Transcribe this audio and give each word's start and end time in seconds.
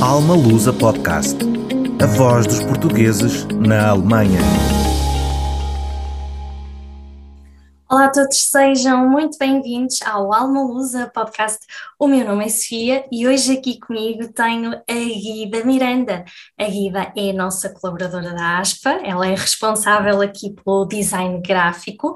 Alma 0.00 0.34
Lusa 0.34 0.72
Podcast. 0.72 1.38
A 2.00 2.06
voz 2.06 2.46
dos 2.46 2.60
portugueses 2.60 3.44
na 3.46 3.88
Alemanha. 3.88 4.38
Olá 7.90 8.04
a 8.04 8.10
todos, 8.10 8.36
sejam 8.50 9.08
muito 9.08 9.38
bem-vindos 9.38 10.02
ao 10.02 10.30
Alma 10.30 10.60
Lusa 10.60 11.10
Podcast. 11.14 11.60
O 11.98 12.06
meu 12.06 12.22
nome 12.22 12.44
é 12.44 12.48
Sofia 12.50 13.06
e 13.10 13.26
hoje 13.26 13.56
aqui 13.56 13.80
comigo 13.80 14.30
tenho 14.30 14.74
a 14.74 14.92
Guida 14.92 15.64
Miranda. 15.64 16.22
A 16.60 16.64
Guida 16.64 17.10
é 17.16 17.30
a 17.30 17.32
nossa 17.32 17.70
colaboradora 17.70 18.34
da 18.34 18.58
ASPA, 18.58 18.90
ela 19.02 19.26
é 19.26 19.30
responsável 19.30 20.20
aqui 20.20 20.52
pelo 20.52 20.84
design 20.84 21.40
gráfico 21.40 22.14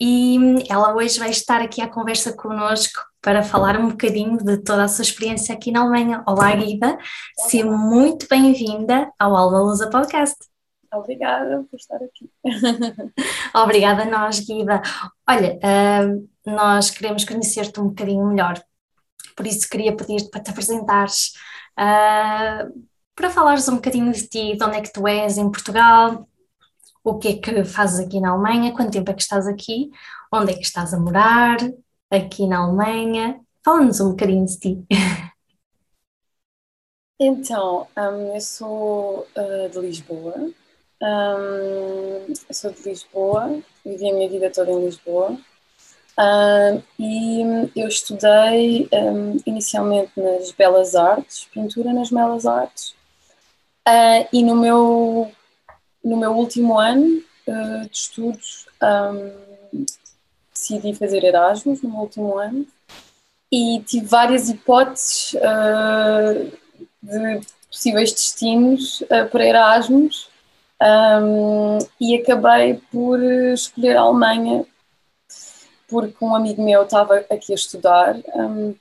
e 0.00 0.38
ela 0.70 0.94
hoje 0.94 1.18
vai 1.18 1.30
estar 1.30 1.60
aqui 1.60 1.82
à 1.82 1.88
conversa 1.88 2.32
connosco 2.32 3.00
para 3.20 3.42
falar 3.42 3.76
um 3.76 3.88
bocadinho 3.88 4.36
de 4.36 4.58
toda 4.58 4.84
a 4.84 4.88
sua 4.88 5.02
experiência 5.02 5.52
aqui 5.52 5.72
na 5.72 5.80
Alemanha. 5.80 6.22
Olá, 6.28 6.54
Guida, 6.54 6.96
seja 7.48 7.68
muito 7.68 8.28
bem-vinda 8.30 9.10
ao 9.18 9.34
Alma 9.34 9.62
Lusa 9.62 9.90
Podcast. 9.90 10.57
Obrigada 10.92 11.64
por 11.70 11.76
estar 11.76 11.96
aqui. 11.96 12.30
Obrigada 13.54 14.02
a 14.02 14.06
nós, 14.06 14.40
Guida. 14.40 14.80
Olha, 15.28 15.58
uh, 15.58 16.28
nós 16.46 16.90
queremos 16.90 17.24
conhecer-te 17.24 17.80
um 17.80 17.88
bocadinho 17.88 18.26
melhor, 18.26 18.62
por 19.36 19.46
isso 19.46 19.68
queria 19.68 19.94
pedir-te 19.94 20.30
para 20.30 20.42
te 20.42 20.50
apresentares, 20.50 21.34
uh, 21.78 22.88
para 23.14 23.30
falares 23.30 23.68
um 23.68 23.76
bocadinho 23.76 24.12
de 24.12 24.28
ti, 24.28 24.56
de 24.56 24.64
onde 24.64 24.76
é 24.78 24.80
que 24.80 24.92
tu 24.92 25.06
és 25.06 25.36
em 25.36 25.50
Portugal, 25.50 26.26
o 27.04 27.18
que 27.18 27.28
é 27.28 27.36
que 27.38 27.64
fazes 27.64 28.04
aqui 28.04 28.20
na 28.20 28.30
Alemanha, 28.30 28.72
quanto 28.72 28.92
tempo 28.92 29.10
é 29.10 29.14
que 29.14 29.22
estás 29.22 29.46
aqui, 29.46 29.90
onde 30.32 30.52
é 30.52 30.54
que 30.54 30.62
estás 30.62 30.94
a 30.94 30.98
morar, 30.98 31.56
aqui 32.10 32.46
na 32.46 32.58
Alemanha. 32.58 33.40
Fala-nos 33.64 34.00
um 34.00 34.10
bocadinho 34.10 34.46
de 34.46 34.58
ti. 34.58 34.86
Então, 37.20 37.88
um, 37.96 38.34
eu 38.34 38.40
sou 38.40 39.26
uh, 39.36 39.68
de 39.68 39.80
Lisboa, 39.80 40.50
um, 41.02 42.34
sou 42.52 42.72
de 42.72 42.88
Lisboa, 42.88 43.60
vivi 43.84 44.10
a 44.10 44.14
minha 44.14 44.28
vida 44.28 44.50
toda 44.50 44.70
em 44.70 44.84
Lisboa. 44.84 45.36
Um, 46.18 46.82
e 46.98 47.42
eu 47.76 47.86
estudei 47.86 48.88
um, 48.92 49.36
inicialmente 49.46 50.10
nas 50.16 50.50
Belas 50.50 50.96
Artes, 50.96 51.46
pintura 51.52 51.92
nas 51.92 52.10
Belas 52.10 52.44
Artes, 52.44 52.90
uh, 53.86 54.26
e 54.32 54.42
no 54.42 54.56
meu, 54.56 55.30
no 56.02 56.16
meu 56.16 56.32
último 56.32 56.76
ano 56.76 57.22
uh, 57.46 57.88
de 57.88 57.96
estudos 57.96 58.66
decidi 60.52 60.92
fazer 60.92 61.22
Erasmus 61.22 61.82
no 61.82 61.90
meu 61.90 62.00
último 62.00 62.36
ano. 62.36 62.66
E 63.50 63.80
tive 63.86 64.06
várias 64.06 64.50
hipóteses 64.50 65.34
uh, 65.34 66.52
de 67.00 67.40
possíveis 67.70 68.12
destinos 68.12 69.02
para 69.30 69.46
Erasmus 69.46 70.28
um, 70.82 71.78
e 72.00 72.16
acabei 72.16 72.80
por 72.90 73.20
escolher 73.20 73.96
a 73.96 74.02
Alemanha 74.02 74.64
porque 75.88 76.22
um 76.22 76.34
amigo 76.34 76.62
meu 76.62 76.82
estava 76.82 77.16
aqui 77.30 77.52
a 77.52 77.54
estudar, 77.54 78.14
um, 78.34 78.74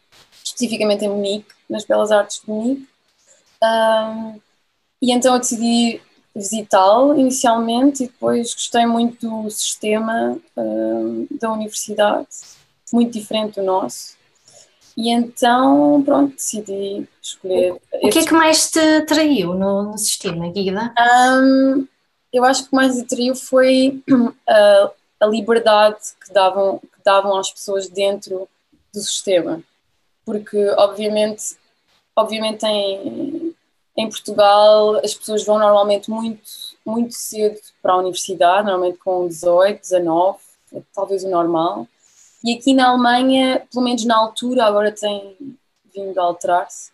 especificamente 0.43 1.05
em 1.05 1.09
Munique, 1.09 1.47
nas 1.69 1.85
Belas 1.85 2.11
Artes 2.11 2.41
de 2.41 2.49
Munique, 2.49 2.87
um, 3.63 4.39
e 5.01 5.11
então 5.11 5.33
eu 5.33 5.39
decidi 5.39 6.01
visitá-lo 6.35 7.17
inicialmente 7.17 8.03
e 8.03 8.07
depois 8.07 8.53
gostei 8.53 8.85
muito 8.85 9.27
do 9.27 9.49
sistema 9.49 10.37
da 11.39 11.51
universidade, 11.51 12.27
muito 12.91 13.11
diferente 13.11 13.55
do 13.55 13.63
nosso. 13.63 14.16
E 14.97 15.11
então, 15.11 16.01
pronto, 16.03 16.33
decidi 16.35 17.07
escolher. 17.21 17.73
O, 17.73 18.07
o 18.07 18.09
que 18.09 18.17
é 18.17 18.25
que 18.25 18.33
mais 18.33 18.71
te 18.71 18.79
atraiu 18.79 19.53
no, 19.53 19.83
no 19.83 19.97
sistema, 19.97 20.49
Guida? 20.51 20.91
Um, 20.99 21.87
eu 22.33 22.43
acho 22.43 22.61
que 22.61 22.67
o 22.67 22.69
que 22.71 22.75
mais 22.75 22.99
atraiu 22.99 23.35
foi 23.35 24.01
a, 24.49 24.91
a 25.21 25.27
liberdade 25.27 25.99
que 26.25 26.33
davam, 26.33 26.79
que 26.79 27.03
davam 27.05 27.37
às 27.37 27.51
pessoas 27.51 27.87
dentro 27.87 28.49
do 28.91 28.99
sistema. 28.99 29.61
Porque, 30.25 30.67
obviamente, 30.71 31.55
obviamente 32.15 32.65
em, 32.65 33.55
em 33.95 34.09
Portugal 34.09 34.95
as 35.03 35.13
pessoas 35.13 35.45
vão 35.45 35.59
normalmente 35.59 36.09
muito, 36.09 36.41
muito 36.83 37.13
cedo 37.13 37.59
para 37.83 37.93
a 37.93 37.97
universidade, 37.97 38.65
normalmente 38.65 38.97
com 38.97 39.27
18, 39.27 39.79
19, 39.79 40.39
talvez 40.91 41.23
o 41.23 41.29
normal 41.29 41.87
e 42.43 42.55
aqui 42.55 42.73
na 42.73 42.89
Alemanha, 42.89 43.65
pelo 43.71 43.83
menos 43.83 44.05
na 44.05 44.17
altura, 44.17 44.65
agora 44.65 44.91
tem 44.91 45.35
vindo 45.93 46.19
a 46.19 46.23
alterar-se, 46.23 46.91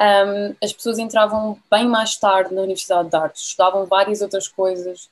um, 0.00 0.54
as 0.62 0.72
pessoas 0.72 0.98
entravam 0.98 1.58
bem 1.70 1.86
mais 1.86 2.16
tarde 2.16 2.54
na 2.54 2.62
Universidade 2.62 3.08
de 3.08 3.16
Artes, 3.16 3.42
estudavam 3.42 3.86
várias 3.86 4.20
outras 4.20 4.48
coisas, 4.48 5.08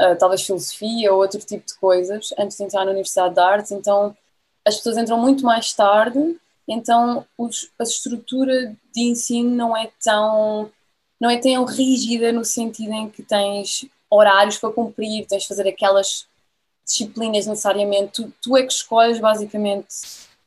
uh, 0.00 0.16
talvez 0.18 0.42
filosofia 0.42 1.12
ou 1.12 1.20
outro 1.20 1.40
tipo 1.40 1.66
de 1.66 1.74
coisas, 1.74 2.30
antes 2.38 2.56
de 2.56 2.64
entrar 2.64 2.84
na 2.84 2.90
Universidade 2.90 3.34
de 3.34 3.40
Artes. 3.40 3.72
Então, 3.72 4.16
as 4.66 4.76
pessoas 4.76 4.98
entram 4.98 5.18
muito 5.18 5.44
mais 5.44 5.72
tarde, 5.72 6.38
então 6.66 7.24
os, 7.38 7.70
a 7.78 7.82
estrutura 7.82 8.76
de 8.94 9.02
ensino 9.02 9.50
não 9.50 9.76
é 9.76 9.90
tão 10.02 10.70
não 11.20 11.28
é 11.28 11.36
tão 11.36 11.64
rígida 11.64 12.30
no 12.30 12.44
sentido 12.44 12.92
em 12.92 13.10
que 13.10 13.24
tens 13.24 13.86
horários 14.08 14.56
para 14.56 14.70
cumprir, 14.70 15.26
tens 15.26 15.42
de 15.42 15.48
fazer 15.48 15.66
aquelas 15.66 16.26
disciplinas 16.88 17.46
necessariamente, 17.46 18.12
tu, 18.12 18.32
tu 18.42 18.56
é 18.56 18.62
que 18.62 18.72
escolhes 18.72 19.20
basicamente 19.20 19.94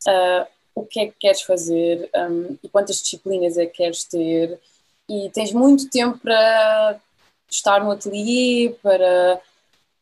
uh, 0.07 0.46
o 0.74 0.84
que 0.85 1.00
é 1.00 1.06
que 1.06 1.16
queres 1.19 1.41
fazer 1.44 2.09
um, 2.16 2.57
e 2.63 2.68
quantas 2.68 3.00
disciplinas 3.02 3.57
é 3.57 3.66
que 3.68 3.78
queres 3.78 4.03
ter 4.03 4.59
e 5.07 5.30
tens 5.30 5.53
muito 5.53 5.90
tempo 5.90 6.18
para 6.18 7.00
estar 7.50 7.84
no 7.84 7.91
ateliê, 7.91 8.75
para 8.81 9.40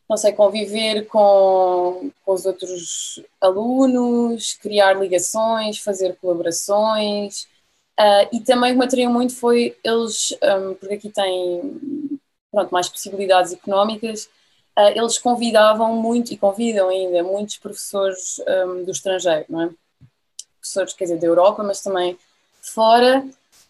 não 0.10 0.18
sei, 0.18 0.32
conviver 0.32 1.06
com, 1.08 2.12
com 2.26 2.34
os 2.34 2.46
outros 2.46 3.22
alunos, 3.40 4.54
criar 4.54 4.94
ligações, 4.94 5.78
fazer 5.78 6.16
colaborações. 6.18 7.44
Uh, 8.00 8.26
e 8.34 8.40
também 8.40 8.72
o 8.72 8.74
que 8.74 8.80
me 8.80 8.86
atraiu 8.86 9.10
muito 9.12 9.36
foi 9.36 9.78
eles, 9.84 10.32
um, 10.42 10.74
porque 10.76 10.96
aqui 10.96 11.10
tem 11.10 12.10
pronto, 12.52 12.72
mais 12.72 12.90
possibilidades 12.90 13.54
económicas, 13.54 14.30
eles 14.96 15.18
convidavam 15.18 15.96
muito, 15.96 16.34
e 16.34 16.38
convidam 16.38 16.90
ainda, 16.90 17.24
muitos 17.24 17.58
professores 17.58 18.40
um, 18.48 18.84
do 18.84 18.92
estrangeiro, 18.92 19.46
não 19.50 19.64
é? 19.64 19.70
Professores, 20.60 20.94
quer 20.94 21.06
dizer, 21.06 21.20
da 21.20 21.28
Europa, 21.28 21.64
mas 21.64 21.82
também 21.82 22.18
fora, 22.62 23.26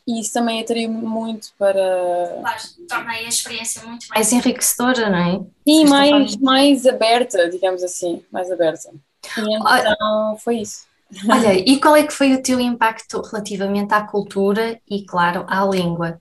e 0.08 0.22
isso 0.22 0.34
também 0.34 0.62
atraiu 0.62 0.90
muito 0.90 1.50
para. 1.58 2.40
Claro, 2.42 2.62
torna 2.88 3.12
a 3.12 3.22
experiência 3.24 3.84
muito 3.86 4.08
mais 4.08 4.34
enriquecedora, 4.34 5.10
não 5.10 5.18
é? 5.18 5.42
Sim, 5.68 5.86
mais, 5.86 6.36
mais 6.38 6.86
aberta, 6.88 7.50
digamos 7.50 7.84
assim, 7.84 8.24
mais 8.32 8.52
aberta. 8.52 8.90
E 9.38 9.56
então 9.56 10.38
foi 10.40 10.62
isso. 10.62 10.88
Olha, 11.30 11.54
e 11.54 11.80
qual 11.80 11.96
é 11.96 12.04
que 12.04 12.14
foi 12.14 12.34
o 12.34 12.42
teu 12.42 12.60
impacto 12.60 13.22
relativamente 13.22 13.94
à 13.94 14.02
cultura 14.02 14.80
e, 14.90 15.06
claro, 15.06 15.46
à 15.48 15.64
língua? 15.66 16.20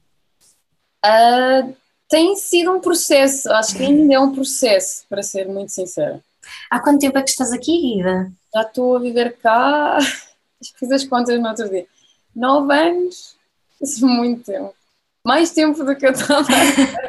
Uh, 1.05 1.75
tem 2.08 2.34
sido 2.36 2.72
um 2.72 2.80
processo, 2.80 3.50
acho 3.52 3.76
que 3.76 3.82
ainda 3.82 4.14
é 4.14 4.19
um 4.19 4.32
processo, 4.32 5.04
para 5.08 5.22
ser 5.22 5.46
muito 5.48 5.72
sincera. 5.72 6.22
Há 6.70 6.80
quanto 6.80 7.00
tempo 7.00 7.19
é 7.19 7.22
que 7.22 7.30
estás 7.30 7.52
aqui, 7.52 7.96
Guida? 7.96 8.32
Já 8.54 8.62
estou 8.62 8.96
a 8.96 9.00
viver 9.00 9.36
cá, 9.36 9.98
fiz 10.78 10.91
as 10.91 11.04
contas 11.04 11.38
no 11.38 11.48
outro 11.48 11.69
dia. 11.69 11.86
Nove 12.34 12.74
anos, 12.74 13.36
isso 13.80 14.04
é 14.04 14.08
muito 14.08 14.44
tempo. 14.44 14.74
Mais 15.22 15.50
tempo 15.50 15.84
do 15.84 15.94
que 15.94 16.06
eu 16.06 16.12
estava. 16.12 16.48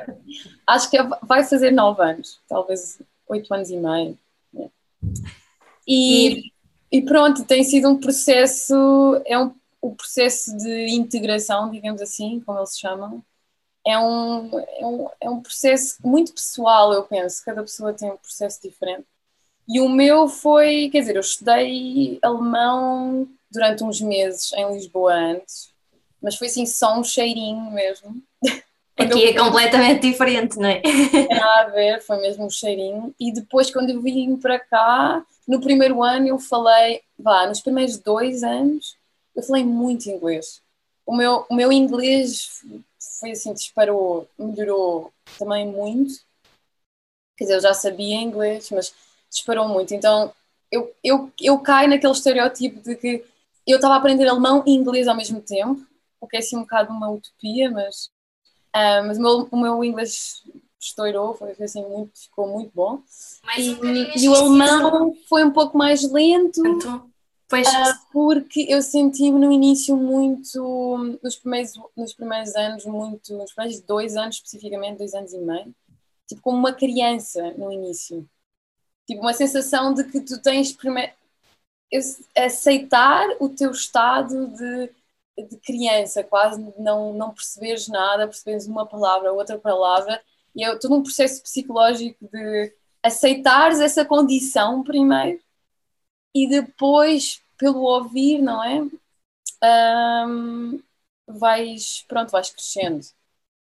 acho 0.67 0.89
que 0.89 0.97
é, 0.97 1.03
vai 1.23 1.43
fazer 1.43 1.71
nove 1.71 2.03
anos, 2.03 2.39
talvez 2.49 2.99
oito 3.29 3.53
anos 3.53 3.69
e 3.69 3.77
meio. 3.77 4.17
E, 5.87 6.41
e, 6.41 6.51
e 6.91 7.01
pronto, 7.01 7.45
tem 7.45 7.63
sido 7.63 7.89
um 7.89 7.97
processo, 7.97 9.21
é 9.25 9.39
um, 9.39 9.53
o 9.81 9.95
processo 9.95 10.55
de 10.57 10.91
integração, 10.91 11.71
digamos 11.71 12.01
assim, 12.01 12.41
como 12.45 12.59
eles 12.59 12.77
chamam, 12.77 13.23
é 13.89 13.97
um, 13.97 14.59
é, 14.59 14.85
um, 14.85 15.09
é 15.21 15.29
um 15.29 15.41
processo 15.41 15.95
muito 16.03 16.33
pessoal, 16.33 16.93
eu 16.93 17.03
penso. 17.03 17.43
Cada 17.43 17.61
pessoa 17.61 17.93
tem 17.93 18.11
um 18.11 18.17
processo 18.17 18.61
diferente. 18.61 19.05
E 19.67 19.79
o 19.79 19.89
meu 19.89 20.27
foi, 20.27 20.89
quer 20.91 21.01
dizer, 21.01 21.15
eu 21.15 21.21
estudei 21.21 22.19
alemão 22.21 23.27
durante 23.51 23.83
uns 23.83 24.01
meses 24.01 24.51
em 24.53 24.73
Lisboa 24.73 25.13
antes, 25.13 25.71
mas 26.21 26.35
foi 26.35 26.47
assim 26.47 26.65
só 26.65 26.99
um 26.99 27.03
cheirinho 27.03 27.71
mesmo. 27.71 28.21
Aqui 28.97 29.27
é 29.27 29.37
completamente 29.37 30.01
diferente, 30.01 30.57
não 30.57 30.67
é? 30.67 30.81
Nada 31.29 31.61
a 31.61 31.69
ver, 31.69 32.01
foi 32.01 32.17
mesmo 32.17 32.45
um 32.45 32.49
cheirinho. 32.49 33.15
E 33.19 33.31
depois, 33.31 33.71
quando 33.71 33.91
eu 33.91 34.01
vim 34.01 34.35
para 34.35 34.59
cá, 34.59 35.23
no 35.47 35.61
primeiro 35.61 36.03
ano 36.03 36.27
eu 36.27 36.37
falei, 36.37 37.01
vá, 37.17 37.47
nos 37.47 37.61
primeiros 37.61 37.97
dois 37.97 38.43
anos, 38.43 38.97
eu 39.35 39.41
falei 39.41 39.63
muito 39.63 40.09
inglês. 40.09 40.61
O 41.05 41.15
meu, 41.15 41.45
o 41.49 41.55
meu 41.55 41.71
inglês 41.71 42.61
foi 42.99 43.31
assim, 43.31 43.53
disparou, 43.53 44.27
melhorou 44.37 45.13
também 45.37 45.67
muito. 45.67 46.13
Quer 47.37 47.45
dizer, 47.45 47.55
eu 47.55 47.61
já 47.61 47.73
sabia 47.73 48.17
inglês, 48.17 48.69
mas 48.71 48.93
disparou 49.29 49.67
muito. 49.67 49.93
Então 49.93 50.33
eu, 50.71 50.93
eu, 51.03 51.31
eu 51.41 51.59
caio 51.59 51.89
naquele 51.89 52.13
estereótipo 52.13 52.81
de 52.81 52.95
que 52.95 53.23
eu 53.65 53.77
estava 53.77 53.95
a 53.95 53.97
aprender 53.97 54.27
alemão 54.27 54.63
e 54.65 54.71
inglês 54.71 55.07
ao 55.07 55.15
mesmo 55.15 55.41
tempo. 55.41 55.85
o 56.19 56.27
que 56.27 56.37
é 56.37 56.39
assim 56.39 56.57
um 56.57 56.61
bocado 56.61 56.91
uma 56.91 57.09
utopia, 57.09 57.69
mas, 57.71 58.09
uh, 58.75 59.05
mas 59.07 59.17
o 59.17 59.21
meu, 59.21 59.47
o 59.51 59.57
meu 59.57 59.83
inglês 59.83 60.43
estourou, 60.79 61.35
foi 61.35 61.51
assim, 61.63 61.83
muito, 61.83 62.19
ficou 62.19 62.47
muito 62.47 62.71
bom. 62.73 63.01
E, 63.57 63.69
um 63.71 64.17
e, 64.17 64.29
o 64.29 64.33
alemão 64.33 65.15
foi 65.27 65.43
um 65.43 65.51
pouco 65.51 65.77
mais 65.77 66.09
lento. 66.09 66.65
Então, 66.65 67.09
pois. 67.49 67.67
Uh, 67.67 67.99
porque 68.13 68.65
eu 68.69 68.81
senti 68.81 69.31
no 69.31 69.51
início 69.51 69.97
muito, 69.97 71.19
nos 71.21 71.35
primeiros, 71.35 71.73
nos 71.97 72.13
primeiros 72.13 72.55
anos, 72.55 72.85
muito, 72.85 73.33
nos 73.35 73.51
primeiros 73.53 73.81
dois 73.81 74.15
anos 74.15 74.35
especificamente, 74.35 74.99
dois 74.99 75.13
anos 75.13 75.33
e 75.33 75.39
meio, 75.39 75.75
tipo 76.27 76.41
como 76.41 76.57
uma 76.57 76.73
criança 76.73 77.51
no 77.57 77.71
início. 77.71 78.27
Tipo, 79.07 79.21
uma 79.21 79.33
sensação 79.33 79.93
de 79.93 80.03
que 80.03 80.21
tu 80.21 80.39
tens 80.39 80.71
primeiro 80.71 81.11
aceitar 82.37 83.27
o 83.39 83.49
teu 83.49 83.71
estado 83.71 84.47
de, 84.49 84.91
de 85.47 85.57
criança, 85.57 86.23
quase 86.23 86.63
não, 86.77 87.13
não 87.13 87.31
perceberes 87.33 87.87
nada, 87.87 88.27
perceberes 88.27 88.67
uma 88.67 88.85
palavra, 88.85 89.33
outra 89.33 89.57
palavra, 89.57 90.21
e 90.55 90.63
é 90.63 90.75
todo 90.77 90.95
um 90.95 91.01
processo 91.01 91.41
psicológico 91.41 92.27
de 92.31 92.73
aceitares 93.01 93.79
essa 93.79 94.05
condição 94.05 94.83
primeiro 94.83 95.39
e 96.33 96.47
depois, 96.47 97.41
pelo 97.57 97.81
ouvir, 97.81 98.41
não 98.41 98.63
é? 98.63 98.81
Um, 100.27 100.81
vais, 101.27 102.03
pronto, 102.07 102.31
vais 102.31 102.49
crescendo. 102.51 103.05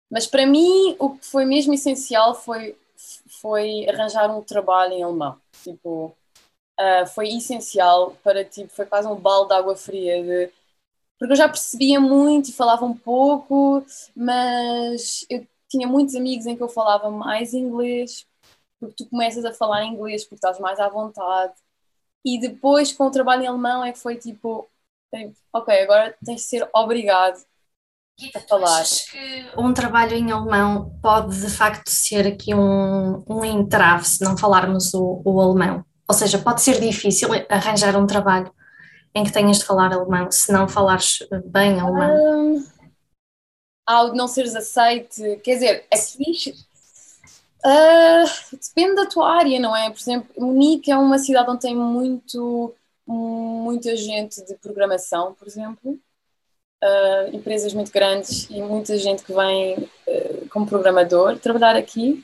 Mas 0.10 0.28
para 0.28 0.46
mim, 0.46 0.96
o 1.00 1.12
que 1.18 1.26
foi 1.26 1.46
mesmo 1.46 1.74
essencial 1.74 2.36
foi, 2.36 2.78
foi 3.42 3.88
arranjar 3.90 4.30
um 4.36 4.42
trabalho 4.44 4.94
em 4.94 5.04
alemão. 5.04 5.40
Tipo, 5.64 6.16
uh, 6.80 7.08
foi 7.14 7.30
essencial 7.30 8.16
para, 8.24 8.46
tipo, 8.46 8.70
foi 8.70 8.86
quase 8.86 9.08
um 9.08 9.16
balde 9.16 9.50
de 9.50 9.56
água 9.56 9.76
fria. 9.76 10.24
De, 10.24 10.52
porque 11.20 11.34
eu 11.34 11.38
já 11.38 11.50
percebia 11.50 12.00
muito 12.00 12.50
e 12.50 12.54
falava 12.54 12.86
um 12.86 12.98
pouco, 12.98 13.86
mas 14.16 15.26
eu 15.30 15.48
tinha 15.70 15.88
muitos 15.88 16.16
amigos 16.16 16.46
em 16.48 16.56
que 16.56 16.64
eu 16.64 16.70
falava 16.70 17.12
mais 17.12 17.54
inglês, 17.54 18.28
porque 18.80 18.96
tu 18.96 19.10
começas 19.10 19.46
a 19.46 19.54
falar 19.54 19.86
inglês 19.86 20.24
porque 20.24 20.36
estás 20.36 20.60
mais 20.60 20.80
à 20.80 20.90
vontade. 20.90 21.54
E 22.26 22.40
depois, 22.40 22.92
com 22.92 23.06
o 23.06 23.12
trabalho 23.12 23.44
em 23.44 23.48
alemão, 23.48 23.84
é 23.84 23.92
que 23.92 24.00
foi 24.00 24.18
tipo, 24.18 24.70
ok, 25.54 25.82
agora 25.82 26.16
tens 26.24 26.42
de 26.42 26.48
ser 26.48 26.70
obrigado 26.74 27.40
a 28.36 28.40
falar. 28.42 28.82
Achas 28.82 29.10
que 29.10 29.46
um 29.58 29.74
trabalho 29.74 30.16
em 30.16 30.32
alemão 30.32 30.98
pode 31.02 31.40
de 31.40 31.50
facto 31.50 31.90
ser 31.90 32.28
aqui 32.28 32.54
um, 32.54 33.24
um 33.28 33.46
entrave 33.46 34.06
se 34.06 34.24
não 34.24 34.38
falarmos 34.38 34.94
o, 34.94 35.22
o 35.24 35.40
alemão? 35.40 35.86
Ou 36.08 36.14
seja, 36.16 36.38
pode 36.40 36.62
ser 36.62 36.80
difícil 36.80 37.30
arranjar 37.50 37.96
um 37.96 38.06
trabalho 38.06 38.52
em 39.14 39.24
que 39.24 39.32
tenhas 39.32 39.60
de 39.60 39.66
falar 39.66 39.94
alemão 39.94 40.30
se 40.32 40.52
não 40.52 40.68
falares 40.68 41.20
bem 41.46 41.80
alemão? 41.80 42.56
Um, 42.56 42.66
ao 43.86 44.14
não 44.14 44.28
seres 44.28 44.56
aceite, 44.56 45.38
quer 45.44 45.54
dizer, 45.56 45.88
aqui 45.92 46.54
uh, 47.66 48.58
depende 48.58 48.96
da 48.96 49.06
tua 49.06 49.32
área, 49.36 49.60
não 49.60 49.76
é? 49.76 49.90
Por 49.90 50.00
exemplo, 50.00 50.30
Munique 50.38 50.92
é 50.92 50.98
uma 50.98 51.18
cidade 51.18 51.50
onde 51.50 51.62
tem 51.62 51.76
muito, 51.76 52.74
muita 53.06 53.96
gente 53.96 54.44
de 54.46 54.56
programação, 54.56 55.34
por 55.34 55.48
exemplo, 55.48 56.00
uh, 56.84 57.36
empresas 57.36 57.74
muito 57.74 57.92
grandes 57.92 58.50
e 58.50 58.62
muita 58.62 58.98
gente 58.98 59.24
que 59.24 59.34
vem 59.34 59.76
uh, 59.78 60.50
como 60.50 60.68
programador 60.68 61.38
trabalhar 61.40 61.76
aqui. 61.76 62.24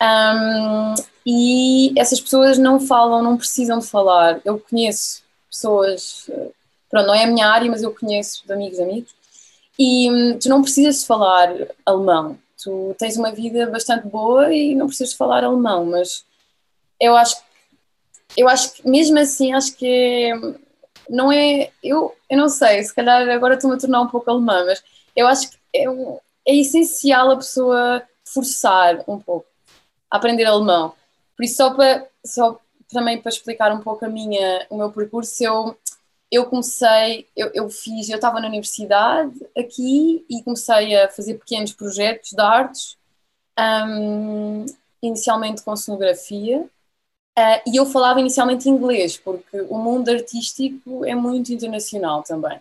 Um, 0.00 0.94
e 1.24 1.92
essas 1.98 2.20
pessoas 2.20 2.58
não 2.58 2.78
falam, 2.78 3.22
não 3.22 3.36
precisam 3.36 3.78
de 3.78 3.86
falar. 3.86 4.40
Eu 4.44 4.58
conheço 4.60 5.22
pessoas, 5.50 6.30
pronto, 6.88 7.06
não 7.06 7.14
é 7.14 7.24
a 7.24 7.26
minha 7.26 7.48
área, 7.48 7.70
mas 7.70 7.82
eu 7.82 7.94
conheço 7.94 8.46
de 8.46 8.52
amigos 8.52 8.78
amigos, 8.78 9.14
e 9.78 10.10
hum, 10.10 10.38
tu 10.38 10.48
não 10.48 10.62
precisas 10.62 11.00
de 11.00 11.06
falar 11.06 11.52
alemão. 11.84 12.38
Tu 12.66 12.96
tens 12.98 13.16
uma 13.16 13.30
vida 13.30 13.70
bastante 13.70 14.08
boa 14.08 14.52
e 14.52 14.74
não 14.74 14.88
precisas 14.88 15.14
falar 15.14 15.44
alemão, 15.44 15.86
mas 15.86 16.24
eu 17.00 17.14
acho 17.14 17.36
eu 18.36 18.48
acho 18.48 18.72
que 18.72 18.88
mesmo 18.88 19.16
assim 19.20 19.54
acho 19.54 19.76
que 19.76 20.32
não 21.08 21.30
é 21.30 21.70
eu, 21.80 22.12
eu 22.28 22.36
não 22.36 22.48
sei, 22.48 22.82
se 22.82 22.92
calhar 22.92 23.28
agora 23.28 23.54
estou-me 23.54 23.76
a 23.76 23.78
tornar 23.78 24.00
um 24.00 24.08
pouco 24.08 24.28
alemã, 24.28 24.64
mas 24.64 24.82
eu 25.14 25.28
acho 25.28 25.48
que 25.48 25.56
é, 25.72 25.84
é 26.44 26.56
essencial 26.56 27.30
a 27.30 27.36
pessoa 27.36 28.02
forçar 28.24 29.04
um 29.06 29.20
pouco 29.20 29.46
a 30.10 30.16
aprender 30.16 30.44
alemão. 30.44 30.92
Por 31.36 31.44
isso 31.44 31.58
só 31.58 31.72
para 31.72 32.04
só 32.24 32.60
também 32.88 33.22
para 33.22 33.30
explicar 33.30 33.70
um 33.72 33.80
pouco 33.80 34.04
a 34.04 34.08
minha 34.08 34.66
o 34.68 34.76
meu 34.76 34.90
percurso, 34.90 35.40
eu 35.44 35.78
eu 36.30 36.46
comecei, 36.46 37.26
eu, 37.36 37.50
eu 37.54 37.68
fiz, 37.70 38.08
eu 38.08 38.16
estava 38.16 38.40
na 38.40 38.48
universidade 38.48 39.34
aqui 39.56 40.24
e 40.28 40.42
comecei 40.42 40.96
a 40.96 41.08
fazer 41.08 41.34
pequenos 41.34 41.72
projetos 41.72 42.30
de 42.30 42.40
artes, 42.40 42.96
um, 43.58 44.66
inicialmente 45.02 45.62
com 45.62 45.76
cenografia, 45.76 46.62
uh, 47.38 47.60
e 47.66 47.76
eu 47.76 47.86
falava 47.86 48.20
inicialmente 48.20 48.68
inglês, 48.68 49.16
porque 49.16 49.60
o 49.62 49.78
mundo 49.78 50.08
artístico 50.10 51.04
é 51.04 51.14
muito 51.14 51.52
internacional 51.52 52.22
também, 52.22 52.60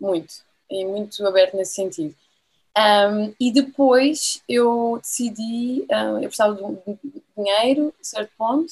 muito, 0.00 0.34
é 0.70 0.84
muito 0.84 1.24
aberto 1.26 1.56
nesse 1.56 1.74
sentido. 1.74 2.14
Um, 2.76 3.32
e 3.40 3.50
depois 3.50 4.42
eu 4.46 4.98
decidi, 5.00 5.86
um, 5.90 6.18
eu 6.18 6.28
precisava 6.28 6.54
de 6.54 7.22
dinheiro, 7.36 7.94
certo 8.02 8.30
ponto, 8.36 8.70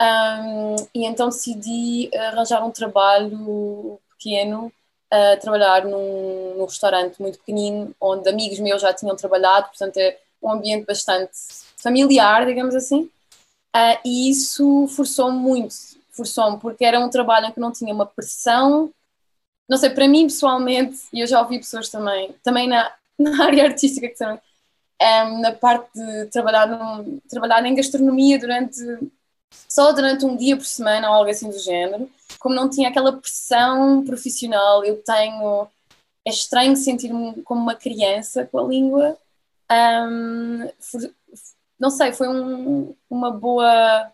um, 0.00 0.76
e 0.94 1.06
então 1.06 1.28
decidi 1.28 2.10
arranjar 2.14 2.64
um 2.64 2.70
trabalho 2.70 3.98
pequeno, 4.10 4.72
a 5.10 5.36
trabalhar 5.36 5.84
num, 5.84 6.54
num, 6.56 6.64
restaurante 6.64 7.20
muito 7.20 7.38
pequenino, 7.38 7.94
onde 8.00 8.28
amigos 8.28 8.58
meus 8.58 8.82
já 8.82 8.92
tinham 8.92 9.16
trabalhado, 9.16 9.68
portanto 9.68 9.96
é 9.96 10.18
um 10.42 10.50
ambiente 10.50 10.84
bastante 10.84 11.32
familiar, 11.76 12.44
digamos 12.44 12.74
assim. 12.74 13.10
Uh, 13.74 13.98
e 14.04 14.30
isso 14.30 14.86
forçou-me 14.88 15.38
muito, 15.38 15.74
forçou-me, 16.10 16.58
porque 16.58 16.84
era 16.84 16.98
um 16.98 17.10
trabalho 17.10 17.46
em 17.46 17.52
que 17.52 17.60
não 17.60 17.72
tinha 17.72 17.94
uma 17.94 18.06
pressão. 18.06 18.92
Não 19.68 19.76
sei, 19.78 19.90
para 19.90 20.08
mim 20.08 20.24
pessoalmente, 20.24 20.98
e 21.12 21.20
eu 21.20 21.26
já 21.26 21.40
ouvi 21.40 21.58
pessoas 21.58 21.88
também, 21.88 22.34
também 22.42 22.68
na, 22.68 22.92
na 23.18 23.44
área 23.44 23.64
artística, 23.64 24.08
que 24.08 24.16
também, 24.16 24.40
um, 25.02 25.40
na 25.40 25.52
parte 25.52 25.90
de 25.94 26.26
trabalhar, 26.26 26.66
num, 26.66 27.20
trabalhar 27.28 27.64
em 27.66 27.74
gastronomia 27.74 28.38
durante 28.38 28.80
só 29.68 29.92
durante 29.92 30.24
um 30.24 30.36
dia 30.36 30.56
por 30.56 30.64
semana 30.64 31.08
ou 31.08 31.14
algo 31.14 31.30
assim 31.30 31.50
do 31.50 31.58
género, 31.58 32.10
como 32.38 32.54
não 32.54 32.68
tinha 32.68 32.88
aquela 32.88 33.12
pressão 33.12 34.04
profissional, 34.04 34.84
eu 34.84 35.02
tenho. 35.02 35.66
É 36.24 36.30
estranho 36.30 36.76
sentir-me 36.76 37.42
como 37.42 37.60
uma 37.60 37.74
criança 37.74 38.46
com 38.46 38.58
a 38.58 38.64
língua. 38.64 39.16
Um, 39.70 40.68
não 41.78 41.90
sei, 41.90 42.12
foi 42.12 42.28
um, 42.28 42.94
uma 43.08 43.30
boa. 43.30 44.10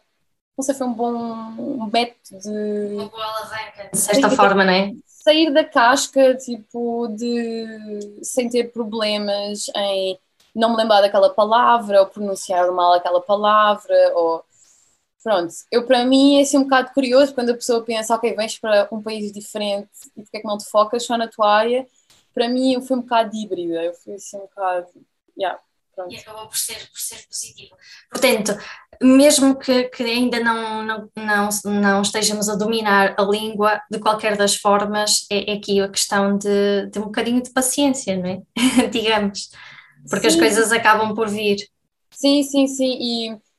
Não 0.57 0.63
sei, 0.63 0.75
foi 0.75 0.87
um 0.87 0.93
bom 0.93 1.13
um 1.13 1.91
método 1.91 2.41
de. 2.41 2.95
Uma 2.95 3.09
boa 3.09 3.25
alavanca, 3.25 3.89
de 3.93 3.99
certa 3.99 4.31
forma, 4.31 4.65
não 4.65 4.73
é? 4.73 4.93
Sair 5.07 5.53
da 5.53 5.65
casca, 5.65 6.35
tipo, 6.35 7.09
de. 7.09 8.21
sem 8.23 8.49
ter 8.49 8.73
problemas 8.73 9.71
em 9.75 10.19
não 10.55 10.71
me 10.71 10.77
lembrar 10.77 11.01
daquela 11.01 11.31
palavra 11.31 12.01
ou 12.01 12.07
pronunciar 12.07 12.71
mal 12.73 12.93
aquela 12.93 13.23
palavra 13.23 13.95
ou 14.15 14.45
Pronto, 15.23 15.55
eu 15.71 15.87
para 15.87 16.05
mim 16.05 16.39
é 16.39 16.43
assim 16.43 16.59
um 16.59 16.65
bocado 16.65 16.91
curioso 16.93 17.35
quando 17.35 17.51
a 17.51 17.55
pessoa 17.55 17.85
pensa, 17.85 18.15
ok, 18.15 18.35
vens 18.35 18.59
para 18.59 18.89
um 18.91 19.01
país 19.01 19.31
diferente 19.33 19.89
e 20.17 20.23
porque 20.23 20.39
é 20.39 20.41
que 20.41 20.47
não 20.47 20.59
te 20.59 20.65
focas 20.65 21.05
só 21.05 21.17
na 21.17 21.29
tua 21.29 21.49
área? 21.49 21.87
Para 22.35 22.49
mim 22.49 22.73
eu 22.73 22.83
fui 22.83 22.97
um 22.97 23.03
bocado 23.03 23.35
híbrida, 23.37 23.85
eu 23.85 23.95
fui 23.95 24.15
assim 24.15 24.37
um 24.37 24.41
bocado, 24.41 24.89
yeah, 25.39 25.61
pronto. 25.95 26.13
E 26.13 26.17
acabou 26.19 26.49
por 26.49 26.57
ser, 26.57 26.89
por 26.91 26.99
ser 26.99 27.25
positivo. 27.29 27.77
Portanto, 28.11 28.57
mesmo 29.01 29.57
que, 29.57 29.85
que 29.85 30.03
ainda 30.03 30.41
não, 30.41 30.83
não, 30.85 31.11
não, 31.15 31.49
não 31.65 32.03
estejamos 32.03 32.49
a 32.49 32.57
dominar 32.57 33.15
a 33.17 33.23
língua, 33.23 33.81
de 33.91 34.01
qualquer 34.01 34.37
das 34.37 34.57
formas, 34.57 35.25
é, 35.31 35.53
é 35.53 35.55
aqui 35.55 35.81
a 35.81 35.89
questão 35.89 36.37
de, 36.37 36.87
de 36.91 36.99
um 36.99 37.05
bocadinho 37.05 37.43
de 37.43 37.51
paciência, 37.51 38.17
não 38.17 38.27
é? 38.27 38.43
Digamos, 38.91 39.51
porque 40.11 40.29
sim. 40.29 40.35
as 40.35 40.37
coisas 40.37 40.73
acabam 40.73 41.15
por 41.15 41.29
vir. 41.29 41.59
Sim, 42.11 42.43
sim, 42.43 42.67
sim, 42.67 42.99
e 43.01 43.52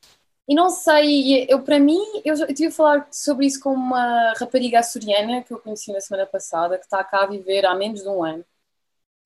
e 0.47 0.55
não 0.55 0.69
sei, 0.69 1.45
eu 1.49 1.61
para 1.61 1.79
mim, 1.79 2.01
eu, 2.25 2.35
eu 2.35 2.47
tive 2.53 2.67
a 2.67 2.71
falar 2.71 3.07
sobre 3.11 3.45
isso 3.45 3.59
com 3.61 3.73
uma 3.73 4.33
rapariga 4.33 4.79
açoriana 4.79 5.41
que 5.41 5.53
eu 5.53 5.59
conheci 5.59 5.91
na 5.93 6.01
semana 6.01 6.25
passada, 6.25 6.77
que 6.77 6.83
está 6.83 7.03
cá 7.03 7.23
a 7.23 7.27
viver 7.27 7.65
há 7.65 7.73
menos 7.75 8.01
de 8.01 8.09
um 8.09 8.23
ano. 8.23 8.43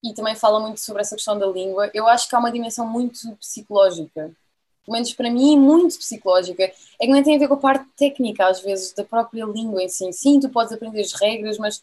E 0.02 0.14
também 0.14 0.36
fala 0.36 0.60
muito 0.60 0.80
sobre 0.80 1.02
essa 1.02 1.16
questão 1.16 1.38
da 1.38 1.46
língua. 1.46 1.90
Eu 1.92 2.06
acho 2.06 2.28
que 2.28 2.36
há 2.36 2.38
uma 2.38 2.52
dimensão 2.52 2.86
muito 2.86 3.18
psicológica, 3.36 4.32
pelo 4.84 4.94
menos 4.94 5.12
para 5.12 5.30
mim, 5.30 5.58
muito 5.58 5.98
psicológica. 5.98 6.62
É 6.64 7.06
que 7.06 7.08
não 7.08 7.22
tem 7.22 7.36
a 7.36 7.38
ver 7.38 7.48
com 7.48 7.54
a 7.54 7.58
parte 7.58 7.86
técnica, 7.96 8.46
às 8.46 8.60
vezes, 8.60 8.92
da 8.92 9.04
própria 9.04 9.44
língua 9.44 9.82
em 9.82 9.88
si. 9.88 10.12
Sim, 10.12 10.38
tu 10.40 10.48
podes 10.50 10.72
aprender 10.72 11.00
as 11.00 11.12
regras, 11.12 11.58
mas 11.58 11.82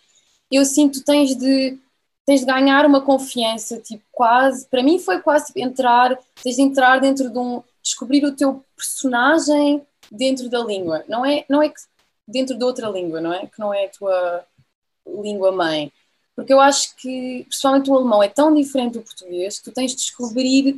eu 0.52 0.64
sinto 0.66 1.00
que 1.00 1.06
tens 1.06 1.36
de 1.36 1.78
tens 2.26 2.40
de 2.42 2.48
ganhar 2.48 2.86
uma 2.88 3.02
confiança, 3.02 3.80
tipo, 3.80 4.04
quase, 4.12 4.68
para 4.68 4.82
mim 4.82 4.98
foi 4.98 5.22
quase 5.22 5.48
tipo, 5.48 5.60
entrar, 5.60 6.18
tens 6.42 6.56
de 6.56 6.62
entrar 6.64 7.00
dentro 7.00 7.30
de 7.30 7.38
um, 7.38 7.62
descobrir 7.86 8.26
o 8.26 8.36
teu 8.36 8.66
personagem 8.76 9.86
dentro 10.12 10.50
da 10.50 10.60
língua. 10.60 11.06
Não 11.08 11.24
é, 11.24 11.46
não 11.48 11.62
é 11.62 11.70
que 11.70 11.76
dentro 12.28 12.58
de 12.58 12.64
outra 12.64 12.90
língua, 12.90 13.22
não 13.22 13.32
é? 13.32 13.46
Que 13.46 13.60
não 13.60 13.72
é 13.72 13.86
a 13.86 13.90
tua 13.90 14.46
língua 15.06 15.52
mãe. 15.52 15.94
Porque 16.36 16.52
eu 16.52 16.60
acho 16.60 16.96
que, 16.98 17.46
principalmente 17.48 17.90
o 17.90 17.96
alemão, 17.96 18.24
é 18.24 18.28
tão 18.28 18.54
diferente 18.54 18.94
do 18.94 19.02
português 19.02 19.60
que 19.60 19.66
tu 19.66 19.72
tens 19.72 19.92
de 19.92 19.98
descobrir 19.98 20.76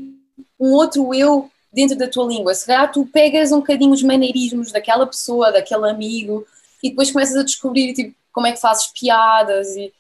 um 0.60 0.74
outro 0.74 1.14
eu 1.14 1.50
dentro 1.74 1.98
da 1.98 2.08
tua 2.08 2.28
língua. 2.28 2.54
Se 2.54 2.66
calhar 2.66 2.92
tu 2.92 3.06
pegas 3.06 3.52
um 3.52 3.60
bocadinho 3.60 3.94
os 3.94 4.04
maneirismos 4.04 4.72
daquela 4.72 5.08
pessoa, 5.08 5.52
daquele 5.52 5.90
amigo, 5.90 6.46
e 6.84 6.90
depois 6.90 7.10
começas 7.10 7.38
a 7.38 7.44
descobrir 7.44 7.94
tipo, 7.94 8.14
como 8.32 8.48
é 8.48 8.52
que 8.52 8.60
fazes 8.60 8.88
piadas. 8.88 9.76
E... 9.76 9.92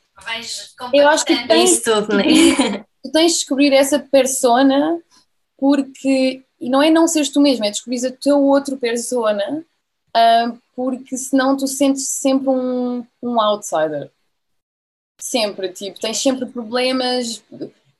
eu 0.94 1.08
acho 1.08 1.26
que 1.26 1.48
tens, 1.48 1.82
tudo, 1.82 2.18
né? 2.18 2.24
tu 3.02 3.12
tens 3.12 3.32
de 3.32 3.38
descobrir 3.40 3.74
essa 3.74 3.98
persona 3.98 5.02
porque 5.58 6.44
e 6.60 6.70
não 6.70 6.82
é 6.82 6.90
não 6.90 7.08
seres 7.08 7.30
tu 7.30 7.40
mesmo, 7.40 7.66
é 7.66 7.70
descobrir 7.70 8.06
a 8.06 8.12
teu 8.12 8.42
outro 8.42 8.78
persona, 8.78 9.64
uh, 10.10 10.58
porque 10.76 11.18
senão 11.18 11.56
tu 11.56 11.68
sentes 11.68 12.08
sempre 12.08 12.50
um, 12.50 13.06
um 13.22 13.42
outsider. 13.42 14.12
Sempre, 15.20 15.70
tipo, 15.70 16.00
tens 16.00 16.18
sempre 16.22 16.46
problemas 16.46 17.44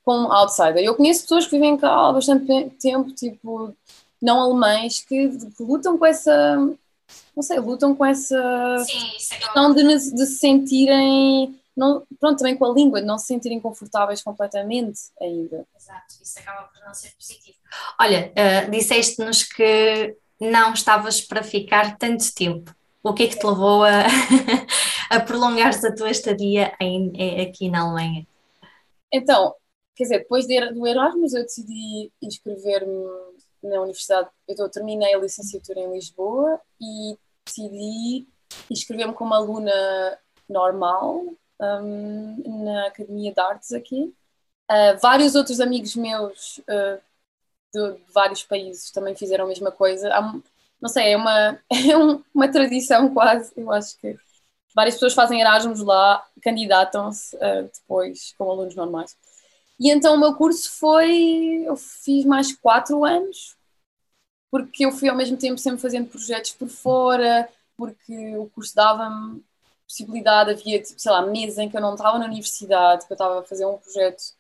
com 0.04 0.32
outsider. 0.32 0.84
Eu 0.84 0.96
conheço 0.96 1.24
pessoas 1.24 1.46
que 1.46 1.52
vivem 1.52 1.78
cá 1.78 2.10
há 2.10 2.14
bastante 2.14 2.70
tempo, 2.80 3.12
tipo, 3.12 3.76
não 4.22 4.40
alemães, 4.40 5.00
que, 5.00 5.30
que 5.30 5.64
lutam 5.64 5.98
com 5.98 6.06
essa. 6.06 6.58
Não 7.36 7.44
sei, 7.44 7.60
lutam 7.60 7.96
com 7.96 8.06
essa 8.06 8.78
Sim, 8.86 9.34
é 9.34 9.38
questão 9.38 9.74
de, 9.74 9.84
de 9.84 10.26
se 10.26 10.40
sentirem 10.40 11.58
não, 11.78 12.08
pronto, 12.20 12.40
também 12.40 12.58
com 12.58 12.66
a 12.66 12.74
língua, 12.74 13.00
de 13.00 13.06
não 13.06 13.20
se 13.20 13.28
sentirem 13.28 13.60
confortáveis 13.60 14.24
completamente 14.24 15.00
ainda. 15.22 15.64
Exato, 15.78 16.16
isso 16.24 16.40
acaba 16.40 16.68
por 16.70 16.84
não 16.84 16.94
ser 16.94 17.12
positivo. 17.12 17.58
Olha, 18.02 18.34
uh, 18.34 18.72
disseste-nos 18.72 19.44
que 19.44 20.18
não 20.42 20.74
estavas 20.74 21.22
para 21.22 21.44
ficar 21.44 21.96
tanto 22.00 22.34
tempo. 22.34 22.76
O 23.04 23.14
que 23.14 23.24
é 23.24 23.28
que 23.28 23.38
te 23.38 23.46
levou 23.46 23.84
a, 23.84 24.06
a 25.12 25.20
prolongar 25.20 25.72
a 25.72 25.96
tua 25.96 26.10
estadia 26.10 26.76
em, 26.82 27.12
em, 27.16 27.42
aqui 27.42 27.70
na 27.70 27.82
Alemanha? 27.82 28.28
Então, 29.14 29.54
quer 29.96 30.04
dizer, 30.04 30.20
depois 30.20 30.48
de, 30.48 30.74
do 30.74 30.86
Erasmus 30.88 31.36
eu 31.36 31.44
decidi 31.44 32.12
inscrever-me 32.20 33.06
na 33.62 33.82
universidade. 33.82 34.30
Eu 34.48 34.68
terminei 34.70 35.14
a 35.14 35.20
licenciatura 35.20 35.80
em 35.80 35.94
Lisboa 35.94 36.60
e 36.82 37.16
decidi 37.46 38.28
inscrever-me 38.68 39.14
como 39.14 39.36
aluna 39.36 40.18
normal 40.50 41.24
um, 41.60 42.64
na 42.64 42.88
Academia 42.88 43.34
de 43.34 43.40
Artes 43.40 43.72
aqui. 43.74 44.14
Uh, 44.70 44.98
vários 45.02 45.36
outros 45.36 45.60
amigos 45.60 45.96
meus 45.96 46.58
uh, 46.60 47.02
de, 47.74 47.94
de, 47.94 48.02
vários 48.14 48.44
países 48.44 48.92
também 48.92 49.16
fizeram 49.16 49.46
a 49.46 49.48
mesma 49.48 49.72
coisa. 49.72 50.14
Há, 50.14 50.22
não 50.82 50.90
sei, 50.90 51.14
é 51.14 51.18
uma, 51.18 51.60
é 51.72 51.98
um, 51.98 52.24
uma 52.34 52.52
tradição 52.52 53.14
quase. 53.14 53.52
Eu 53.56 53.72
acho 53.72 53.98
que 54.00 54.18
várias 54.76 54.96
pessoas 54.96 55.14
fazem 55.14 55.42
Erasmus 55.42 55.82
lá, 55.82 56.26
candidatam-se 56.42 57.36
uh, 57.38 57.70
depois 57.74 58.34
como 58.38 58.52
alunos 58.52 58.76
normais. 58.76 59.16
E 59.80 59.90
então 59.92 60.16
o 60.16 60.20
meu 60.20 60.36
curso 60.36 60.72
foi. 60.72 61.64
Eu 61.66 61.76
fiz 61.76 62.26
mais 62.26 62.56
quatro 62.56 63.06
anos, 63.06 63.56
porque 64.52 64.86
eu 64.86 64.92
fui 64.92 65.10
ao 65.10 65.16
mesmo 65.16 65.38
tempo 65.38 65.58
sempre 65.58 65.82
fazendo 65.82 66.10
projetos 66.10 66.52
por 66.54 66.68
fora, 66.68 67.48
porque 67.78 68.36
o 68.38 68.50
curso 68.50 68.76
dava-me 68.76 69.44
possibilidade, 69.88 70.52
havia, 70.52 70.82
tipo, 70.82 71.00
sei 71.00 71.12
lá, 71.12 71.26
meses 71.26 71.58
em 71.58 71.70
que 71.70 71.78
eu 71.78 71.82
não 71.82 71.96
estava 71.96 72.20
na 72.20 72.26
universidade, 72.26 73.06
que 73.06 73.14
eu 73.14 73.16
estava 73.16 73.40
a 73.40 73.44
fazer 73.44 73.66
um 73.66 73.78
projeto 73.78 74.36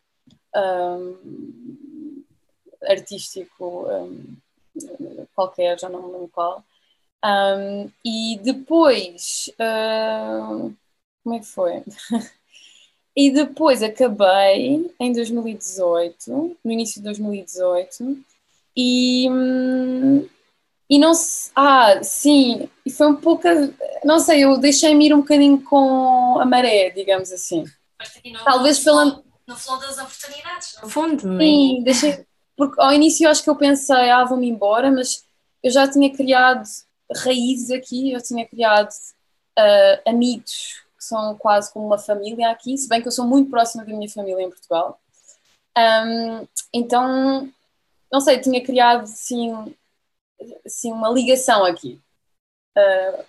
um, 0.55 2.23
artístico 2.83 3.87
um, 3.89 4.35
qualquer, 5.33 5.79
já 5.79 5.89
não 5.89 6.01
me 6.03 6.13
lembro 6.13 6.29
qual. 6.29 6.63
Um, 7.23 7.89
e 8.05 8.39
depois, 8.43 9.49
como 11.23 11.35
é 11.35 11.39
que 11.39 11.45
foi? 11.45 11.83
e 13.15 13.31
depois 13.31 13.81
acabei 13.81 14.93
em 14.99 15.13
2018, 15.13 16.57
no 16.63 16.71
início 16.71 17.01
de 17.01 17.05
2018, 17.05 18.23
e, 18.75 19.27
hum, 19.29 20.27
e 20.89 20.97
não 20.97 21.13
se. 21.13 21.51
Ah, 21.55 22.01
sim, 22.01 22.69
e 22.85 22.91
foi 22.91 23.07
um 23.07 23.15
pouco. 23.15 23.43
Não 24.03 24.19
sei, 24.19 24.43
eu 24.43 24.57
deixei-me 24.57 25.07
ir 25.07 25.13
um 25.13 25.19
bocadinho 25.19 25.61
com 25.61 26.39
a 26.39 26.45
maré, 26.45 26.89
digamos 26.91 27.31
assim. 27.31 27.65
No, 28.25 28.43
Talvez 28.43 28.79
pela. 28.79 29.23
No 29.47 29.55
flow 29.55 29.79
das 29.79 29.97
oportunidades, 29.97 30.77
no 30.81 30.89
fundo, 30.89 31.27
não 31.27 31.35
é? 31.35 31.39
Sim, 31.39 31.83
deixei. 31.83 32.25
Porque 32.55 32.81
ao 32.81 32.91
início 32.91 33.25
eu 33.25 33.31
acho 33.31 33.43
que 33.43 33.49
eu 33.49 33.55
pensei, 33.55 34.09
ah, 34.09 34.25
vou-me 34.25 34.49
embora, 34.49 34.91
mas 34.91 35.23
eu 35.63 35.71
já 35.71 35.87
tinha 35.87 36.11
criado 36.13 36.63
raízes 37.23 37.71
aqui, 37.71 38.11
eu 38.11 38.21
tinha 38.21 38.45
criado 38.45 38.89
uh, 38.89 40.09
amigos 40.09 40.81
que 40.97 41.03
são 41.03 41.35
quase 41.37 41.71
como 41.71 41.85
uma 41.85 41.99
família 41.99 42.49
aqui, 42.49 42.77
se 42.77 42.89
bem 42.89 43.01
que 43.01 43.07
eu 43.07 43.11
sou 43.11 43.25
muito 43.25 43.49
próxima 43.49 43.85
da 43.85 43.93
minha 43.93 44.09
família 44.09 44.41
em 44.41 44.49
Portugal. 44.49 44.99
Um, 45.77 46.47
então, 46.73 47.49
não 48.11 48.19
sei, 48.19 48.39
tinha 48.39 48.63
criado 48.63 49.03
assim 49.03 49.53
assim, 50.65 50.91
uma 50.91 51.09
ligação 51.09 51.65
aqui. 51.65 51.99
Uh, 52.77 53.23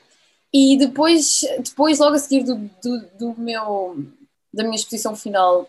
e 0.53 0.77
depois, 0.79 1.45
depois, 1.61 1.99
logo 1.99 2.15
a 2.15 2.19
seguir 2.19 2.43
do, 2.45 2.57
do, 2.83 3.01
do, 3.19 3.41
meu, 3.41 3.97
da 4.53 4.65
minha 4.65 4.77
exposição 4.77 5.15
final 5.15 5.69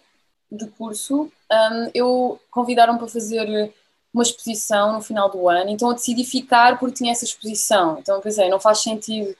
de 0.51 0.67
curso, 0.67 1.31
um, 1.51 1.91
eu 1.93 2.39
convidaram 2.49 2.97
para 2.97 3.07
fazer 3.07 3.73
uma 4.13 4.23
exposição 4.23 4.93
no 4.93 5.01
final 5.01 5.29
do 5.29 5.47
ano, 5.47 5.69
então 5.69 5.89
eu 5.89 5.95
decidi 5.95 6.23
ficar 6.23 6.79
porque 6.79 6.95
tinha 6.95 7.11
essa 7.11 7.25
exposição. 7.25 7.99
Então 7.99 8.15
eu 8.15 8.21
pensei, 8.21 8.49
não 8.49 8.59
faz 8.59 8.79
sentido 8.79 9.35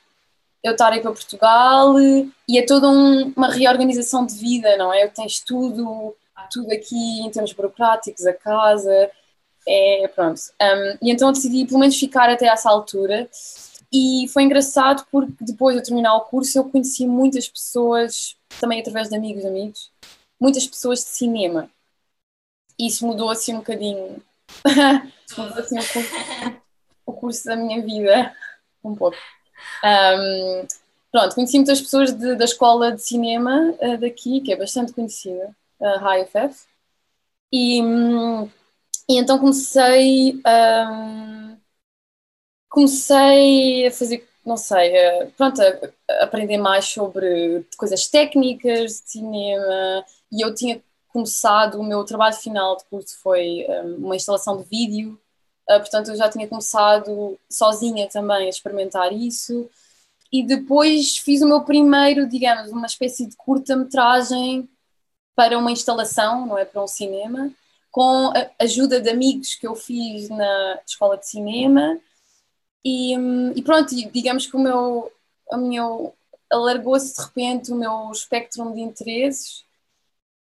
eu 0.62 0.74
estar 0.74 0.92
aí 0.92 1.02
para 1.02 1.12
Portugal 1.12 1.96
e 2.00 2.58
é 2.58 2.66
toda 2.66 2.90
um, 2.90 3.34
uma 3.36 3.50
reorganização 3.50 4.26
de 4.26 4.36
vida, 4.36 4.76
não 4.78 4.94
é? 4.94 5.08
Tens 5.08 5.40
tudo, 5.40 6.16
tudo 6.52 6.72
aqui 6.72 7.22
em 7.22 7.32
termos 7.32 7.54
burocráticos, 7.54 8.26
a 8.26 8.34
casa, 8.34 9.10
é, 9.72 10.08
pronto. 10.08 10.42
Um, 10.60 10.98
e 11.08 11.12
então 11.12 11.32
decidi 11.32 11.64
pelo 11.64 11.80
menos 11.80 11.96
ficar 11.96 12.28
até 12.28 12.48
essa 12.48 12.70
altura. 12.70 13.30
E 13.94 14.28
foi 14.34 14.44
engraçado 14.44 15.06
porque 15.12 15.32
depois 15.42 15.76
de 15.76 15.84
terminar 15.84 16.16
o 16.16 16.22
curso 16.22 16.58
eu 16.58 16.70
conheci 16.70 17.06
muitas 17.06 17.48
pessoas, 17.48 18.36
também 18.60 18.82
através 18.82 19.10
de 19.10 19.16
amigos 19.16 19.46
amigos, 19.46 19.92
muitas 20.40 20.66
pessoas 20.66 21.00
de 21.00 21.10
cinema. 21.10 21.70
E 22.80 22.88
isso 22.88 23.06
mudou 23.06 23.30
assim 23.30 23.54
um 23.54 23.58
bocadinho. 23.58 24.24
mudou 25.38 25.60
assim 25.60 25.78
o 25.78 25.94
curso, 25.94 26.16
o 27.06 27.14
curso 27.14 27.46
da 27.46 27.56
minha 27.56 27.82
vida. 27.84 28.36
Um 28.84 28.96
pouco. 28.96 29.18
Um, 29.84 30.68
pronto, 31.12 31.36
conheci 31.36 31.58
muitas 31.58 31.82
pessoas 31.82 32.12
de, 32.12 32.36
da 32.36 32.46
escola 32.46 32.92
de 32.92 33.04
cinema 33.04 33.76
uh, 33.80 33.98
daqui, 34.00 34.42
que 34.42 34.52
é 34.52 34.56
bastante 34.56 34.94
conhecida, 34.94 35.56
a 35.80 35.98
uh, 35.98 36.26
HFF. 36.26 36.66
E. 37.52 37.84
Um, 37.84 38.50
e 39.10 39.18
então 39.18 39.40
comecei, 39.40 40.42
um, 40.46 41.58
comecei 42.70 43.88
a 43.88 43.92
fazer, 43.92 44.28
não 44.46 44.58
sei, 44.58 44.96
a, 44.98 45.28
pronto, 45.38 45.62
a, 45.62 45.66
a 46.14 46.24
aprender 46.24 46.58
mais 46.58 46.86
sobre 46.86 47.66
coisas 47.78 48.08
técnicas 48.08 49.02
cinema. 49.06 50.06
E 50.32 50.44
eu 50.44 50.54
tinha 50.54 50.82
começado, 51.10 51.80
o 51.80 51.84
meu 51.84 52.04
trabalho 52.06 52.36
final 52.36 52.78
de 52.78 52.84
curso 52.86 53.18
foi 53.22 53.66
um, 53.68 54.06
uma 54.06 54.16
instalação 54.16 54.58
de 54.62 54.64
vídeo, 54.70 55.20
uh, 55.70 55.80
portanto 55.80 56.10
eu 56.10 56.16
já 56.16 56.30
tinha 56.30 56.48
começado 56.48 57.38
sozinha 57.50 58.08
também 58.10 58.46
a 58.46 58.50
experimentar 58.50 59.12
isso. 59.14 59.70
E 60.32 60.46
depois 60.46 61.18
fiz 61.18 61.42
o 61.42 61.48
meu 61.48 61.64
primeiro, 61.64 62.28
digamos, 62.30 62.72
uma 62.72 62.86
espécie 62.88 63.26
de 63.28 63.36
curta-metragem 63.36 64.70
para 65.36 65.58
uma 65.58 65.72
instalação, 65.72 66.46
não 66.46 66.58
é? 66.58 66.66
Para 66.66 66.84
um 66.84 66.88
cinema, 66.88 67.52
com 67.92 68.32
a 68.36 68.64
ajuda 68.64 69.02
de 69.02 69.10
amigos 69.10 69.56
que 69.56 69.68
eu 69.68 69.76
fiz 69.76 70.30
na 70.30 70.80
escola 70.86 71.18
de 71.18 71.28
cinema 71.28 72.00
e, 72.84 73.18
hum, 73.18 73.52
e 73.56 73.62
pronto, 73.62 73.94
digamos 74.12 74.46
que 74.46 74.56
o 74.56 74.60
meu, 74.60 75.12
o 75.52 75.58
meu 75.58 76.16
alargou-se 76.52 77.16
de 77.16 77.22
repente 77.22 77.72
o 77.72 77.76
meu 77.76 78.12
espectro 78.12 78.72
de 78.74 78.82
interesses 78.82 79.66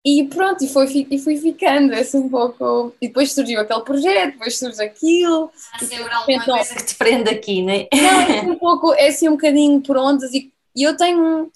e 0.04 0.24
pronto, 0.24 0.64
e, 0.64 0.68
foi, 0.68 1.06
e 1.08 1.18
fui 1.18 1.36
ficando 1.36 1.94
assim 1.94 2.18
um 2.18 2.28
pouco. 2.28 2.92
E 3.00 3.06
depois 3.06 3.32
surgiu 3.32 3.60
aquele 3.60 3.82
projeto, 3.82 4.32
depois 4.32 4.58
surge 4.58 4.82
aquilo. 4.82 5.48
Há 5.72 5.78
sempre 5.78 6.12
alguma 6.12 6.44
coisa 6.44 6.74
que 6.74 6.84
te 6.84 6.94
prende 6.96 7.30
aqui, 7.30 7.62
não 7.62 7.72
é? 7.72 7.88
Não, 7.94 8.20
é 8.20 8.38
assim 8.38 8.50
um 8.50 8.58
pouco, 8.58 8.92
é 8.94 9.06
assim 9.06 9.28
um 9.28 9.32
bocadinho 9.32 9.80
por 9.80 9.96
ondas. 9.96 10.34
E, 10.34 10.52
e 10.74 10.82
eu 10.82 10.96
tenho, 10.96 11.52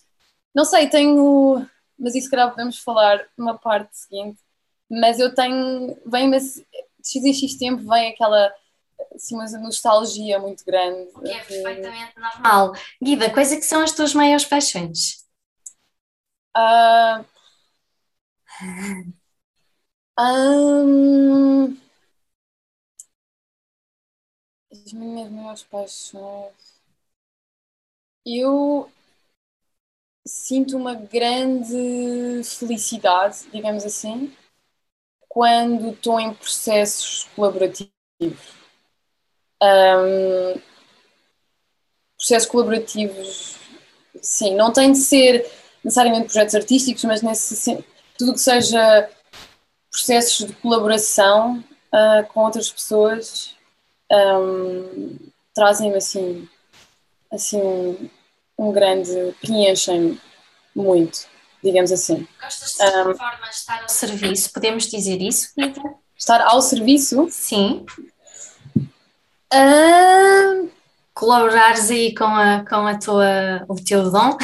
não 0.54 0.64
sei, 0.64 0.88
tenho. 0.88 1.66
Mas 1.98 2.14
isso, 2.14 2.30
calhar, 2.30 2.50
podemos 2.50 2.78
falar 2.78 3.26
numa 3.36 3.58
parte 3.58 3.98
seguinte 3.98 4.38
mas 4.90 5.18
eu 5.18 5.34
tenho, 5.34 5.98
vem-me, 6.06 6.38
de 6.38 6.64
x 7.04 7.24
em 7.24 7.32
x 7.32 7.56
tempo 7.56 7.88
vem 7.88 8.10
aquela 8.12 8.52
assim, 9.14 9.34
uma 9.34 9.46
nostalgia 9.58 10.38
muito 10.38 10.64
grande. 10.64 11.10
O 11.14 11.20
que 11.20 11.30
é 11.30 11.44
perfeitamente 11.44 12.12
normal. 12.18 12.72
Guida, 13.02 13.32
quais 13.32 13.52
é 13.52 13.56
que 13.56 13.62
são 13.62 13.82
as 13.82 13.92
tuas 13.92 14.14
maiores 14.14 14.44
paixões? 14.44 15.24
Uh, 16.56 17.24
um, 20.18 21.76
as 24.72 24.92
minhas 24.92 25.30
maiores 25.30 25.62
paixões. 25.64 26.76
Eu 28.24 28.90
sinto 30.26 30.76
uma 30.76 30.94
grande 30.94 32.42
felicidade, 32.44 33.46
digamos 33.52 33.84
assim, 33.84 34.34
quando 35.36 35.90
estou 35.90 36.18
em 36.18 36.32
processos 36.32 37.28
colaborativos. 37.36 37.90
Um, 39.62 40.58
processos 42.16 42.48
colaborativos, 42.48 43.56
sim, 44.22 44.54
não 44.54 44.72
tem 44.72 44.92
de 44.92 44.98
ser 44.98 45.46
necessariamente 45.84 46.24
projetos 46.24 46.54
artísticos, 46.54 47.04
mas 47.04 47.20
nesse, 47.20 47.84
tudo 48.16 48.32
que 48.32 48.40
seja 48.40 49.10
processos 49.90 50.46
de 50.46 50.54
colaboração 50.54 51.62
uh, 51.92 52.26
com 52.32 52.40
outras 52.40 52.70
pessoas 52.70 53.54
um, 54.10 55.18
trazem-me 55.54 55.98
assim, 55.98 56.48
assim 57.30 58.10
um, 58.56 58.72
grande. 58.72 59.34
preenchem 59.42 60.18
muito, 60.74 61.28
digamos 61.66 61.92
assim. 61.92 62.26
Gostas 62.40 62.70
de 62.70 62.76
certa 62.76 63.08
um, 63.08 63.14
forma 63.14 63.48
de 63.48 63.54
estar 63.54 63.82
ao 63.82 63.88
serviço? 63.88 64.52
Podemos 64.52 64.86
dizer 64.86 65.20
isso, 65.20 65.52
Rita? 65.58 65.82
Estar 66.16 66.40
ao 66.40 66.62
serviço? 66.62 67.28
Sim. 67.30 67.84
Uh, 69.52 70.70
Colaborares 71.12 71.90
aí 71.90 72.14
com, 72.14 72.24
a, 72.24 72.64
com 72.68 72.86
a 72.86 72.98
tua, 72.98 73.64
o 73.68 73.74
teu 73.76 74.10
dom? 74.10 74.30
Uh, 74.30 74.38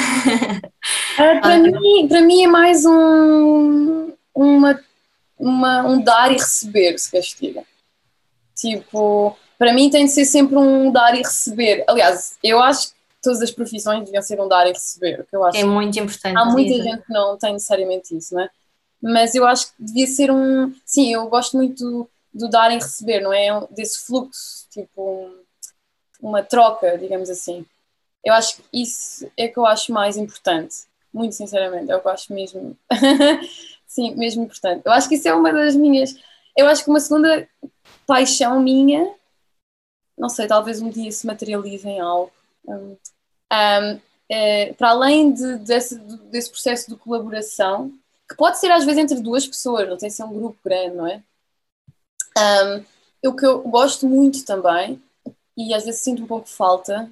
para, 1.41 1.57
mim, 1.59 2.07
para 2.07 2.21
mim 2.21 2.43
é 2.43 2.47
mais 2.47 2.83
um, 2.83 4.11
uma, 4.33 4.79
uma, 5.37 5.87
um 5.87 6.01
dar 6.01 6.31
e 6.31 6.33
receber, 6.33 6.97
se 6.97 7.11
queres. 7.11 7.35
Tipo, 8.55 9.37
para 9.57 9.73
mim 9.73 9.89
tem 9.89 10.05
de 10.05 10.11
ser 10.11 10.25
sempre 10.25 10.57
um 10.57 10.91
dar 10.91 11.13
e 11.15 11.19
receber. 11.19 11.83
Aliás, 11.87 12.37
eu 12.43 12.61
acho 12.61 12.89
que 12.89 12.95
todas 13.23 13.41
as 13.41 13.49
profissões 13.49 14.03
deviam 14.03 14.21
ser 14.21 14.39
um 14.39 14.47
dar 14.47 14.67
e 14.67 14.73
receber. 14.73 15.25
Que 15.27 15.35
eu 15.35 15.43
acho 15.43 15.57
é 15.57 15.63
muito 15.63 15.97
importante. 15.97 16.37
Há 16.37 16.45
muita 16.45 16.83
gente 16.83 17.05
que 17.05 17.13
não 17.13 17.37
tem 17.37 17.53
necessariamente 17.53 18.15
isso, 18.15 18.35
não 18.35 18.43
é? 18.43 18.49
Mas 19.01 19.33
eu 19.33 19.45
acho 19.47 19.67
que 19.67 19.73
devia 19.79 20.07
ser 20.07 20.29
um. 20.29 20.73
Sim, 20.85 21.13
eu 21.13 21.27
gosto 21.27 21.57
muito 21.57 21.83
do, 21.83 22.09
do 22.33 22.49
dar 22.49 22.71
e 22.71 22.75
receber, 22.75 23.21
não 23.21 23.33
é? 23.33 23.65
Desse 23.71 24.05
fluxo, 24.05 24.67
tipo, 24.69 25.01
um, 25.01 25.43
uma 26.21 26.43
troca, 26.43 26.97
digamos 26.97 27.29
assim. 27.29 27.65
Eu 28.23 28.33
acho 28.33 28.57
que 28.57 28.63
isso 28.73 29.29
é 29.37 29.47
que 29.47 29.57
eu 29.57 29.65
acho 29.65 29.91
mais 29.91 30.17
importante. 30.17 30.75
Muito 31.13 31.35
sinceramente, 31.35 31.91
é 31.91 31.95
o 31.95 32.01
que 32.01 32.07
eu 32.07 32.11
acho 32.11 32.33
mesmo. 32.33 32.77
Sim, 33.87 34.15
mesmo 34.15 34.43
importante. 34.43 34.81
Eu 34.85 34.91
acho 34.91 35.07
que 35.07 35.15
isso 35.15 35.27
é 35.27 35.33
uma 35.33 35.51
das 35.51 35.75
minhas. 35.75 36.15
Eu 36.57 36.67
acho 36.67 36.83
que 36.83 36.89
uma 36.89 36.99
segunda 36.99 37.47
paixão 38.07 38.59
minha 38.59 39.13
não 40.17 40.29
sei, 40.29 40.47
talvez 40.47 40.81
um 40.81 40.89
dia 40.89 41.11
se 41.11 41.25
materialize 41.25 41.87
em 41.87 41.99
algo. 41.99 42.31
Um, 42.67 42.97
é, 44.29 44.73
para 44.73 44.89
além 44.89 45.33
de, 45.33 45.57
desse, 45.59 45.97
desse 45.97 46.49
processo 46.49 46.89
de 46.89 46.97
colaboração, 46.97 47.91
que 48.27 48.35
pode 48.35 48.59
ser 48.59 48.71
às 48.71 48.85
vezes 48.85 49.01
entre 49.01 49.21
duas 49.21 49.45
pessoas, 49.45 49.87
não 49.87 49.97
tem 49.97 50.09
de 50.09 50.15
ser 50.15 50.23
um 50.23 50.33
grupo 50.33 50.57
grande, 50.63 50.95
não 50.95 51.07
é? 51.07 51.23
Um, 52.37 53.29
o 53.29 53.35
que 53.35 53.45
eu 53.45 53.61
gosto 53.61 54.07
muito 54.07 54.43
também, 54.43 55.01
e 55.55 55.73
às 55.73 55.85
vezes 55.85 56.01
sinto 56.01 56.23
um 56.23 56.27
pouco 56.27 56.47
falta, 56.47 57.11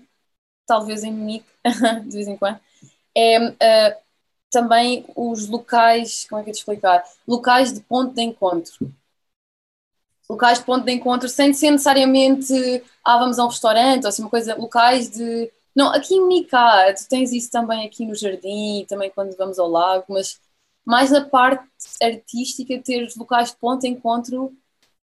talvez 0.66 1.04
em 1.04 1.14
mim, 1.14 1.44
de 2.06 2.12
vez 2.16 2.28
em 2.28 2.38
quando, 2.38 2.60
é 3.16 3.40
uh, 3.50 4.02
também 4.50 5.06
os 5.16 5.48
locais, 5.48 6.26
como 6.30 6.42
é 6.42 6.44
que 6.44 6.50
é 6.50 6.54
de 6.54 6.60
explicar? 6.60 7.04
Locais 7.28 7.74
de 7.74 7.82
ponto 7.82 8.14
de 8.14 8.22
encontro 8.22 8.92
locais 10.32 10.60
de 10.60 10.66
ponto 10.66 10.86
de 10.86 10.92
encontro, 10.94 11.28
sem 11.28 11.54
ser 11.54 11.72
necessariamente, 11.72 12.54
ah, 13.04 13.18
vamos 13.18 13.38
a 13.38 13.44
um 13.46 13.50
restaurante, 13.50 14.04
ou 14.04 14.10
assim, 14.10 14.22
uma 14.24 14.30
coisa, 14.30 14.56
locais 14.56 15.10
de. 15.10 15.52
Não, 15.76 15.94
aqui 15.94 16.16
em 16.16 16.28
Micá, 16.28 16.94
tu 16.94 17.08
tens 17.10 17.32
isso 17.34 17.52
também 17.52 17.86
aqui 17.86 18.06
no 18.06 18.16
jardim, 18.16 18.86
também 18.88 19.10
quando 19.12 19.36
vamos 19.38 19.60
ao 19.60 19.70
lago, 19.70 20.06
mas 20.10 20.40
mais 20.86 21.12
na 21.12 21.22
parte 21.26 21.66
artística, 22.02 22.82
ter 22.82 23.08
locais 23.18 23.52
de 23.52 23.58
ponto 23.58 23.82
de 23.82 23.88
encontro 23.90 24.46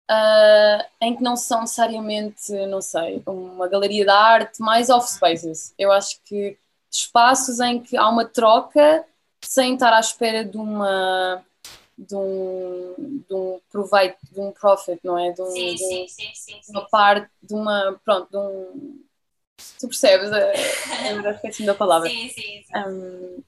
uh, 0.09 0.85
em 1.01 1.15
que 1.15 1.23
não 1.23 1.35
são 1.35 1.61
necessariamente, 1.61 2.51
não 2.67 2.81
sei, 2.81 3.21
uma 3.25 3.67
galeria 3.67 4.03
de 4.05 4.11
arte, 4.11 4.61
mais 4.61 4.89
off 4.89 5.11
spaces. 5.11 5.73
Eu 5.77 5.91
acho 5.91 6.19
que 6.25 6.57
espaços 6.91 7.59
em 7.59 7.81
que 7.81 7.97
há 7.97 8.07
uma 8.09 8.25
troca 8.25 9.05
sem 9.43 9.73
estar 9.73 9.93
à 9.93 9.99
espera 9.99 10.43
de 10.43 10.57
uma 10.57 11.43
de 11.97 12.15
um, 12.15 13.23
de 13.27 13.33
um 13.33 13.59
proveito, 13.71 14.17
de 14.31 14.39
um 14.39 14.51
profit, 14.51 14.99
não 15.03 15.17
é? 15.17 15.31
De, 15.31 15.41
um, 15.41 15.49
sim, 15.49 15.71
de, 15.71 15.77
sim, 15.77 16.07
sim, 16.07 16.33
sim, 16.33 16.61
uma 16.69 16.87
parte, 16.87 17.29
de 17.41 17.53
uma, 17.53 17.99
pronto, 18.05 18.29
de 18.29 18.37
um... 18.37 19.03
Tu 19.79 19.87
percebes? 19.87 20.31
É, 20.31 21.13
eu 21.13 21.31
esqueci 21.31 21.65
da 21.65 21.73
palavra. 21.73 22.09
Sim, 22.09 22.29
sim, 22.29 22.63
sim. 22.63 22.77
Um, 22.77 23.43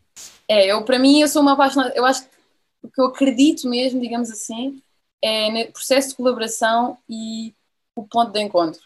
é, 0.47 0.65
eu, 0.65 0.83
para 0.83 0.97
mim, 0.97 1.21
eu 1.21 1.27
sou 1.27 1.41
uma 1.41 1.53
apaixonada, 1.53 1.93
eu 1.95 2.03
acho 2.03 2.23
que 2.23 2.29
o 2.81 2.89
que 2.89 2.99
eu 3.01 3.05
acredito 3.05 3.69
mesmo, 3.69 4.01
digamos 4.01 4.31
assim, 4.31 4.81
é 5.21 5.51
no 5.51 5.71
processo 5.71 6.09
de 6.09 6.15
colaboração 6.15 6.97
e 7.07 7.53
o 7.95 8.07
ponto 8.07 8.31
de 8.31 8.39
encontro. 8.39 8.81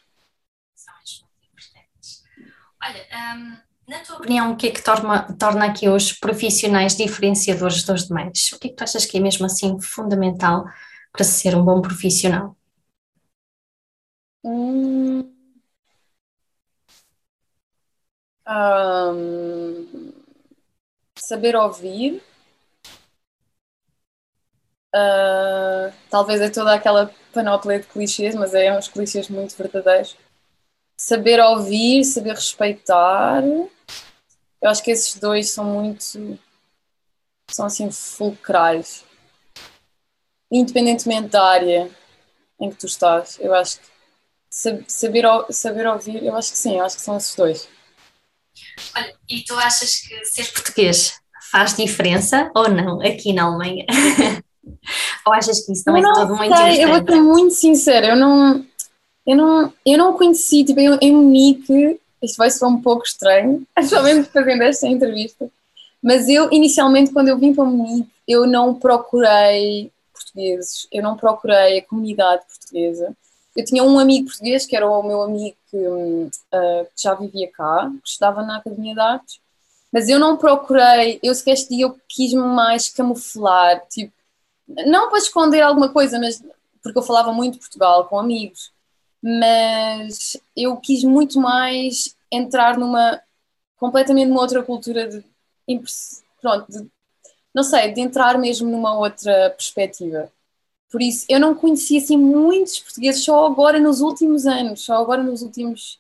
São 0.76 0.94
muito 1.22 1.26
importantes. 1.46 2.24
Olha, 2.82 3.08
um, 3.38 3.58
na 3.88 4.00
tua 4.00 4.18
opinião, 4.18 4.52
o 4.54 4.58
que 4.58 4.68
é 4.68 4.72
que 4.72 4.82
torna, 4.82 5.28
torna 5.38 5.66
aqui 5.66 5.90
os 5.90 6.14
profissionais 6.14 6.96
diferenciadores 6.96 7.84
dos 7.84 8.08
demais? 8.08 8.52
O 8.54 8.60
que 8.60 8.68
é 8.68 8.70
que 8.72 8.76
tu 8.76 8.84
achas 8.84 9.06
que 9.06 9.18
é 9.18 9.20
mesmo 9.20 9.46
assim 9.46 9.80
fundamental 9.82 10.66
para 11.12 11.24
ser 11.24 11.56
um 11.56 11.64
bom 11.64 11.82
profissional? 11.82 12.56
Hum, 14.44 15.24
um, 18.48 20.14
saber 21.18 21.56
ouvir. 21.56 22.22
Uh, 24.96 25.92
talvez 26.10 26.40
é 26.40 26.50
toda 26.50 26.74
aquela 26.74 27.12
panóplia 27.34 27.80
de 27.80 27.88
clichês, 27.88 28.36
mas 28.36 28.54
é 28.54 28.78
uns 28.78 28.88
clichês 28.88 29.28
muito 29.28 29.58
verdadeiros 29.58 30.16
saber 31.04 31.42
ouvir, 31.42 32.06
saber 32.06 32.34
respeitar. 32.34 33.44
Eu 33.44 34.70
acho 34.70 34.82
que 34.82 34.92
esses 34.92 35.16
dois 35.20 35.52
são 35.52 35.66
muito. 35.66 36.40
são 37.52 37.66
assim 37.66 37.92
fulcrais. 37.92 39.04
Independentemente 40.50 41.28
da 41.28 41.44
área 41.44 41.92
em 42.60 42.70
que 42.70 42.78
tu 42.78 42.86
estás, 42.86 43.38
eu 43.42 43.54
acho 43.54 43.80
que 43.80 43.88
saber, 44.88 45.26
saber 45.50 45.88
ouvir, 45.88 46.24
eu 46.24 46.36
acho 46.36 46.52
que 46.52 46.58
sim, 46.58 46.78
eu 46.78 46.86
acho 46.86 46.96
que 46.96 47.02
são 47.02 47.18
esses 47.18 47.36
dois. 47.36 47.68
Olha, 48.96 49.14
e 49.28 49.44
tu 49.44 49.56
achas 49.56 49.98
que 49.98 50.26
ser 50.26 50.54
português 50.54 51.20
faz 51.52 51.76
diferença 51.76 52.50
ou 52.56 52.70
não 52.70 53.02
aqui 53.02 53.34
na 53.34 53.46
Alemanha? 53.46 53.86
ou 55.26 55.34
achas 55.34 55.66
que 55.66 55.74
isso 55.74 55.84
não, 55.88 55.98
é 55.98 56.02
todo 56.02 56.36
muito 56.36 56.54
Eu 56.54 56.90
vou 56.90 57.06
ser 57.06 57.22
muito 57.22 57.54
sincera, 57.56 58.08
eu 58.08 58.16
não, 58.16 58.66
eu 59.26 59.36
não, 59.36 59.74
eu 59.86 59.98
não 59.98 60.18
conheci, 60.18 60.64
tipo, 60.64 60.80
em 60.80 61.12
Munique, 61.12 62.00
isto 62.22 62.38
vai 62.38 62.50
ser 62.50 62.66
um 62.66 62.82
pouco 62.82 63.04
estranho, 63.04 63.66
especialmente 63.78 64.30
fazendo 64.30 64.64
esta 64.64 64.88
entrevista, 64.88 65.50
mas 66.02 66.28
eu, 66.28 66.52
inicialmente, 66.52 67.12
quando 67.12 67.30
eu 67.30 67.38
vim 67.38 67.54
para 67.54 67.64
Munique, 67.64 68.12
eu 68.28 68.46
não 68.46 68.76
procurei 68.76 69.92
portugueses, 70.14 70.88
eu 70.92 71.02
não 71.02 71.16
procurei 71.16 71.80
a 71.80 71.86
comunidade 71.86 72.44
portuguesa. 72.46 73.16
Eu 73.56 73.64
tinha 73.64 73.84
um 73.84 74.00
amigo 74.00 74.26
português, 74.26 74.66
que 74.66 74.76
era 74.76 74.90
o 74.90 75.04
meu 75.04 75.22
amigo 75.22 75.56
que, 75.70 75.78
uh, 75.78 76.86
que 76.96 77.02
já 77.02 77.14
vivia 77.14 77.50
cá, 77.52 77.90
que 78.04 78.10
estudava 78.10 78.44
na 78.44 78.58
Academia 78.58 78.94
de 78.94 79.00
Artes, 79.00 79.40
mas 79.92 80.10
eu 80.10 80.20
não 80.20 80.38
procurei, 80.38 81.20
eu 81.22 81.36
se 81.36 81.50
este 81.52 81.76
dia 81.76 81.86
eu 81.86 81.96
quis-me 82.10 82.42
mais 82.42 82.90
camuflar, 82.90 83.86
tipo, 83.88 84.12
não 84.88 85.10
para 85.10 85.20
esconder 85.20 85.62
alguma 85.62 85.90
coisa, 85.90 86.18
mas 86.20 86.44
porque 86.82 86.98
eu 86.98 87.04
falava 87.04 87.32
muito 87.32 87.60
Portugal 87.60 88.06
com 88.06 88.20
amigos, 88.20 88.73
mas 89.24 90.36
eu 90.56 90.76
quis 90.78 91.04
muito 91.04 91.40
mais 91.40 92.16
entrar 92.30 92.78
numa 92.78 93.22
completamente 93.78 94.28
numa 94.28 94.42
outra 94.42 94.62
cultura 94.64 95.08
de 95.08 95.24
pronto, 96.42 96.70
de, 96.70 96.88
não 97.54 97.64
sei, 97.64 97.94
de 97.94 98.02
entrar 98.02 98.38
mesmo 98.38 98.70
numa 98.70 98.98
outra 98.98 99.50
perspectiva. 99.52 100.32
Por 100.92 101.02
isso, 101.02 101.26
eu 101.30 101.40
não 101.40 101.56
conhecia 101.56 102.00
assim 102.00 102.18
muitos 102.18 102.80
portugueses 102.80 103.24
só 103.24 103.46
agora 103.46 103.80
nos 103.80 104.02
últimos 104.02 104.46
anos, 104.46 104.82
só 104.82 104.96
agora 104.96 105.24
nos 105.24 105.42
últimos 105.42 106.00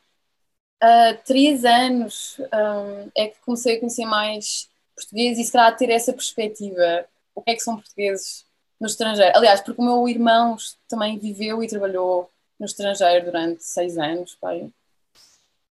uh, 0.83 1.17
três 1.25 1.65
anos 1.65 2.37
um, 2.39 3.09
é 3.15 3.27
que 3.29 3.39
comecei 3.45 3.77
a 3.77 3.79
conhecer 3.79 4.05
mais 4.05 4.69
portugueses 4.95 5.39
e 5.39 5.45
se 5.45 5.51
calhar 5.51 5.75
ter 5.77 5.89
essa 5.89 6.13
perspectiva. 6.13 7.05
O 7.33 7.41
que 7.41 7.51
é 7.51 7.55
que 7.55 7.61
são 7.61 7.77
portugueses 7.77 8.45
no 8.79 8.87
estrangeiro? 8.87 9.35
Aliás, 9.35 9.61
porque 9.61 9.81
o 9.81 9.85
meu 9.85 10.07
irmão 10.07 10.55
também 10.87 11.17
viveu 11.17 11.63
e 11.63 11.67
trabalhou 11.67 12.29
no 12.59 12.65
estrangeiro 12.65 13.25
durante 13.25 13.63
seis 13.63 13.97
anos, 13.97 14.35
pai. 14.35 14.71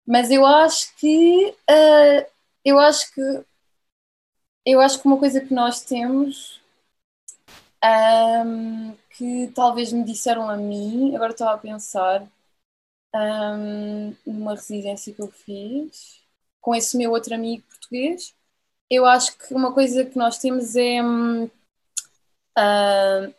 Mas 0.06 0.30
eu 0.30 0.44
acho 0.44 0.94
que 0.96 1.54
uh, 1.70 2.26
eu 2.64 2.78
acho 2.78 3.12
que 3.14 3.44
eu 4.64 4.80
acho 4.80 5.00
que 5.00 5.06
uma 5.06 5.18
coisa 5.18 5.40
que 5.40 5.52
nós 5.52 5.82
temos 5.82 6.60
um, 7.84 8.94
que 9.10 9.48
talvez 9.54 9.92
me 9.92 10.04
disseram 10.04 10.48
a 10.48 10.56
mim, 10.56 11.14
agora 11.16 11.32
estava 11.32 11.54
a 11.54 11.58
pensar 11.58 12.26
um, 13.14 14.14
numa 14.24 14.54
residência 14.54 15.12
que 15.12 15.20
eu 15.20 15.28
fiz 15.28 16.22
com 16.60 16.74
esse 16.74 16.96
meu 16.96 17.10
outro 17.10 17.34
amigo 17.34 17.64
português, 17.64 18.34
eu 18.88 19.06
acho 19.06 19.36
que 19.38 19.54
uma 19.54 19.72
coisa 19.72 20.04
que 20.04 20.16
nós 20.18 20.38
temos 20.38 20.76
é. 20.76 21.02
Uh, 22.58 23.34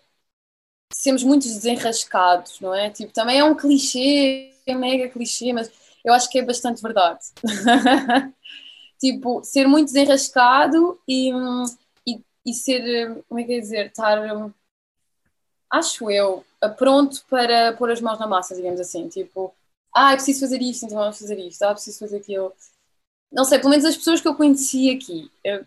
sermos 0.93 1.23
muito 1.23 1.43
desenrascados, 1.43 2.59
não 2.59 2.73
é? 2.73 2.89
Tipo, 2.89 3.13
também 3.13 3.39
é 3.39 3.43
um 3.43 3.55
clichê, 3.55 4.53
é 4.65 4.75
mega 4.75 5.09
clichê, 5.09 5.51
mas 5.53 5.71
eu 6.03 6.13
acho 6.13 6.29
que 6.29 6.39
é 6.39 6.45
bastante 6.45 6.81
verdade. 6.81 7.25
tipo, 8.99 9.43
ser 9.43 9.67
muito 9.67 9.87
desenrascado 9.87 10.99
e, 11.07 11.31
e, 12.07 12.21
e, 12.45 12.53
ser, 12.53 13.23
como 13.27 13.39
é 13.39 13.43
que 13.43 13.53
é 13.53 13.59
dizer, 13.59 13.87
estar, 13.87 14.19
acho 15.69 16.11
eu, 16.11 16.45
pronto 16.77 17.25
para 17.29 17.73
pôr 17.73 17.91
as 17.91 18.01
mãos 18.01 18.19
na 18.19 18.27
massa, 18.27 18.55
digamos 18.55 18.79
assim. 18.79 19.07
Tipo, 19.07 19.53
ah, 19.95 20.13
é 20.13 20.15
preciso 20.15 20.41
fazer 20.41 20.61
isto, 20.61 20.85
então 20.85 20.97
vamos 20.97 21.19
fazer 21.19 21.39
isto, 21.39 21.61
ah, 21.63 21.69
é 21.69 21.73
preciso 21.73 21.99
fazer 21.99 22.17
aquilo. 22.17 22.53
Não 23.31 23.43
sei, 23.43 23.57
pelo 23.57 23.71
menos 23.71 23.85
as 23.85 23.97
pessoas 23.97 24.21
que 24.21 24.27
eu 24.27 24.35
conheci 24.35 24.91
aqui, 24.91 25.31
eu 25.43 25.65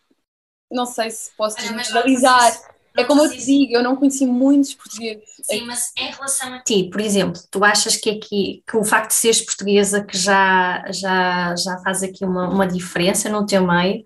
não 0.71 0.87
sei 0.87 1.11
se 1.11 1.31
posso 1.37 1.61
generalizar 1.61 2.76
é 2.97 3.05
como 3.05 3.25
eu 3.25 3.31
te 3.31 3.45
digo, 3.45 3.73
eu 3.75 3.83
não 3.83 3.97
conheci 3.97 4.25
muitos 4.27 4.75
portugueses. 4.75 5.25
Sim, 5.43 5.67
mas 5.67 5.93
em 5.97 6.11
relação 6.11 6.55
a 6.55 6.61
ti, 6.61 6.89
por 6.91 7.01
exemplo, 7.01 7.41
tu 7.51 7.65
achas 7.65 7.97
que 7.97 8.11
aqui, 8.11 8.63
que 8.67 8.77
o 8.77 8.85
facto 8.85 9.09
de 9.09 9.15
seres 9.15 9.43
portuguesa 9.43 10.03
que 10.03 10.17
já, 10.17 10.85
já, 10.91 11.55
já 11.57 11.79
faz 11.79 12.03
aqui 12.03 12.25
uma, 12.25 12.49
uma 12.49 12.67
diferença 12.67 13.29
no 13.29 13.45
teu 13.45 13.67
meio? 13.67 14.05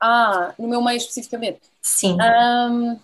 Ah, 0.00 0.54
no 0.58 0.68
meu 0.68 0.82
meio 0.82 0.96
especificamente? 0.96 1.60
Sim. 1.80 2.16
Um, 2.20 2.98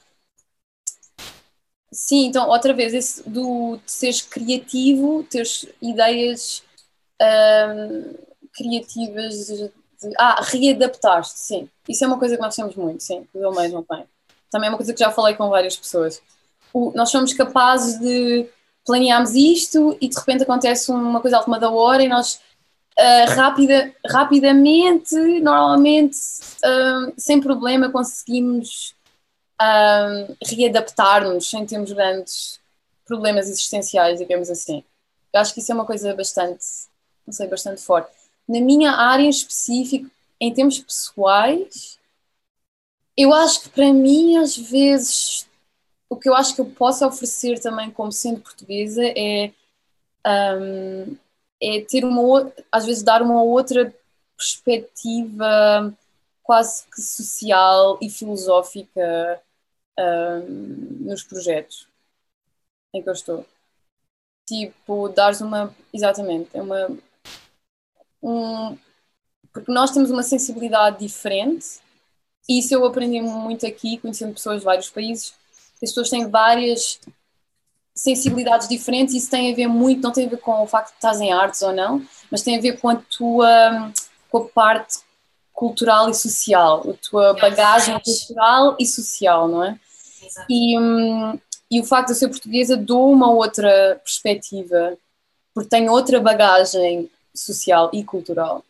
sim, 1.92 2.26
então, 2.26 2.48
outra 2.48 2.72
vez, 2.72 2.94
esse 2.94 3.28
do, 3.28 3.76
de 3.84 3.90
seres 3.90 4.22
criativo, 4.22 5.24
teres 5.24 5.66
ideias 5.82 6.62
um, 7.20 8.14
criativas 8.52 9.46
de, 9.46 9.70
ah, 10.18 10.42
readaptar-te, 10.42 11.38
sim. 11.38 11.68
Isso 11.88 12.04
é 12.04 12.06
uma 12.06 12.18
coisa 12.18 12.36
que 12.36 12.42
nós 12.42 12.54
temos 12.54 12.76
muito, 12.76 13.02
sim, 13.02 13.24
que 13.24 13.38
o 13.38 13.40
meu 13.40 13.52
meio 13.52 13.72
não 13.72 13.82
tem 13.82 14.06
também 14.50 14.68
é 14.68 14.70
uma 14.70 14.78
coisa 14.78 14.92
que 14.92 15.00
já 15.00 15.10
falei 15.10 15.34
com 15.34 15.48
várias 15.48 15.76
pessoas. 15.76 16.20
O, 16.72 16.92
nós 16.94 17.10
somos 17.10 17.32
capazes 17.32 17.98
de 17.98 18.48
planearmos 18.84 19.34
isto 19.34 19.96
e 20.00 20.08
de 20.08 20.16
repente 20.16 20.42
acontece 20.42 20.90
uma 20.90 21.20
coisa 21.20 21.38
última 21.38 21.58
da 21.58 21.70
hora 21.70 22.02
e 22.02 22.08
nós 22.08 22.40
uh, 22.98 23.34
rapida, 23.34 23.92
rapidamente, 24.06 25.14
normalmente, 25.40 26.16
uh, 26.64 27.12
sem 27.16 27.40
problema, 27.40 27.90
conseguimos 27.90 28.94
uh, 29.60 30.36
readaptar-nos 30.46 31.48
sem 31.48 31.64
termos 31.66 31.92
grandes 31.92 32.60
problemas 33.06 33.48
existenciais, 33.48 34.18
digamos 34.18 34.50
assim. 34.50 34.82
Eu 35.32 35.40
acho 35.40 35.54
que 35.54 35.60
isso 35.60 35.70
é 35.70 35.74
uma 35.74 35.84
coisa 35.84 36.14
bastante, 36.14 36.64
não 37.26 37.32
sei, 37.32 37.46
bastante 37.46 37.80
forte. 37.80 38.10
Na 38.48 38.60
minha 38.60 38.92
área 38.92 39.22
em 39.22 39.28
específico, 39.28 40.10
em 40.40 40.52
termos 40.52 40.78
pessoais, 40.78 41.97
eu 43.18 43.34
acho 43.34 43.62
que 43.62 43.68
para 43.70 43.92
mim, 43.92 44.36
às 44.36 44.56
vezes, 44.56 45.48
o 46.08 46.16
que 46.16 46.28
eu 46.28 46.34
acho 46.34 46.54
que 46.54 46.60
eu 46.60 46.66
posso 46.70 47.04
oferecer 47.04 47.58
também 47.58 47.90
como 47.90 48.12
sendo 48.12 48.40
portuguesa 48.40 49.02
é, 49.04 49.52
um, 50.24 51.16
é 51.60 51.80
ter 51.80 52.04
uma 52.04 52.52
às 52.70 52.86
vezes 52.86 53.02
dar 53.02 53.20
uma 53.20 53.42
outra 53.42 53.92
perspectiva 54.36 55.92
quase 56.44 56.86
que 56.86 57.02
social 57.02 57.98
e 58.00 58.08
filosófica 58.08 59.42
um, 59.98 61.00
nos 61.00 61.24
projetos 61.24 61.88
em 62.94 63.02
que 63.02 63.08
eu 63.08 63.12
estou. 63.12 63.44
Tipo, 64.46 65.08
dares 65.08 65.40
uma. 65.40 65.74
Exatamente, 65.92 66.50
é 66.54 66.62
uma. 66.62 66.88
Um, 68.22 68.78
porque 69.52 69.72
nós 69.72 69.90
temos 69.90 70.10
uma 70.10 70.22
sensibilidade 70.22 71.00
diferente 71.00 71.80
e 72.48 72.60
isso 72.60 72.74
eu 72.74 72.84
aprendi 72.86 73.20
muito 73.20 73.66
aqui, 73.66 73.98
conhecendo 73.98 74.32
pessoas 74.32 74.60
de 74.60 74.64
vários 74.64 74.88
países. 74.88 75.34
As 75.82 75.90
pessoas 75.90 76.08
têm 76.08 76.28
várias 76.28 76.98
sensibilidades 77.94 78.68
diferentes 78.68 79.14
e 79.14 79.18
isso 79.18 79.30
tem 79.30 79.52
a 79.52 79.56
ver 79.56 79.66
muito, 79.66 80.00
não 80.00 80.12
tem 80.12 80.26
a 80.26 80.30
ver 80.30 80.38
com 80.38 80.62
o 80.62 80.66
facto 80.66 80.90
de 80.90 80.94
estás 80.94 81.20
em 81.20 81.32
artes 81.32 81.60
ou 81.62 81.72
não, 81.72 82.02
mas 82.30 82.42
tem 82.42 82.56
a 82.56 82.60
ver 82.60 82.80
com 82.80 82.88
a 82.88 82.96
tua 82.96 83.92
com 84.30 84.38
a 84.38 84.44
parte 84.44 84.98
cultural 85.52 86.08
e 86.08 86.14
social, 86.14 86.88
a 86.88 86.94
tua 86.94 87.34
bagagem 87.34 87.98
cultural 88.00 88.76
e 88.78 88.86
social, 88.86 89.48
não 89.48 89.64
é? 89.64 89.78
Exato. 90.22 90.46
E, 90.48 90.78
um, 90.78 91.38
e 91.70 91.80
o 91.80 91.84
facto 91.84 92.08
de 92.08 92.12
eu 92.12 92.16
ser 92.16 92.28
portuguesa 92.28 92.76
dou 92.76 93.10
uma 93.12 93.30
outra 93.30 94.00
perspectiva, 94.04 94.96
porque 95.52 95.68
tenho 95.68 95.90
outra 95.90 96.20
bagagem 96.20 97.10
social 97.34 97.90
e 97.92 98.04
cultural. 98.04 98.64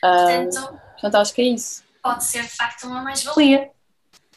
Portanto, 0.00 0.58
um, 0.58 0.78
portanto 0.92 1.14
acho 1.14 1.34
que 1.34 1.42
é 1.42 1.44
isso 1.44 1.85
pode 2.06 2.24
ser 2.24 2.42
de 2.42 2.48
facto 2.50 2.86
uma 2.86 3.02
mais-valia. 3.02 3.70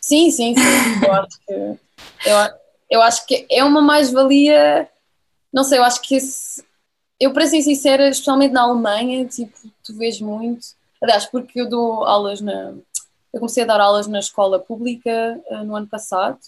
Sim, 0.01 0.31
sim, 0.31 0.55
sim. 0.55 1.05
Eu 1.05 1.13
acho 1.13 1.39
que, 1.45 1.53
eu, 1.53 2.59
eu 2.89 3.01
acho 3.01 3.25
que 3.27 3.45
é 3.49 3.63
uma 3.63 3.81
mais-valia. 3.81 4.89
Não 5.53 5.63
sei, 5.63 5.77
eu 5.77 5.83
acho 5.83 6.01
que 6.01 6.15
esse. 6.15 6.63
Eu, 7.19 7.31
para 7.31 7.45
ser 7.45 7.61
sincera, 7.61 8.09
especialmente 8.09 8.53
na 8.53 8.63
Alemanha, 8.63 9.25
tipo, 9.27 9.55
tu 9.83 9.95
vês 9.95 10.19
muito. 10.19 10.65
Aliás, 11.01 11.25
porque 11.25 11.61
eu 11.61 11.69
dou 11.69 12.05
aulas 12.05 12.41
na. 12.41 12.73
Eu 13.31 13.39
comecei 13.39 13.63
a 13.63 13.67
dar 13.67 13.79
aulas 13.79 14.07
na 14.07 14.19
escola 14.19 14.57
pública 14.57 15.39
uh, 15.51 15.63
no 15.63 15.75
ano 15.75 15.85
passado 15.85 16.39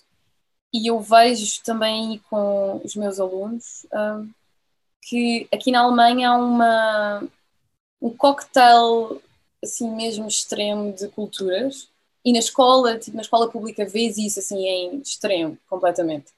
e 0.74 0.90
eu 0.90 1.00
vejo 1.00 1.62
também 1.64 2.20
com 2.28 2.82
os 2.84 2.96
meus 2.96 3.20
alunos 3.20 3.86
uh, 3.94 4.28
que 5.04 5.48
aqui 5.54 5.72
na 5.72 5.82
Alemanha 5.82 6.32
há 6.32 6.38
uma, 6.38 7.24
um 8.02 8.10
cocktail 8.10 9.22
assim 9.64 9.90
mesmo 9.96 10.28
extremo 10.28 10.94
de 10.94 11.08
culturas 11.10 11.90
e 12.24 12.32
na 12.34 12.40
escola, 12.40 12.98
tipo, 12.98 13.16
na 13.16 13.22
escola 13.22 13.50
pública 13.50 13.86
vês 13.86 14.18
isso 14.18 14.40
assim 14.40 14.66
em 14.66 15.00
extremo, 15.02 15.58
completamente. 15.70 16.32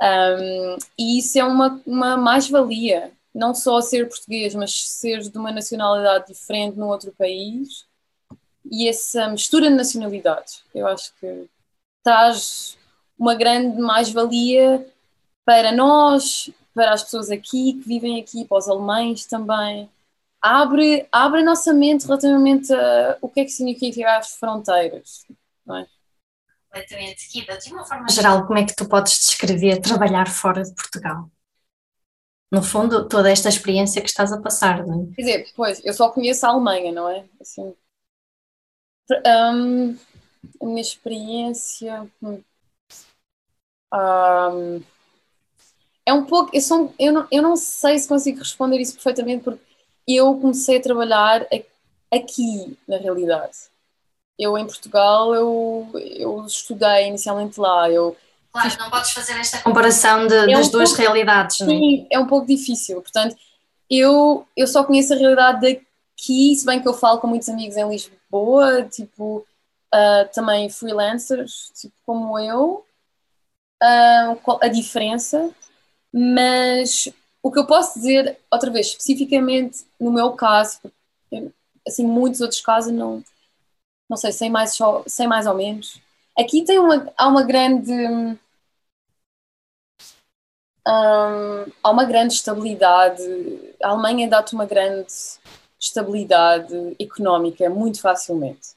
Um, 0.00 0.76
e 0.96 1.18
isso 1.18 1.38
é 1.38 1.44
uma, 1.44 1.80
uma 1.84 2.16
mais-valia, 2.16 3.12
não 3.34 3.54
só 3.54 3.80
ser 3.80 4.08
português, 4.08 4.54
mas 4.54 4.88
ser 4.88 5.20
de 5.20 5.36
uma 5.36 5.50
nacionalidade 5.50 6.28
diferente 6.28 6.78
num 6.78 6.88
outro 6.88 7.12
país 7.12 7.84
e 8.70 8.88
essa 8.88 9.28
mistura 9.28 9.68
de 9.68 9.74
nacionalidades. 9.74 10.62
Eu 10.74 10.86
acho 10.86 11.12
que 11.18 11.48
traz 12.02 12.78
uma 13.18 13.34
grande 13.34 13.80
mais-valia 13.80 14.86
para 15.44 15.72
nós, 15.72 16.50
para 16.72 16.92
as 16.92 17.02
pessoas 17.02 17.30
aqui 17.30 17.72
que 17.72 17.88
vivem 17.88 18.20
aqui, 18.20 18.44
para 18.44 18.58
os 18.58 18.68
alemães 18.68 19.26
também 19.26 19.88
abre, 20.40 21.06
abre 21.10 21.40
a 21.40 21.44
nossa 21.44 21.72
mente 21.72 22.06
relativamente 22.06 22.72
a 22.72 23.18
o 23.20 23.28
que 23.28 23.40
é 23.40 23.44
que 23.44 23.50
significa 23.50 24.16
as 24.16 24.34
fronteiras, 24.34 25.24
não 25.66 25.78
é? 25.78 25.86
Completamente. 26.70 27.28
Kida, 27.28 27.58
de 27.58 27.72
uma 27.72 27.84
forma 27.84 28.08
geral, 28.10 28.46
como 28.46 28.58
é 28.58 28.64
que 28.64 28.74
tu 28.74 28.88
podes 28.88 29.18
descrever 29.18 29.80
trabalhar 29.80 30.28
fora 30.28 30.62
de 30.62 30.74
Portugal? 30.74 31.30
No 32.50 32.62
fundo, 32.62 33.06
toda 33.08 33.30
esta 33.30 33.48
experiência 33.48 34.00
que 34.00 34.08
estás 34.08 34.32
a 34.32 34.40
passar, 34.40 34.86
não 34.86 35.02
é? 35.02 35.14
Quer 35.14 35.22
dizer, 35.22 35.52
pois, 35.54 35.84
eu 35.84 35.92
só 35.92 36.10
conheço 36.10 36.46
a 36.46 36.50
Alemanha, 36.50 36.92
não 36.92 37.08
é? 37.08 37.26
Assim, 37.40 37.74
um, 39.26 39.96
a 40.60 40.64
minha 40.64 40.80
experiência. 40.80 42.10
Um, 43.92 44.82
é 46.06 46.12
um 46.12 46.24
pouco. 46.24 46.50
Eu, 46.54 46.60
sou, 46.60 46.94
eu, 46.98 47.12
não, 47.12 47.28
eu 47.30 47.42
não 47.42 47.56
sei 47.56 47.98
se 47.98 48.08
consigo 48.08 48.38
responder 48.38 48.78
isso 48.78 48.94
perfeitamente, 48.94 49.44
porque 49.44 49.67
eu 50.16 50.34
comecei 50.36 50.78
a 50.78 50.82
trabalhar 50.82 51.46
aqui, 52.12 52.78
na 52.86 52.96
realidade. 52.96 53.56
Eu, 54.38 54.56
em 54.56 54.66
Portugal, 54.66 55.34
eu, 55.34 55.90
eu 55.94 56.46
estudei 56.46 57.08
inicialmente 57.08 57.60
lá. 57.60 57.90
Eu 57.90 58.16
claro, 58.52 58.70
fiz... 58.70 58.78
não 58.78 58.90
podes 58.90 59.10
fazer 59.10 59.32
esta 59.32 59.60
comparação 59.60 60.26
de, 60.26 60.34
é 60.34 60.46
das 60.46 60.68
um 60.68 60.70
duas 60.70 60.90
pouco, 60.90 61.02
realidades, 61.02 61.60
não 61.60 61.66
é? 61.66 61.70
Sim, 61.70 62.06
é 62.10 62.18
um 62.18 62.26
pouco 62.26 62.46
difícil. 62.46 63.02
Portanto, 63.02 63.36
eu, 63.90 64.46
eu 64.56 64.66
só 64.66 64.84
conheço 64.84 65.12
a 65.12 65.16
realidade 65.16 65.60
daqui, 65.60 66.54
se 66.54 66.64
bem 66.64 66.80
que 66.80 66.88
eu 66.88 66.94
falo 66.94 67.18
com 67.18 67.26
muitos 67.26 67.48
amigos 67.48 67.76
em 67.76 67.88
Lisboa, 67.88 68.84
tipo, 68.84 69.44
uh, 69.94 70.32
também 70.32 70.70
freelancers, 70.70 71.72
tipo, 71.74 71.94
como 72.06 72.38
eu, 72.38 72.84
uh, 73.82 74.58
a 74.60 74.68
diferença, 74.68 75.50
mas 76.12 77.08
o 77.48 77.52
que 77.52 77.58
eu 77.58 77.66
posso 77.66 77.98
dizer, 77.98 78.38
outra 78.50 78.70
vez, 78.70 78.88
especificamente 78.88 79.86
no 79.98 80.12
meu 80.12 80.32
caso, 80.32 80.80
assim, 81.86 82.06
muitos 82.06 82.42
outros 82.42 82.60
casos 82.60 82.92
não, 82.92 83.24
não 84.08 84.18
sei, 84.18 84.32
sem 84.32 84.50
mais, 84.50 84.74
só, 84.74 85.02
sem 85.06 85.26
mais 85.26 85.46
ou 85.46 85.54
menos. 85.54 85.98
Aqui 86.38 86.62
tem 86.62 86.78
uma, 86.78 87.10
há 87.16 87.26
uma 87.26 87.42
grande. 87.42 87.90
Hum, 87.90 88.36
há 91.82 91.90
uma 91.90 92.04
grande 92.04 92.34
estabilidade. 92.34 93.22
A 93.82 93.88
Alemanha 93.88 94.28
dá-te 94.28 94.54
uma 94.54 94.66
grande 94.66 95.10
estabilidade 95.80 96.74
económica 97.00 97.70
muito 97.70 98.00
facilmente. 98.02 98.76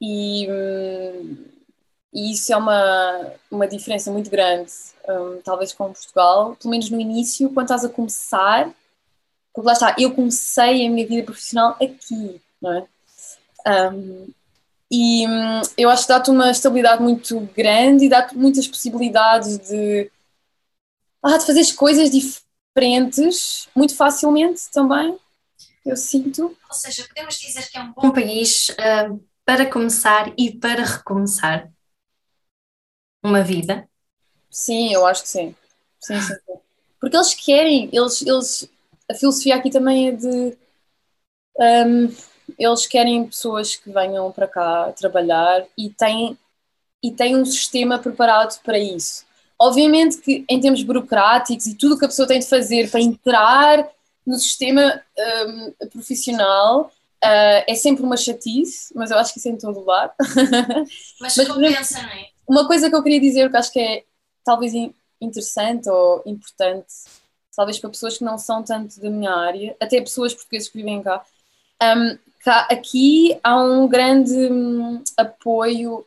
E, 0.00 0.46
hum, 0.48 1.57
e 2.12 2.32
isso 2.32 2.52
é 2.52 2.56
uma, 2.56 3.32
uma 3.50 3.66
diferença 3.66 4.10
muito 4.10 4.30
grande 4.30 4.72
um, 5.08 5.40
talvez 5.42 5.72
com 5.72 5.92
Portugal, 5.92 6.56
pelo 6.56 6.70
menos 6.70 6.90
no 6.90 7.00
início, 7.00 7.50
quando 7.50 7.66
estás 7.66 7.84
a 7.84 7.88
começar, 7.88 8.70
porque 9.52 9.66
lá 9.66 9.72
está, 9.72 9.96
eu 9.98 10.14
comecei 10.14 10.86
a 10.86 10.90
minha 10.90 11.06
vida 11.06 11.24
profissional 11.24 11.76
aqui, 11.82 12.40
não 12.60 12.72
é? 12.74 12.86
Um, 13.92 14.28
e 14.90 15.26
hum, 15.26 15.62
eu 15.76 15.90
acho 15.90 16.02
que 16.02 16.08
dá-te 16.08 16.30
uma 16.30 16.50
estabilidade 16.50 17.02
muito 17.02 17.40
grande 17.54 18.06
e 18.06 18.08
dá-te 18.08 18.36
muitas 18.36 18.66
possibilidades 18.66 19.58
de, 19.58 20.10
ah, 21.22 21.36
de 21.36 21.74
coisas 21.74 22.10
diferentes 22.10 23.68
muito 23.74 23.94
facilmente 23.94 24.62
também, 24.72 25.18
eu 25.84 25.96
sinto. 25.96 26.56
Ou 26.68 26.74
seja, 26.74 27.06
podemos 27.08 27.38
dizer 27.38 27.68
que 27.70 27.76
é 27.76 27.82
um 27.82 27.92
bom 27.92 28.10
país 28.10 28.68
uh, 28.70 29.20
para 29.44 29.66
começar 29.66 30.32
e 30.38 30.52
para 30.52 30.84
recomeçar 30.84 31.70
uma 33.22 33.42
vida? 33.42 33.88
Sim, 34.50 34.92
eu 34.92 35.06
acho 35.06 35.22
que 35.22 35.28
sim. 35.28 35.54
Sim, 36.00 36.20
sim, 36.20 36.34
sim. 36.34 36.58
Porque 37.00 37.16
eles 37.16 37.34
querem, 37.34 37.88
eles, 37.92 38.22
eles, 38.22 38.68
a 39.10 39.14
filosofia 39.14 39.56
aqui 39.56 39.70
também 39.70 40.08
é 40.08 40.12
de. 40.12 40.56
Um, 41.60 42.14
eles 42.58 42.86
querem 42.86 43.26
pessoas 43.26 43.76
que 43.76 43.90
venham 43.90 44.30
para 44.32 44.48
cá 44.48 44.92
trabalhar 44.92 45.66
e 45.76 45.90
têm, 45.90 46.38
e 47.02 47.12
têm 47.12 47.36
um 47.36 47.44
sistema 47.44 47.98
preparado 47.98 48.60
para 48.62 48.78
isso. 48.78 49.26
Obviamente 49.58 50.18
que 50.18 50.44
em 50.48 50.60
termos 50.60 50.82
burocráticos 50.82 51.66
e 51.66 51.74
tudo 51.74 51.94
o 51.94 51.98
que 51.98 52.04
a 52.04 52.08
pessoa 52.08 52.28
tem 52.28 52.38
de 52.38 52.46
fazer 52.46 52.90
para 52.90 53.00
entrar 53.00 53.88
no 54.26 54.38
sistema 54.38 55.02
um, 55.46 55.88
profissional 55.90 56.92
uh, 57.24 57.64
é 57.66 57.74
sempre 57.74 58.04
uma 58.04 58.16
chatice, 58.16 58.92
mas 58.94 59.10
eu 59.10 59.18
acho 59.18 59.32
que 59.32 59.38
isso 59.38 59.48
é 59.48 59.52
em 59.52 59.58
todo 59.58 59.84
lado. 59.84 60.12
Mas, 61.20 61.36
mas 61.36 61.48
compensa, 61.48 62.02
não 62.02 62.10
é? 62.10 62.28
Uma 62.48 62.66
coisa 62.66 62.88
que 62.88 62.96
eu 62.96 63.02
queria 63.02 63.20
dizer 63.20 63.50
que 63.50 63.56
acho 63.56 63.72
que 63.72 63.78
é 63.78 64.04
talvez 64.42 64.72
interessante 65.20 65.88
ou 65.90 66.22
importante, 66.24 66.94
talvez 67.54 67.78
para 67.78 67.90
pessoas 67.90 68.16
que 68.16 68.24
não 68.24 68.38
são 68.38 68.62
tanto 68.62 68.98
da 69.00 69.10
minha 69.10 69.30
área, 69.30 69.76
até 69.78 70.00
pessoas 70.00 70.32
portuguesas 70.32 70.68
que 70.68 70.78
vivem 70.78 71.02
cá, 71.02 71.22
um, 71.82 72.18
cá 72.42 72.66
aqui 72.70 73.38
há 73.42 73.62
um 73.62 73.86
grande 73.86 74.32
um, 74.32 75.02
apoio, 75.16 76.06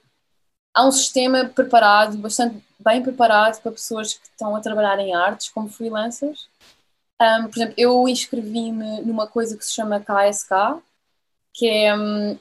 há 0.73 0.87
um 0.87 0.91
sistema 0.91 1.45
preparado, 1.45 2.17
bastante 2.17 2.63
bem 2.79 3.03
preparado 3.03 3.61
para 3.61 3.71
pessoas 3.71 4.15
que 4.15 4.27
estão 4.27 4.55
a 4.55 4.61
trabalhar 4.61 4.97
em 4.97 5.13
artes 5.13 5.49
como 5.49 5.69
freelancers. 5.69 6.47
Um, 7.21 7.49
por 7.49 7.57
exemplo, 7.57 7.75
eu 7.77 8.07
inscrevi-me 8.07 9.01
numa 9.01 9.27
coisa 9.27 9.55
que 9.55 9.63
se 9.63 9.75
chama 9.75 9.99
KSK, 9.99 10.81
que 11.53 11.67
é, 11.67 11.95
hum, 11.95 12.35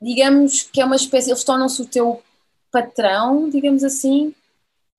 digamos, 0.00 0.62
que 0.62 0.80
é 0.80 0.84
uma 0.84 0.94
espécie, 0.94 1.30
eles 1.30 1.42
tornam-se 1.42 1.82
o 1.82 1.86
teu 1.86 2.22
patrão, 2.70 3.48
digamos 3.50 3.82
assim, 3.84 4.34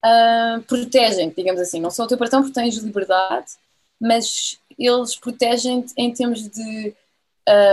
uh, 0.05 0.61
protegem 0.63 1.33
digamos 1.35 1.61
assim. 1.61 1.79
Não 1.79 1.89
são 1.89 2.05
o 2.05 2.07
teu 2.07 2.17
patrão 2.17 2.41
porque 2.41 2.53
tens 2.53 2.77
liberdade, 2.77 3.53
mas 3.99 4.59
eles 4.77 5.15
protegem-te 5.15 5.93
em 5.97 6.13
termos 6.13 6.47
de, 6.47 6.95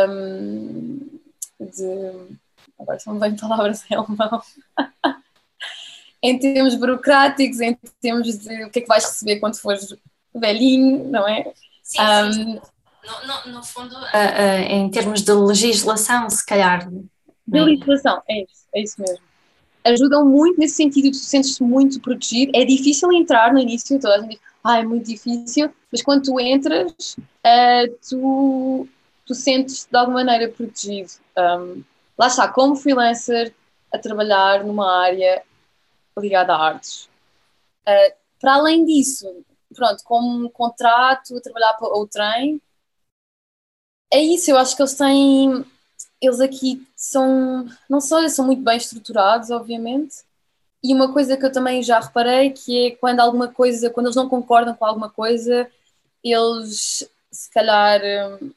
um, 0.08 1.18
de. 1.60 2.38
Agora 2.78 2.98
são 2.98 3.18
bem 3.18 3.36
palavras 3.36 3.84
em 3.90 3.94
alemão. 3.94 4.42
em 6.22 6.38
termos 6.38 6.74
burocráticos, 6.74 7.60
em 7.60 7.74
termos 8.00 8.38
de 8.38 8.64
o 8.64 8.70
que 8.70 8.80
é 8.80 8.82
que 8.82 8.88
vais 8.88 9.04
receber 9.04 9.38
quando 9.38 9.56
fores 9.56 9.94
velhinho, 10.34 11.08
não 11.08 11.26
é? 11.26 11.52
Sim, 11.82 12.02
um, 12.02 12.32
sim. 12.32 12.60
No, 13.04 13.26
no, 13.26 13.52
no, 13.54 13.64
fundo, 13.64 13.94
uh, 13.94 13.98
uh, 13.98 14.60
em 14.68 14.90
termos 14.90 15.22
de 15.22 15.32
legislação, 15.32 16.28
se 16.28 16.44
calhar. 16.44 16.90
De 17.46 17.60
legislação, 17.60 18.22
é 18.28 18.42
isso, 18.42 18.66
é 18.74 18.82
isso 18.82 19.00
mesmo 19.00 19.27
ajudam 19.88 20.24
muito 20.24 20.58
nesse 20.58 20.76
sentido, 20.76 21.10
tu 21.10 21.16
sentes-te 21.16 21.62
muito 21.62 22.00
protegido. 22.00 22.52
É 22.54 22.64
difícil 22.64 23.12
entrar 23.12 23.52
no 23.52 23.58
início, 23.58 24.00
toda 24.00 24.16
a 24.16 24.20
gente 24.20 24.30
diz, 24.30 24.40
ah, 24.62 24.78
é 24.78 24.82
muito 24.82 25.06
difícil, 25.06 25.72
mas 25.90 26.02
quando 26.02 26.24
tu 26.24 26.40
entras, 26.40 27.16
uh, 27.16 27.98
tu, 28.08 28.88
tu 29.26 29.34
sentes-te 29.34 29.90
de 29.90 29.96
alguma 29.96 30.24
maneira 30.24 30.52
protegido. 30.52 31.10
Um, 31.36 31.82
lá 32.16 32.26
está, 32.26 32.48
como 32.48 32.76
freelancer, 32.76 33.54
a 33.92 33.98
trabalhar 33.98 34.64
numa 34.64 35.02
área 35.02 35.42
ligada 36.18 36.54
a 36.54 36.62
artes. 36.62 37.08
Uh, 37.86 38.14
para 38.40 38.54
além 38.54 38.84
disso, 38.84 39.26
pronto, 39.74 40.02
como 40.04 40.46
um 40.46 40.50
contrato, 40.50 41.40
trabalhar 41.40 41.74
para 41.74 41.88
o 41.88 42.06
trem, 42.06 42.60
é 44.12 44.20
isso, 44.20 44.50
eu 44.50 44.56
acho 44.56 44.74
que 44.74 44.82
eles 44.82 44.94
têm 44.94 45.64
eles 46.20 46.40
aqui 46.40 46.86
são, 46.96 47.66
não 47.88 48.00
só 48.00 48.26
são 48.28 48.46
muito 48.46 48.62
bem 48.62 48.76
estruturados, 48.76 49.50
obviamente, 49.50 50.16
e 50.82 50.94
uma 50.94 51.12
coisa 51.12 51.36
que 51.36 51.44
eu 51.44 51.52
também 51.52 51.82
já 51.82 52.00
reparei 52.00 52.50
que 52.52 52.88
é 52.88 52.90
quando 52.96 53.20
alguma 53.20 53.48
coisa, 53.48 53.90
quando 53.90 54.06
eles 54.06 54.16
não 54.16 54.28
concordam 54.28 54.74
com 54.74 54.84
alguma 54.84 55.10
coisa, 55.10 55.70
eles 56.22 57.08
se 57.30 57.50
calhar 57.50 58.00
hum, 58.40 58.52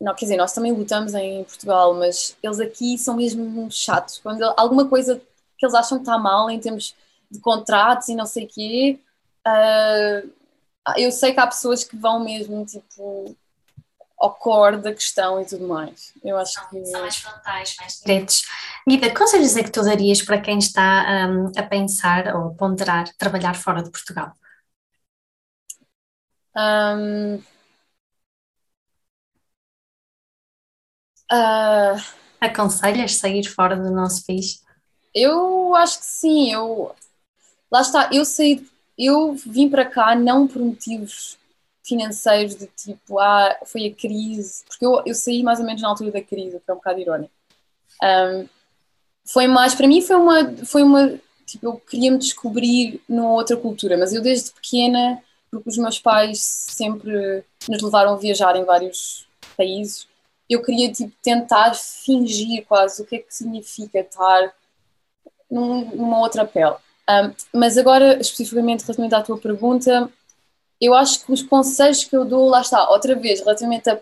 não, 0.00 0.14
quer 0.14 0.26
dizer, 0.26 0.36
nós 0.36 0.52
também 0.52 0.72
lutamos 0.72 1.12
em 1.14 1.42
Portugal, 1.44 1.92
mas 1.94 2.36
eles 2.42 2.60
aqui 2.60 2.96
são 2.96 3.16
mesmo 3.16 3.68
chatos. 3.70 4.18
Quando 4.18 4.42
alguma 4.56 4.88
coisa 4.88 5.20
que 5.56 5.66
eles 5.66 5.74
acham 5.74 5.98
que 5.98 6.02
está 6.02 6.16
mal 6.16 6.48
em 6.48 6.60
termos 6.60 6.94
de 7.30 7.40
contratos 7.40 8.08
e 8.08 8.14
não 8.14 8.26
sei 8.26 8.44
o 8.44 8.48
quê, 8.48 9.00
uh, 9.46 10.30
eu 10.96 11.10
sei 11.10 11.32
que 11.34 11.40
há 11.40 11.46
pessoas 11.46 11.82
que 11.84 11.96
vão 11.96 12.20
mesmo, 12.24 12.64
tipo, 12.64 13.36
ao 14.18 14.34
core 14.34 14.78
da 14.78 14.92
questão 14.92 15.40
e 15.40 15.44
tudo 15.44 15.66
mais. 15.66 16.12
Eu 16.24 16.36
acho 16.36 16.54
são, 16.54 16.68
que. 16.68 16.84
São 16.86 17.00
mais 17.00 17.16
frontais, 17.16 17.76
mais 17.78 18.00
diretos. 18.04 18.42
Guida, 18.86 19.14
conselhos 19.14 19.56
é 19.56 19.62
que 19.62 19.70
tu 19.70 19.82
darias 19.82 20.22
para 20.22 20.40
quem 20.40 20.58
está 20.58 21.28
um, 21.28 21.52
a 21.56 21.62
pensar 21.62 22.34
ou 22.34 22.48
a 22.48 22.54
ponderar 22.54 23.08
trabalhar 23.16 23.54
fora 23.54 23.82
de 23.82 23.90
Portugal? 23.90 24.32
Um, 26.56 27.36
uh, 31.30 32.02
Aconselhas 32.40 33.16
sair 33.16 33.44
fora 33.44 33.76
do 33.76 33.90
nosso 33.90 34.26
país? 34.26 34.64
Eu 35.14 35.74
acho 35.76 36.00
que 36.00 36.04
sim. 36.04 36.52
Eu, 36.52 36.94
lá 37.70 37.80
está, 37.82 38.10
eu 38.12 38.24
saí, 38.24 38.66
eu 38.98 39.34
vim 39.34 39.70
para 39.70 39.84
cá 39.84 40.16
não 40.16 40.48
por 40.48 40.60
motivos 40.60 41.38
financeiros 41.88 42.54
de 42.54 42.66
tipo, 42.66 43.18
ah, 43.18 43.56
foi 43.64 43.86
a 43.86 43.94
crise, 43.94 44.64
porque 44.66 44.84
eu, 44.84 45.02
eu 45.06 45.14
saí 45.14 45.42
mais 45.42 45.58
ou 45.58 45.64
menos 45.64 45.80
na 45.80 45.88
altura 45.88 46.10
da 46.10 46.22
crise, 46.22 46.56
o 46.56 46.60
que 46.60 46.70
é 46.70 46.74
um 46.74 46.76
bocado 46.76 47.00
irónico. 47.00 47.32
Um, 48.02 48.48
foi 49.26 49.46
mais, 49.46 49.74
para 49.74 49.86
mim 49.86 50.00
foi 50.00 50.16
uma, 50.16 50.56
foi 50.64 50.82
uma, 50.82 51.18
tipo, 51.46 51.66
eu 51.66 51.76
queria 51.76 52.10
me 52.10 52.18
descobrir 52.18 53.00
numa 53.08 53.32
outra 53.32 53.56
cultura, 53.56 53.96
mas 53.96 54.12
eu 54.12 54.22
desde 54.22 54.52
pequena, 54.52 55.22
porque 55.50 55.68
os 55.68 55.78
meus 55.78 55.98
pais 55.98 56.40
sempre 56.40 57.44
nos 57.68 57.82
levaram 57.82 58.14
a 58.14 58.16
viajar 58.16 58.54
em 58.56 58.64
vários 58.64 59.26
países, 59.56 60.06
eu 60.48 60.62
queria 60.62 60.90
tipo 60.90 61.12
tentar 61.22 61.74
fingir 61.74 62.64
quase 62.66 63.02
o 63.02 63.04
que 63.04 63.16
é 63.16 63.18
que 63.18 63.34
significa 63.34 64.00
estar 64.00 64.54
num, 65.50 65.84
numa 65.94 66.20
outra 66.20 66.46
pele. 66.46 66.76
Um, 67.08 67.58
mas 67.58 67.78
agora, 67.78 68.18
especificamente 68.20 68.82
relativamente 68.82 69.14
à 69.14 69.22
tua 69.22 69.38
pergunta, 69.38 70.10
eu 70.80 70.94
acho 70.94 71.24
que 71.24 71.32
os 71.32 71.42
conselhos 71.42 72.04
que 72.04 72.16
eu 72.16 72.24
dou, 72.24 72.48
lá 72.48 72.60
está, 72.60 72.88
outra 72.88 73.14
vez, 73.14 73.40
relativamente 73.40 73.88
à 73.88 74.00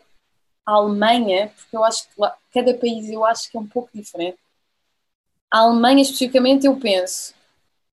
Alemanha, 0.66 1.52
porque 1.56 1.76
eu 1.76 1.84
acho 1.84 2.04
que 2.04 2.20
lá, 2.20 2.36
cada 2.52 2.74
país 2.74 3.08
eu 3.10 3.24
acho 3.24 3.50
que 3.50 3.56
é 3.56 3.60
um 3.60 3.66
pouco 3.66 3.88
diferente. 3.94 4.38
A 5.50 5.60
Alemanha, 5.60 6.02
especificamente, 6.02 6.66
eu 6.66 6.76
penso, 6.76 7.34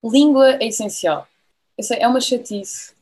língua 0.03 0.55
é 0.55 0.67
essencial. 0.67 1.27
Eu 1.77 1.83
sei, 1.83 1.99
é 1.99 2.07
uma 2.07 2.19
chatice. 2.19 2.93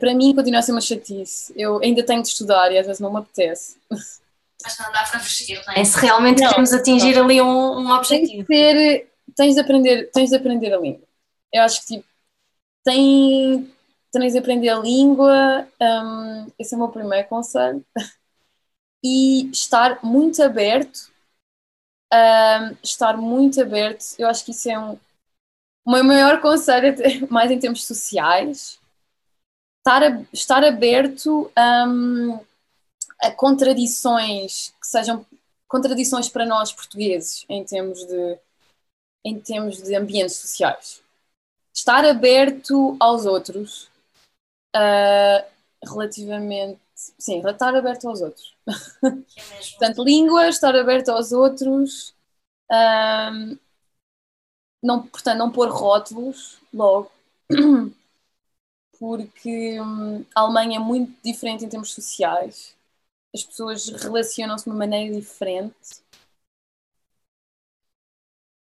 Para 0.00 0.14
mim, 0.14 0.34
continua 0.34 0.60
a 0.60 0.62
ser 0.62 0.72
uma 0.72 0.80
chatice. 0.80 1.52
Eu 1.56 1.80
ainda 1.82 2.02
tenho 2.02 2.20
de 2.20 2.28
estudar 2.28 2.70
e 2.72 2.78
às 2.78 2.86
vezes 2.86 3.00
não 3.00 3.12
me 3.12 3.18
apetece. 3.18 3.76
Mas 4.62 4.78
não 4.78 4.90
dá 4.90 5.04
para 5.04 5.20
fugir, 5.20 5.62
não 5.64 5.74
é? 5.74 5.84
Se 5.84 6.00
realmente 6.00 6.40
não, 6.40 6.48
queremos 6.48 6.72
atingir 6.72 7.14
não. 7.14 7.24
ali 7.24 7.40
um, 7.40 7.78
um 7.78 7.90
objetivo. 7.92 8.44
Tens 8.44 8.74
de, 8.74 8.74
ter, 8.74 9.12
tens, 9.36 9.54
de 9.54 9.60
aprender, 9.60 10.10
tens 10.10 10.30
de 10.30 10.36
aprender 10.36 10.74
a 10.74 10.78
língua. 10.78 11.06
Eu 11.52 11.62
acho 11.62 11.80
que, 11.82 11.94
tipo, 11.94 12.04
tem, 12.84 13.70
tens 14.20 14.32
de 14.32 14.38
aprender 14.38 14.68
a 14.68 14.78
língua, 14.78 15.68
um, 15.80 16.50
esse 16.58 16.74
é 16.74 16.76
o 16.76 16.80
meu 16.80 16.88
primeiro 16.88 17.28
conselho, 17.28 17.84
e 19.04 19.50
estar 19.50 20.02
muito 20.04 20.42
aberto, 20.42 21.10
um, 22.12 22.76
estar 22.82 23.16
muito 23.16 23.60
aberto, 23.60 24.04
eu 24.18 24.28
acho 24.28 24.44
que 24.44 24.50
isso 24.52 24.70
é 24.70 24.78
um, 24.78 24.98
o 25.84 25.90
meu 25.90 26.04
maior 26.04 26.40
conselho, 26.40 26.94
mais 27.30 27.50
em 27.50 27.58
termos 27.58 27.86
sociais, 27.86 28.80
estar, 29.78 30.02
a, 30.02 30.22
estar 30.32 30.64
aberto 30.64 31.50
um, 31.86 32.40
a 33.20 33.30
contradições 33.30 34.74
que 34.80 34.86
sejam 34.86 35.24
contradições 35.68 36.28
para 36.28 36.46
nós 36.46 36.72
portugueses 36.72 37.44
em 37.48 37.64
termos 37.64 38.04
de 38.04 38.38
em 39.24 39.40
termos 39.40 39.82
de 39.82 39.92
ambientes 39.96 40.36
sociais. 40.36 41.02
Estar 41.74 42.04
aberto 42.04 42.96
aos 43.00 43.26
outros, 43.26 43.90
uh, 44.76 45.46
relativamente. 45.84 46.80
Sim, 46.94 47.42
estar 47.46 47.74
aberto 47.74 48.08
aos 48.08 48.20
outros. 48.22 48.54
É 48.68 49.10
Portanto, 49.78 50.04
língua, 50.04 50.48
estar 50.48 50.74
aberto 50.76 51.10
aos 51.10 51.32
outros. 51.32 52.14
Um, 52.70 53.58
não, 54.82 55.06
portanto, 55.06 55.38
não 55.38 55.50
pôr 55.50 55.68
rótulos 55.70 56.58
logo, 56.72 57.10
porque 58.98 59.80
hum, 59.80 60.24
a 60.34 60.40
Alemanha 60.40 60.76
é 60.76 60.80
muito 60.80 61.12
diferente 61.22 61.64
em 61.64 61.68
termos 61.68 61.92
sociais. 61.92 62.74
as 63.34 63.44
pessoas 63.44 63.88
relacionam-se 63.88 64.64
de 64.64 64.70
uma 64.70 64.78
maneira 64.78 65.14
diferente. 65.16 65.76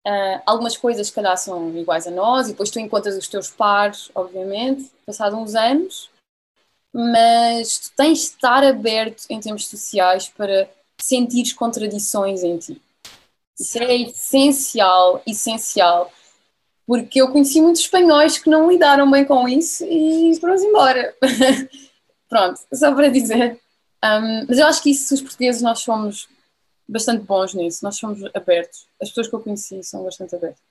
Uh, 0.07 0.41
algumas 0.45 0.75
coisas, 0.75 1.07
se 1.07 1.13
calhar, 1.13 1.37
são 1.37 1.77
iguais 1.77 2.07
a 2.07 2.11
nós, 2.11 2.47
e 2.47 2.51
depois 2.51 2.71
tu 2.71 2.79
encontras 2.79 3.15
os 3.15 3.27
teus 3.27 3.49
pares, 3.49 4.09
obviamente, 4.15 4.91
passados 5.05 5.37
uns 5.37 5.53
anos, 5.53 6.09
mas 6.93 7.77
tu 7.77 7.91
tens 7.95 8.19
de 8.19 8.25
estar 8.25 8.63
aberto 8.63 9.25
em 9.29 9.39
termos 9.39 9.67
sociais 9.67 10.27
para 10.27 10.69
sentir 10.99 11.53
contradições 11.53 12.43
em 12.43 12.57
ti. 12.57 12.81
Isso 13.59 13.77
é 13.77 13.95
essencial, 13.95 15.21
essencial. 15.25 16.11
Porque 16.85 17.21
eu 17.21 17.31
conheci 17.31 17.61
muitos 17.61 17.81
espanhóis 17.83 18.37
que 18.37 18.49
não 18.49 18.69
lidaram 18.69 19.09
bem 19.09 19.23
com 19.23 19.47
isso 19.47 19.85
e 19.85 20.35
foram 20.39 20.55
embora. 20.55 21.15
Pronto, 22.27 22.59
só 22.73 22.93
para 22.93 23.09
dizer. 23.09 23.59
Um, 24.03 24.45
mas 24.47 24.57
eu 24.57 24.65
acho 24.65 24.81
que 24.81 24.89
isso, 24.89 25.13
os 25.13 25.21
portugueses, 25.21 25.61
nós 25.61 25.79
somos 25.79 26.27
bastante 26.87 27.23
bons 27.23 27.53
nisso, 27.53 27.83
nós 27.83 27.97
somos 27.97 28.19
abertos. 28.33 28.85
As 29.01 29.09
pessoas 29.09 29.27
que 29.27 29.35
eu 29.35 29.39
conheci 29.39 29.83
são 29.83 30.03
bastante 30.03 30.35
abertas. 30.35 30.61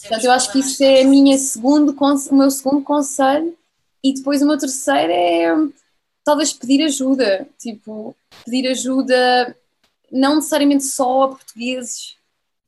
Portanto, 0.00 0.24
eu 0.24 0.32
acho 0.32 0.52
que 0.52 0.58
isso 0.60 0.82
é 0.82 1.02
a 1.02 1.06
minha 1.06 1.36
segundo, 1.38 1.96
o 1.98 2.34
meu 2.34 2.50
segundo 2.50 2.82
conselho. 2.82 3.56
E 4.02 4.14
depois 4.14 4.42
o 4.42 4.46
meu 4.46 4.58
terceiro 4.58 5.12
é 5.12 5.54
talvez 6.24 6.52
pedir 6.52 6.82
ajuda. 6.84 7.46
Tipo, 7.58 8.16
pedir 8.44 8.68
ajuda 8.68 9.56
não 10.10 10.36
necessariamente 10.36 10.84
só 10.84 11.24
a 11.24 11.28
portugueses. 11.28 12.16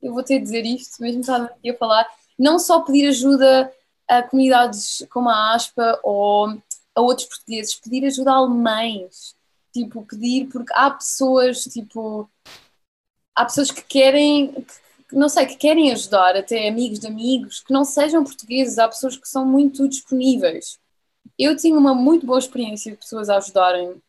Eu 0.02 0.12
vou 0.12 0.22
ter 0.22 0.38
de 0.38 0.44
dizer 0.44 0.64
isto, 0.64 1.00
mesmo 1.02 1.20
estava 1.20 1.46
aqui 1.46 1.70
a 1.70 1.76
falar. 1.76 2.06
Não 2.38 2.58
só 2.58 2.80
pedir 2.80 3.08
ajuda 3.08 3.72
a 4.08 4.22
comunidades 4.22 5.04
como 5.10 5.28
a 5.28 5.54
ASPA 5.54 5.98
ou 6.02 6.48
a 6.94 7.00
outros 7.00 7.28
portugueses, 7.28 7.74
pedir 7.74 8.04
ajuda 8.06 8.32
a 8.32 8.36
alemães. 8.36 9.34
Tipo, 9.72 10.04
pedir, 10.04 10.46
porque 10.46 10.72
há 10.74 10.90
pessoas, 10.90 11.64
tipo, 11.64 12.28
há 13.34 13.44
pessoas 13.44 13.70
que 13.70 13.82
querem, 13.82 14.52
que, 15.08 15.16
não 15.16 15.28
sei, 15.28 15.46
que 15.46 15.56
querem 15.56 15.92
ajudar, 15.92 16.36
até 16.36 16.68
amigos 16.68 17.00
de 17.00 17.06
amigos, 17.06 17.60
que 17.60 17.72
não 17.72 17.84
sejam 17.84 18.24
portugueses, 18.24 18.78
há 18.78 18.88
pessoas 18.88 19.16
que 19.16 19.28
são 19.28 19.46
muito 19.46 19.88
disponíveis. 19.88 20.78
Eu 21.38 21.56
tinha 21.56 21.76
uma 21.76 21.94
muito 21.94 22.26
boa 22.26 22.38
experiência 22.38 22.92
de 22.92 22.98
pessoas 22.98 23.28
a 23.28 23.36
ajudarem 23.36 24.00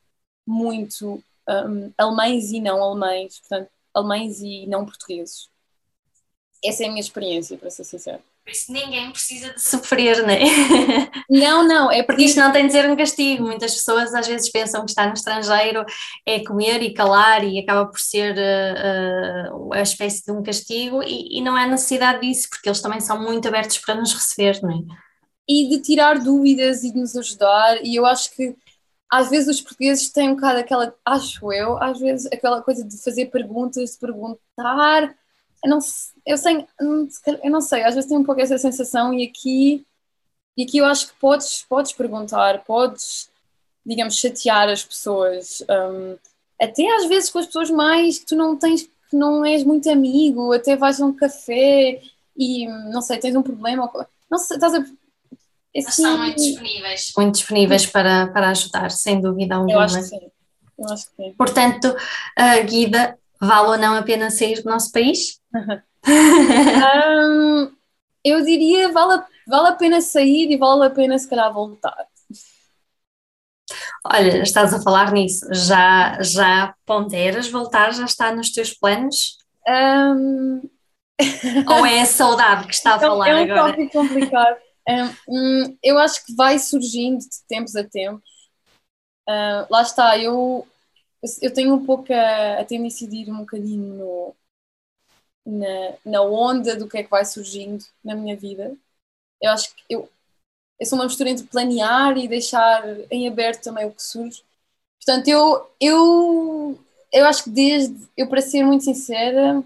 muito 0.46 1.24
um, 1.50 1.92
alemães 1.98 2.52
e 2.52 2.60
não 2.60 2.84
alemães, 2.84 3.40
portanto, 3.40 3.70
alemães 3.94 4.42
e 4.42 4.68
não 4.68 4.86
portugueses. 4.86 5.50
Essa 6.64 6.84
é 6.84 6.88
a 6.88 6.90
minha 6.90 7.02
experiência, 7.02 7.58
para 7.58 7.70
ser 7.70 7.84
sincero. 7.84 8.22
Por 8.46 8.52
isso 8.52 8.72
ninguém 8.72 9.12
precisa 9.12 9.56
de 9.56 9.60
sofrer, 9.60 10.22
não 10.22 10.30
é? 10.30 10.42
Não, 11.28 11.68
não, 11.68 11.92
é 11.92 12.04
porque 12.04 12.26
isto 12.26 12.40
não 12.40 12.52
tem 12.52 12.68
de 12.68 12.72
ser 12.72 12.88
um 12.88 12.96
castigo. 12.96 13.44
Muitas 13.44 13.74
pessoas 13.74 14.14
às 14.14 14.28
vezes 14.28 14.52
pensam 14.52 14.86
que 14.86 14.92
estar 14.92 15.08
no 15.08 15.16
estrangeiro 15.16 15.84
é 16.24 16.40
comer 16.46 16.84
e 16.84 16.94
calar 16.94 17.44
e 17.44 17.58
acaba 17.58 17.88
por 17.88 18.00
ser 18.00 18.36
uh, 18.38 19.74
a 19.74 19.82
espécie 19.82 20.24
de 20.24 20.32
um 20.32 20.44
castigo 20.44 21.02
e, 21.02 21.40
e, 21.40 21.42
não 21.42 21.56
há 21.56 21.66
necessidade 21.66 22.22
disso, 22.22 22.48
porque 22.48 22.70
eles 22.70 22.80
também 22.80 23.00
são 23.00 23.20
muito 23.20 23.48
abertos 23.48 23.80
para 23.80 23.96
nos 23.96 24.14
receber, 24.14 24.62
não 24.62 24.70
é? 24.70 24.82
E 25.50 25.68
de 25.68 25.82
tirar 25.82 26.20
dúvidas 26.20 26.84
e 26.84 26.94
de 26.94 27.00
nos 27.00 27.16
ajudar, 27.16 27.84
e 27.84 27.96
eu 27.96 28.06
acho 28.06 28.36
que 28.36 28.56
às 29.12 29.30
vezes 29.30 29.56
os 29.56 29.62
portugueses 29.62 30.12
têm 30.12 30.30
um 30.30 30.36
bocado 30.36 30.60
aquela, 30.60 30.96
acho 31.04 31.52
eu, 31.52 31.82
às 31.82 32.00
vezes 32.00 32.28
aquela 32.32 32.62
coisa 32.62 32.86
de 32.86 33.02
fazer 33.02 33.26
perguntas, 33.28 33.94
de 33.94 33.98
perguntar 33.98 35.16
eu 35.66 35.70
não, 35.70 35.80
eu, 36.26 36.38
sei, 36.38 36.66
eu 37.44 37.52
não 37.52 37.60
sei, 37.60 37.84
às 37.84 37.96
vezes 37.96 38.08
tenho 38.08 38.22
um 38.22 38.24
pouco 38.24 38.40
essa 38.40 38.58
sensação 38.58 39.12
e 39.12 39.26
aqui, 39.26 39.84
e 40.56 40.64
aqui 40.64 40.78
eu 40.78 40.86
acho 40.86 41.08
que 41.08 41.14
podes, 41.20 41.66
podes 41.68 41.92
perguntar, 41.92 42.64
podes, 42.64 43.32
digamos, 43.84 44.16
chatear 44.16 44.70
as 44.70 44.84
pessoas, 44.84 45.64
um, 45.68 46.18
até 46.62 46.88
às 46.96 47.08
vezes 47.08 47.32
com 47.32 47.40
as 47.40 47.48
pessoas 47.48 47.72
mais 47.72 48.20
que 48.20 48.28
tu 48.28 48.36
não 48.36 48.56
tens, 48.56 48.84
que 48.84 49.16
não 49.16 49.44
és 49.44 49.64
muito 49.64 49.90
amigo, 49.90 50.54
até 50.54 50.76
vais 50.76 51.02
a 51.02 51.06
um 51.06 51.14
café 51.14 52.00
e, 52.38 52.68
não 52.92 53.02
sei, 53.02 53.18
tens 53.18 53.36
um 53.36 53.44
problema, 53.44 53.92
não 54.30 54.38
sei, 54.38 54.58
estás 54.58 54.76
a... 54.76 54.86
Assim, 55.78 56.04
são 56.04 56.18
muito 56.20 56.38
disponíveis. 56.38 57.12
Muito 57.18 57.36
disponíveis 57.36 57.86
para, 57.88 58.28
para 58.28 58.50
ajudar, 58.52 58.92
sem 58.92 59.20
dúvida 59.20 59.56
alguma. 59.56 59.74
Eu 59.74 59.80
acho 59.82 59.98
que 59.98 60.04
sim. 60.04 60.32
Eu 60.78 60.90
acho 60.90 61.10
que 61.10 61.16
sim. 61.18 61.34
Portanto, 61.38 61.86
uh, 61.90 62.66
Guida, 62.66 63.20
vale 63.42 63.68
ou 63.68 63.78
não 63.78 63.96
a 63.96 64.02
pena 64.02 64.32
sair 64.32 64.62
do 64.62 64.70
nosso 64.70 64.90
país? 64.92 65.42
Um, 66.08 67.72
eu 68.24 68.44
diria 68.44 68.92
vale, 68.92 69.24
vale 69.48 69.68
a 69.70 69.76
pena 69.76 70.02
sair 70.02 70.52
e 70.52 70.58
vale 70.58 70.86
a 70.86 70.90
pena 70.90 71.18
se 71.18 71.30
calhar 71.30 71.54
voltar. 71.54 72.08
Olha, 74.06 74.44
estás 74.44 74.74
a 74.74 74.82
falar 74.82 75.12
nisso, 75.12 75.48
já, 75.52 76.22
já 76.22 76.76
ponderas 76.86 77.50
voltar, 77.50 77.92
já 77.92 78.06
está 78.06 78.34
nos 78.34 78.52
teus 78.52 78.74
planos? 78.74 79.38
Um... 79.68 80.62
Ou 81.70 81.86
é 81.86 82.02
a 82.02 82.06
saudade 82.06 82.68
que 82.68 82.74
está 82.74 82.96
a 82.96 83.00
falar 83.00 83.30
é 83.30 83.36
um 83.36 83.52
agora? 83.52 83.82
É 83.82 83.86
um 83.86 83.90
complicado. 83.90 84.58
Um, 85.28 85.78
eu 85.82 85.98
acho 85.98 86.24
que 86.26 86.36
vai 86.36 86.60
surgindo 86.60 87.20
de 87.20 87.48
tempos 87.48 87.76
a 87.76 87.84
tempos. 87.84 88.30
Uh, 89.28 89.66
lá 89.72 89.82
está, 89.82 90.18
eu, 90.20 90.68
eu 91.42 91.52
tenho 91.52 91.74
um 91.74 91.86
pouco 91.86 92.14
a, 92.14 92.60
a 92.60 92.66
tendência 92.66 93.08
de 93.08 93.16
ir 93.16 93.32
um 93.32 93.40
bocadinho 93.40 93.96
no, 93.96 94.36
na, 95.46 95.94
na 96.06 96.22
onda 96.22 96.76
do 96.76 96.88
que 96.88 96.98
é 96.98 97.04
que 97.04 97.10
vai 97.10 97.26
surgindo 97.26 97.86
na 98.04 98.16
minha 98.16 98.36
vida. 98.36 98.76
Eu 99.42 99.52
acho 99.52 99.76
que 99.76 99.84
eu, 99.90 100.10
eu 100.80 100.86
sou 100.86 100.98
uma 101.00 101.06
mistura 101.06 101.30
entre 101.30 101.48
planear 101.48 102.18
e 102.18 102.28
deixar 102.28 102.84
em 103.12 103.28
aberto 103.28 103.64
também 103.64 103.86
o 103.86 103.94
que 103.94 104.04
surge. 104.04 104.44
Portanto, 105.00 105.28
eu, 105.30 105.72
eu, 105.82 106.80
eu 107.14 107.26
acho 107.28 107.46
que 107.46 107.50
desde, 107.52 108.08
eu 108.18 108.28
para 108.30 108.42
ser 108.42 108.64
muito 108.66 108.84
sincera, 108.86 109.64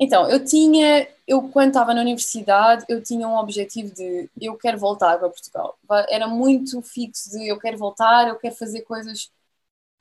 então, 0.00 0.30
eu 0.30 0.44
tinha, 0.44 1.08
eu 1.26 1.48
quando 1.50 1.68
estava 1.68 1.92
na 1.92 2.00
universidade, 2.02 2.84
eu 2.88 3.02
tinha 3.02 3.26
um 3.26 3.36
objetivo 3.36 3.92
de 3.94 4.30
eu 4.40 4.56
quero 4.56 4.78
voltar 4.78 5.18
para 5.18 5.28
Portugal. 5.28 5.76
Era 6.08 6.28
muito 6.28 6.80
fixo 6.82 7.30
de 7.30 7.48
eu 7.48 7.58
quero 7.58 7.76
voltar, 7.78 8.28
eu 8.28 8.36
quero 8.38 8.54
fazer 8.54 8.82
coisas, 8.82 9.30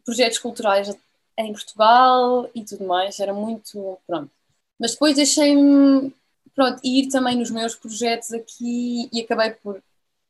projetos 0.06 0.40
culturais 0.40 0.90
em 1.38 1.54
Portugal 1.54 2.50
e 2.56 2.64
tudo 2.66 2.86
mais. 2.88 3.20
Era 3.20 3.34
muito, 3.34 4.00
pronto. 4.08 4.32
Mas 4.80 4.92
depois 4.92 5.16
deixei-me 5.16 6.14
pronto, 6.58 6.82
ir 6.84 7.10
também 7.10 7.38
nos 7.38 7.52
meus 7.52 7.76
projetos 7.76 8.34
aqui 8.34 9.10
e 9.14 9.22
acabei 9.22 9.52
por 9.52 9.76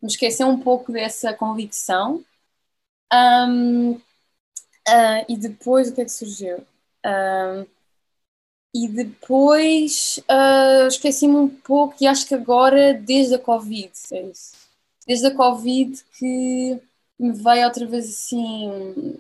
me 0.01 0.09
esquecer 0.09 0.43
um 0.45 0.59
pouco 0.59 0.91
dessa 0.91 1.33
convicção. 1.33 2.23
Um, 3.13 3.93
uh, 3.93 4.01
ah, 4.87 5.25
e 5.29 5.37
depois 5.37 5.89
o 5.89 5.95
que 5.95 6.01
é 6.01 6.05
que 6.05 6.11
surgiu? 6.11 6.65
Um, 7.05 7.65
e 8.75 8.87
depois 8.89 10.19
uh, 10.29 10.87
esqueci-me 10.87 11.35
um 11.35 11.49
pouco 11.49 11.95
e 12.01 12.07
acho 12.07 12.27
que 12.27 12.35
agora, 12.35 12.93
desde 12.93 13.35
a 13.35 13.39
Covid, 13.39 13.91
é 14.11 14.21
isso. 14.23 14.53
Desde 15.07 15.27
a 15.27 15.35
Covid 15.35 16.03
que 16.19 16.81
me 17.17 17.31
veio 17.31 17.65
outra 17.65 17.85
vez 17.87 18.09
assim, 18.09 19.17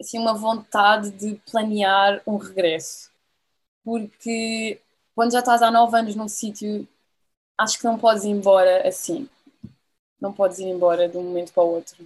assim 0.00 0.18
uma 0.18 0.34
vontade 0.34 1.10
de 1.10 1.40
planear 1.50 2.22
um 2.26 2.36
regresso 2.36 3.10
porque 3.86 4.80
quando 5.14 5.30
já 5.30 5.38
estás 5.38 5.62
há 5.62 5.70
nove 5.70 5.96
anos 5.96 6.16
num 6.16 6.26
sítio, 6.26 6.88
acho 7.56 7.78
que 7.78 7.84
não 7.84 7.96
podes 7.96 8.24
ir 8.24 8.30
embora 8.30 8.86
assim. 8.86 9.28
Não 10.20 10.32
podes 10.32 10.58
ir 10.58 10.64
embora 10.64 11.08
de 11.08 11.16
um 11.16 11.22
momento 11.22 11.52
para 11.52 11.62
o 11.62 11.74
outro. 11.74 12.04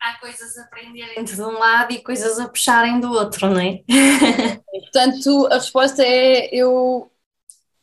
Há 0.00 0.18
coisas 0.18 0.58
a 0.58 0.62
aprenderem 0.62 1.22
de 1.22 1.40
um 1.40 1.52
lado 1.52 1.92
e 1.92 2.02
coisas 2.02 2.40
a 2.40 2.48
puxarem 2.48 2.98
do 2.98 3.12
outro, 3.12 3.48
não 3.48 3.60
é? 3.60 3.84
Portanto, 4.68 5.46
a 5.46 5.54
resposta 5.54 6.02
é: 6.02 6.52
eu 6.52 7.08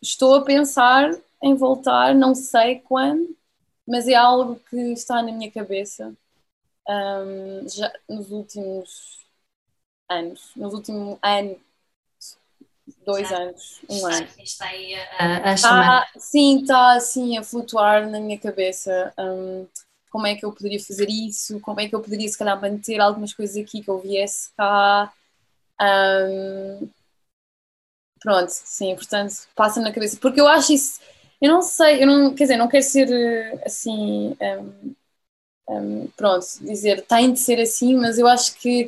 estou 0.01 0.35
a 0.35 0.43
pensar 0.43 1.09
em 1.41 1.55
voltar, 1.55 2.13
não 2.13 2.35
sei 2.35 2.81
quando, 2.81 3.33
mas 3.87 4.05
é 4.05 4.15
algo 4.15 4.59
que 4.69 4.75
está 4.91 5.21
na 5.21 5.31
minha 5.31 5.49
cabeça 5.49 6.13
um, 6.89 7.69
já 7.69 7.89
nos 8.09 8.31
últimos 8.31 9.25
anos. 10.09 10.51
Nos 10.57 10.73
últimos 10.73 11.17
anos 11.21 11.57
dois 13.05 13.29
Já, 13.29 13.37
anos, 13.37 13.81
um 13.89 13.95
está, 13.95 14.15
ano. 14.15 14.27
Está 14.39 14.65
aí 14.65 14.95
a, 15.17 15.51
a 15.51 15.57
chamar. 15.57 16.03
Ah, 16.03 16.19
sim, 16.19 16.61
está 16.61 16.93
assim 16.95 17.37
a 17.37 17.43
flutuar 17.43 18.09
na 18.09 18.19
minha 18.19 18.37
cabeça. 18.39 19.13
Um, 19.17 19.67
como 20.09 20.27
é 20.27 20.35
que 20.35 20.45
eu 20.45 20.51
poderia 20.51 20.79
fazer 20.79 21.09
isso? 21.09 21.59
Como 21.59 21.79
é 21.79 21.87
que 21.87 21.95
eu 21.95 22.01
poderia, 22.01 22.27
se 22.27 22.37
calhar, 22.37 22.59
manter 22.61 22.99
algumas 22.99 23.33
coisas 23.33 23.57
aqui 23.57 23.81
que 23.81 23.89
eu 23.89 23.99
viesse 23.99 24.51
cá? 24.55 25.11
Um, 25.81 26.87
pronto, 28.19 28.49
sim, 28.49 28.95
portanto, 28.95 29.33
passa 29.55 29.81
na 29.81 29.91
cabeça. 29.91 30.17
Porque 30.21 30.39
eu 30.39 30.47
acho 30.47 30.73
isso, 30.73 30.99
eu 31.41 31.51
não 31.51 31.61
sei, 31.61 32.03
eu 32.03 32.07
não, 32.07 32.33
quer 32.33 32.45
dizer, 32.45 32.57
não 32.57 32.67
quero 32.67 32.83
ser 32.83 33.61
assim, 33.65 34.35
um, 34.39 34.93
um, 35.69 36.07
pronto, 36.15 36.45
dizer 36.61 37.01
tem 37.01 37.33
de 37.33 37.39
ser 37.39 37.59
assim, 37.59 37.95
mas 37.95 38.17
eu 38.17 38.27
acho 38.27 38.55
que 38.55 38.87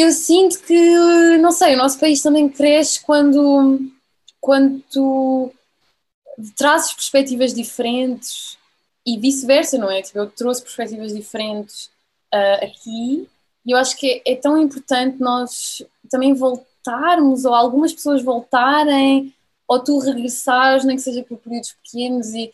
eu 0.00 0.10
sinto 0.12 0.60
que, 0.60 1.36
não 1.38 1.52
sei, 1.52 1.74
o 1.74 1.78
nosso 1.78 1.98
país 1.98 2.22
também 2.22 2.48
cresce 2.48 3.02
quando, 3.02 3.78
quando 4.40 4.80
tu 4.90 5.52
trazes 6.56 6.92
perspectivas 6.94 7.52
diferentes 7.52 8.56
e 9.06 9.18
vice-versa, 9.18 9.76
não 9.78 9.90
é? 9.90 10.02
Tipo, 10.02 10.20
eu 10.20 10.30
trouxe 10.30 10.62
perspectivas 10.62 11.12
diferentes 11.12 11.90
uh, 12.32 12.64
aqui 12.64 13.28
E 13.66 13.72
eu 13.72 13.78
acho 13.78 13.96
que 13.96 14.22
é, 14.26 14.32
é 14.32 14.36
tão 14.36 14.56
importante 14.58 15.20
nós 15.20 15.82
também 16.10 16.34
voltarmos, 16.34 17.44
ou 17.44 17.54
algumas 17.54 17.92
pessoas 17.92 18.22
voltarem, 18.22 19.34
ou 19.68 19.78
tu 19.82 19.98
regressares, 19.98 20.84
nem 20.84 20.96
que 20.96 21.02
seja 21.02 21.22
por 21.22 21.38
períodos 21.38 21.74
pequenos, 21.82 22.28
e, 22.34 22.52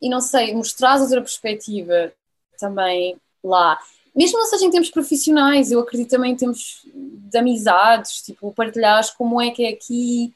e 0.00 0.08
não 0.08 0.20
sei, 0.20 0.54
mostrares 0.54 1.02
outra 1.02 1.20
perspectiva 1.20 2.12
também 2.58 3.16
lá. 3.44 3.78
Mesmo 4.16 4.38
não 4.38 4.46
seja 4.46 4.64
em 4.64 4.70
termos 4.70 4.90
profissionais, 4.90 5.70
eu 5.70 5.78
acredito 5.78 6.08
também 6.08 6.32
em 6.32 6.36
termos 6.36 6.86
de 6.94 7.38
amizades, 7.38 8.22
tipo, 8.22 8.50
partilhares 8.52 9.10
como 9.10 9.40
é 9.40 9.50
que 9.50 9.66
é 9.66 9.68
aqui, 9.68 10.32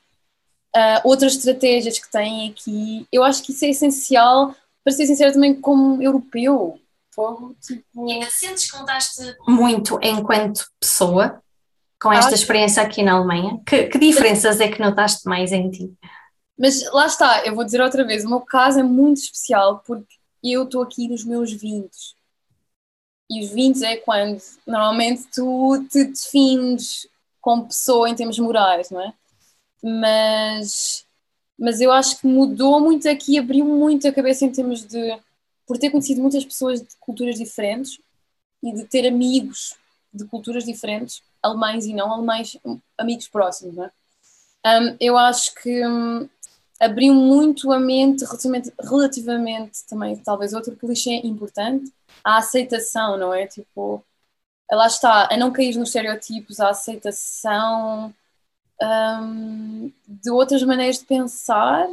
uh, 0.77 1.09
outras 1.09 1.35
estratégias 1.35 1.99
que 1.99 2.11
têm 2.11 2.51
aqui. 2.51 3.07
Eu 3.11 3.25
acho 3.25 3.43
que 3.43 3.53
isso 3.53 3.65
é 3.65 3.71
essencial, 3.71 4.55
para 4.85 4.93
ser 4.93 5.07
sincero, 5.07 5.33
também 5.33 5.59
como 5.59 6.03
europeu. 6.03 6.79
tipo... 7.67 8.07
E 8.07 8.13
ainda 8.13 8.29
sentes 8.31 8.71
que 8.71 8.77
contaste 8.77 9.23
muito 9.49 9.99
enquanto 10.03 10.67
pessoa 10.79 11.41
com 12.01 12.13
esta 12.13 12.35
experiência 12.35 12.83
aqui 12.83 13.03
na 13.03 13.15
Alemanha? 13.15 13.61
Que, 13.67 13.85
que 13.85 13.99
diferenças 13.99 14.61
é 14.61 14.69
que 14.69 14.81
notaste 14.81 15.27
mais 15.27 15.53
em 15.53 15.71
ti? 15.71 15.93
Mas 16.59 16.83
lá 16.93 17.07
está, 17.07 17.47
eu 17.47 17.55
vou 17.55 17.65
dizer 17.65 17.81
outra 17.81 18.05
vez, 18.05 18.25
o 18.25 18.29
meu 18.29 18.41
caso 18.41 18.81
é 18.81 18.83
muito 18.83 19.19
especial 19.19 19.83
porque 19.87 20.17
eu 20.45 20.65
estou 20.65 20.83
aqui 20.83 21.09
nos 21.09 21.25
meus 21.25 21.51
20 21.51 21.91
e 23.31 23.45
os 23.45 23.51
20 23.53 23.85
é 23.85 23.97
quando 23.97 24.43
normalmente 24.67 25.29
tu 25.33 25.87
te 25.89 26.05
defines 26.05 27.07
como 27.41 27.69
pessoa 27.69 28.11
em 28.11 28.15
termos 28.15 28.39
morais, 28.41 28.91
não 28.91 29.01
é? 29.01 29.15
Mas, 29.83 31.07
mas 31.57 31.81
eu 31.81 31.93
acho 31.93 32.21
que 32.21 32.27
mudou 32.27 32.81
muito 32.81 33.09
aqui, 33.09 33.39
abriu 33.39 33.65
muito 33.65 34.09
a 34.09 34.13
cabeça 34.13 34.45
em 34.45 34.51
termos 34.51 34.85
de. 34.85 35.17
por 35.65 35.79
ter 35.79 35.91
conhecido 35.91 36.21
muitas 36.21 36.45
pessoas 36.45 36.81
de 36.81 36.89
culturas 36.99 37.39
diferentes 37.39 38.01
e 38.63 38.75
de 38.75 38.85
ter 38.85 39.07
amigos 39.07 39.77
de 40.13 40.25
culturas 40.25 40.65
diferentes, 40.65 41.23
alemães 41.41 41.87
e 41.87 41.95
não 41.95 42.13
alemães, 42.13 42.59
amigos 42.99 43.29
próximos, 43.29 43.77
não 43.77 43.85
é? 43.85 43.91
Um, 44.67 44.97
eu 45.01 45.17
acho 45.17 45.55
que 45.55 45.87
um, 45.87 46.29
abriu 46.81 47.13
muito 47.13 47.71
a 47.71 47.79
mente 47.79 48.25
relativamente, 48.25 48.73
relativamente 48.81 49.85
também, 49.87 50.17
talvez 50.17 50.55
outro 50.55 50.75
clichê 50.75 51.21
importante, 51.23 51.93
a 52.25 52.39
aceitação, 52.39 53.19
não 53.19 53.35
é? 53.35 53.47
Tipo, 53.47 54.03
lá 54.73 54.87
está, 54.87 55.29
a 55.31 55.37
não 55.37 55.53
cair 55.53 55.77
nos 55.77 55.91
estereótipos, 55.91 56.59
a 56.59 56.71
aceitação 56.71 58.15
um, 58.83 59.93
de 60.09 60.31
outras 60.31 60.63
maneiras 60.63 60.99
de 60.99 61.05
pensar, 61.05 61.87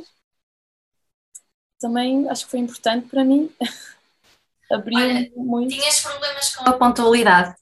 também 1.79 2.27
acho 2.29 2.45
que 2.45 2.51
foi 2.51 2.59
importante 2.61 3.09
para 3.09 3.25
mim. 3.25 3.51
Abriu 4.71 5.31
muito. 5.35 5.73
Tinhas 5.73 6.01
problemas 6.01 6.55
com 6.55 6.69
a 6.69 6.73
pontualidade, 6.73 7.55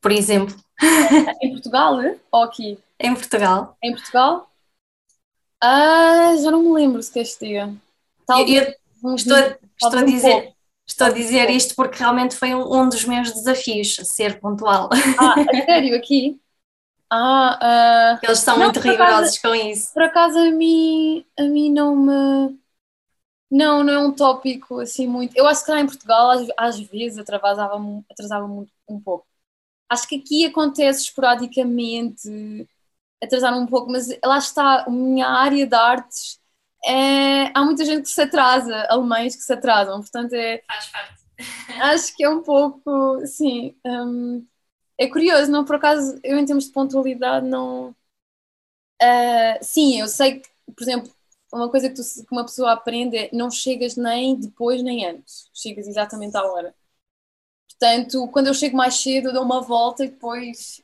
por 0.00 0.10
exemplo? 0.10 0.54
em 1.40 1.50
Portugal 1.52 1.98
ou 2.30 2.42
aqui? 2.42 2.78
Em 2.98 3.14
Portugal. 3.14 3.76
Em 3.82 3.92
Portugal? 3.92 4.51
Ah, 5.62 6.34
já 6.42 6.50
não 6.50 6.62
me 6.62 6.72
lembro 6.72 7.00
se 7.00 7.12
ter. 7.12 7.72
Talvez. 8.26 8.74
estou, 9.16 9.38
estou 9.80 9.98
a 10.00 10.04
dizer. 10.04 10.52
Estou 10.84 11.06
a 11.06 11.10
dizer 11.10 11.48
isto 11.48 11.76
porque 11.76 11.98
realmente 11.98 12.34
foi 12.34 12.52
um, 12.52 12.82
um 12.82 12.88
dos 12.88 13.04
meus 13.04 13.32
desafios, 13.32 13.94
ser 14.02 14.40
pontual. 14.40 14.90
Ah, 15.18 15.34
sério, 15.64 15.96
aqui? 15.96 16.40
Ah, 17.08 18.18
uh, 18.20 18.26
Eles 18.26 18.40
são 18.40 18.56
não, 18.56 18.64
muito 18.64 18.80
rigorosos 18.80 19.36
acaso, 19.36 19.40
com 19.42 19.54
isso. 19.54 19.92
Por 19.92 20.02
acaso 20.02 20.38
a 20.38 20.50
mim, 20.50 21.24
a 21.38 21.44
mim 21.44 21.70
não 21.70 21.94
me. 21.94 22.58
Não, 23.50 23.84
não 23.84 23.92
é 23.92 23.98
um 23.98 24.12
tópico 24.12 24.80
assim 24.80 25.06
muito. 25.06 25.36
Eu 25.36 25.46
acho 25.46 25.64
que 25.64 25.70
lá 25.70 25.80
em 25.80 25.86
Portugal 25.86 26.30
às, 26.30 26.48
às 26.56 26.80
vezes 26.80 27.18
atrasava, 27.18 27.78
atrasava 28.10 28.48
muito, 28.48 28.72
um 28.88 28.98
pouco. 28.98 29.26
Acho 29.88 30.08
que 30.08 30.16
aqui 30.16 30.46
acontece 30.46 31.02
esporadicamente 31.02 32.66
atrasar 33.22 33.56
um 33.56 33.66
pouco, 33.66 33.90
mas 33.90 34.08
lá 34.24 34.38
está, 34.38 34.84
a 34.84 34.90
minha 34.90 35.26
área 35.26 35.66
de 35.66 35.74
artes, 35.74 36.40
é, 36.84 37.56
há 37.56 37.64
muita 37.64 37.84
gente 37.84 38.02
que 38.02 38.10
se 38.10 38.22
atrasa, 38.22 38.86
alemães 38.90 39.36
que 39.36 39.42
se 39.42 39.52
atrasam, 39.52 40.00
portanto 40.00 40.32
é... 40.34 40.62
Faz 40.66 40.86
parte. 40.88 41.22
Acho 41.82 42.16
que 42.16 42.24
é 42.24 42.28
um 42.28 42.42
pouco, 42.42 43.24
sim, 43.26 43.74
um, 43.84 44.44
é 44.98 45.08
curioso, 45.08 45.50
não, 45.50 45.64
por 45.64 45.76
acaso, 45.76 46.18
eu 46.22 46.38
em 46.38 46.44
termos 46.44 46.66
de 46.66 46.72
pontualidade 46.72 47.46
não... 47.46 47.94
Uh, 49.02 49.58
sim, 49.60 50.00
eu 50.00 50.06
sei 50.06 50.40
que, 50.40 50.48
por 50.74 50.82
exemplo, 50.82 51.12
uma 51.52 51.68
coisa 51.70 51.88
que, 51.88 51.94
tu, 51.96 52.02
que 52.02 52.32
uma 52.32 52.44
pessoa 52.44 52.72
aprende 52.72 53.16
é 53.16 53.30
não 53.32 53.50
chegas 53.50 53.96
nem 53.96 54.38
depois 54.38 54.82
nem 54.82 55.04
antes, 55.04 55.50
chegas 55.52 55.86
exatamente 55.86 56.36
à 56.36 56.44
hora. 56.44 56.74
Portanto, 57.68 58.28
quando 58.28 58.46
eu 58.46 58.54
chego 58.54 58.76
mais 58.76 58.94
cedo, 58.96 59.28
eu 59.28 59.32
dou 59.32 59.42
uma 59.44 59.60
volta 59.60 60.04
e 60.04 60.08
depois 60.08 60.81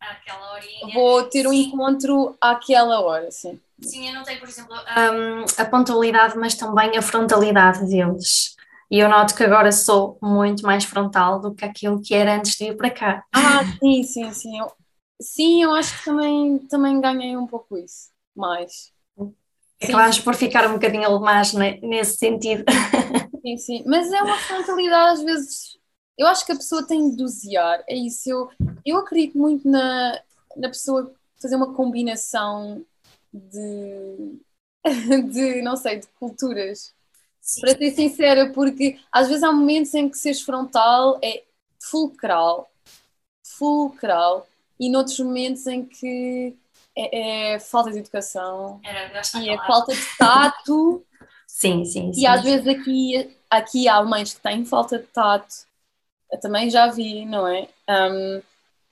àquela 0.00 0.52
horinha. 0.52 0.94
Vou 0.94 1.22
ter 1.24 1.46
um 1.46 1.52
sim. 1.52 1.64
encontro 1.64 2.36
àquela 2.40 3.00
hora, 3.00 3.30
sim. 3.30 3.60
Sim, 3.80 4.08
eu 4.08 4.14
notei, 4.14 4.36
por 4.38 4.48
exemplo, 4.48 4.74
um, 4.74 5.44
a 5.62 5.64
pontualidade, 5.66 6.36
mas 6.38 6.54
também 6.54 6.96
a 6.96 7.02
frontalidade 7.02 7.86
deles. 7.86 8.56
E 8.90 8.98
eu 8.98 9.08
noto 9.08 9.34
que 9.34 9.44
agora 9.44 9.72
sou 9.72 10.16
muito 10.22 10.64
mais 10.64 10.84
frontal 10.84 11.40
do 11.40 11.54
que 11.54 11.64
aquilo 11.64 12.00
que 12.00 12.14
era 12.14 12.36
antes 12.36 12.56
de 12.56 12.66
ir 12.66 12.76
para 12.76 12.90
cá. 12.90 13.24
Ah, 13.34 13.64
sim, 13.78 14.02
sim, 14.04 14.32
sim. 14.32 14.58
Eu, 14.58 14.72
sim, 15.20 15.62
eu 15.62 15.72
acho 15.72 15.98
que 15.98 16.04
também, 16.04 16.58
também 16.70 17.00
ganhei 17.00 17.36
um 17.36 17.46
pouco 17.46 17.76
isso, 17.76 18.10
mais. 18.34 18.92
Acabaste 19.82 20.22
por 20.22 20.34
ficar 20.34 20.66
um 20.68 20.74
bocadinho 20.74 21.04
alemãs 21.04 21.52
nesse 21.52 22.16
sentido. 22.16 22.64
Sim, 23.42 23.56
sim. 23.58 23.84
Mas 23.86 24.12
é 24.12 24.20
uma 24.22 24.36
frontalidade 24.38 25.20
às 25.20 25.22
vezes 25.22 25.76
eu 26.18 26.26
acho 26.26 26.44
que 26.46 26.52
a 26.52 26.56
pessoa 26.56 26.86
tem 26.86 27.10
de 27.10 27.16
dosear, 27.16 27.84
é 27.88 27.94
isso. 27.94 28.28
Eu, 28.28 28.48
eu 28.86 28.98
acredito 28.98 29.36
muito 29.38 29.68
na, 29.68 30.20
na 30.56 30.68
pessoa 30.68 31.12
fazer 31.40 31.56
uma 31.56 31.74
combinação 31.74 32.84
de, 33.32 34.40
de 35.32 35.62
não 35.62 35.76
sei, 35.76 36.00
de 36.00 36.06
culturas. 36.18 36.94
Sim. 37.40 37.60
Para 37.60 37.76
ser 37.76 37.90
sincera, 37.92 38.50
porque 38.52 38.98
às 39.12 39.28
vezes 39.28 39.42
há 39.42 39.52
momentos 39.52 39.94
em 39.94 40.08
que 40.08 40.18
seres 40.18 40.42
frontal 40.42 41.18
é 41.22 41.44
fulcral, 41.80 42.68
fulcral, 43.44 44.48
e 44.78 44.90
noutros 44.90 45.18
momentos 45.20 45.66
em 45.66 45.84
que 45.84 46.56
é, 46.96 47.54
é 47.54 47.58
falta 47.60 47.92
de 47.92 47.98
educação 47.98 48.80
Era, 48.82 49.22
e 49.40 49.48
é 49.48 49.56
falta 49.58 49.94
de 49.94 50.16
tato. 50.18 51.04
sim, 51.46 51.84
sim, 51.86 52.12
sim. 52.12 52.20
E 52.20 52.26
às 52.26 52.42
vezes 52.42 52.66
aqui, 52.66 53.36
aqui 53.48 53.88
há 53.88 54.02
mães 54.02 54.34
que 54.34 54.40
têm 54.40 54.64
falta 54.64 54.98
de 54.98 55.06
tato 55.06 55.66
eu 56.30 56.40
também 56.40 56.70
já 56.70 56.88
vi, 56.88 57.24
não 57.24 57.46
é? 57.46 57.68
Um, 57.88 58.42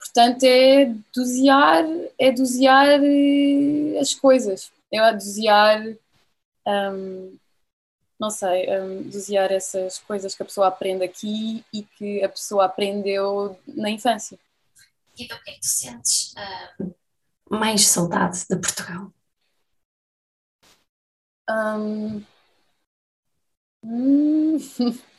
portanto, 0.05 0.43
é 0.43 0.85
dosear, 1.13 1.83
é 2.19 2.31
dosear 2.31 3.01
eh, 3.03 3.99
as 3.99 4.13
coisas, 4.13 4.71
é 4.91 5.13
dosear, 5.13 5.83
um, 6.67 7.37
não 8.19 8.29
sei, 8.29 8.69
um, 8.79 9.03
dosear 9.09 9.51
essas 9.51 9.97
coisas 9.99 10.35
que 10.35 10.43
a 10.43 10.45
pessoa 10.45 10.67
aprende 10.67 11.03
aqui 11.03 11.65
e 11.73 11.83
que 11.83 12.23
a 12.23 12.29
pessoa 12.29 12.65
aprendeu 12.65 13.59
na 13.67 13.89
infância. 13.89 14.37
E 15.17 15.27
do 15.27 15.41
que 15.41 15.49
é 15.49 15.53
que 15.53 15.61
tu 15.61 15.67
sentes 15.67 16.33
uh, 16.33 16.93
mais 17.49 17.87
saudade 17.87 18.45
de 18.47 18.55
Portugal? 18.57 19.11
Um, 21.49 22.23
hum, 23.83 24.57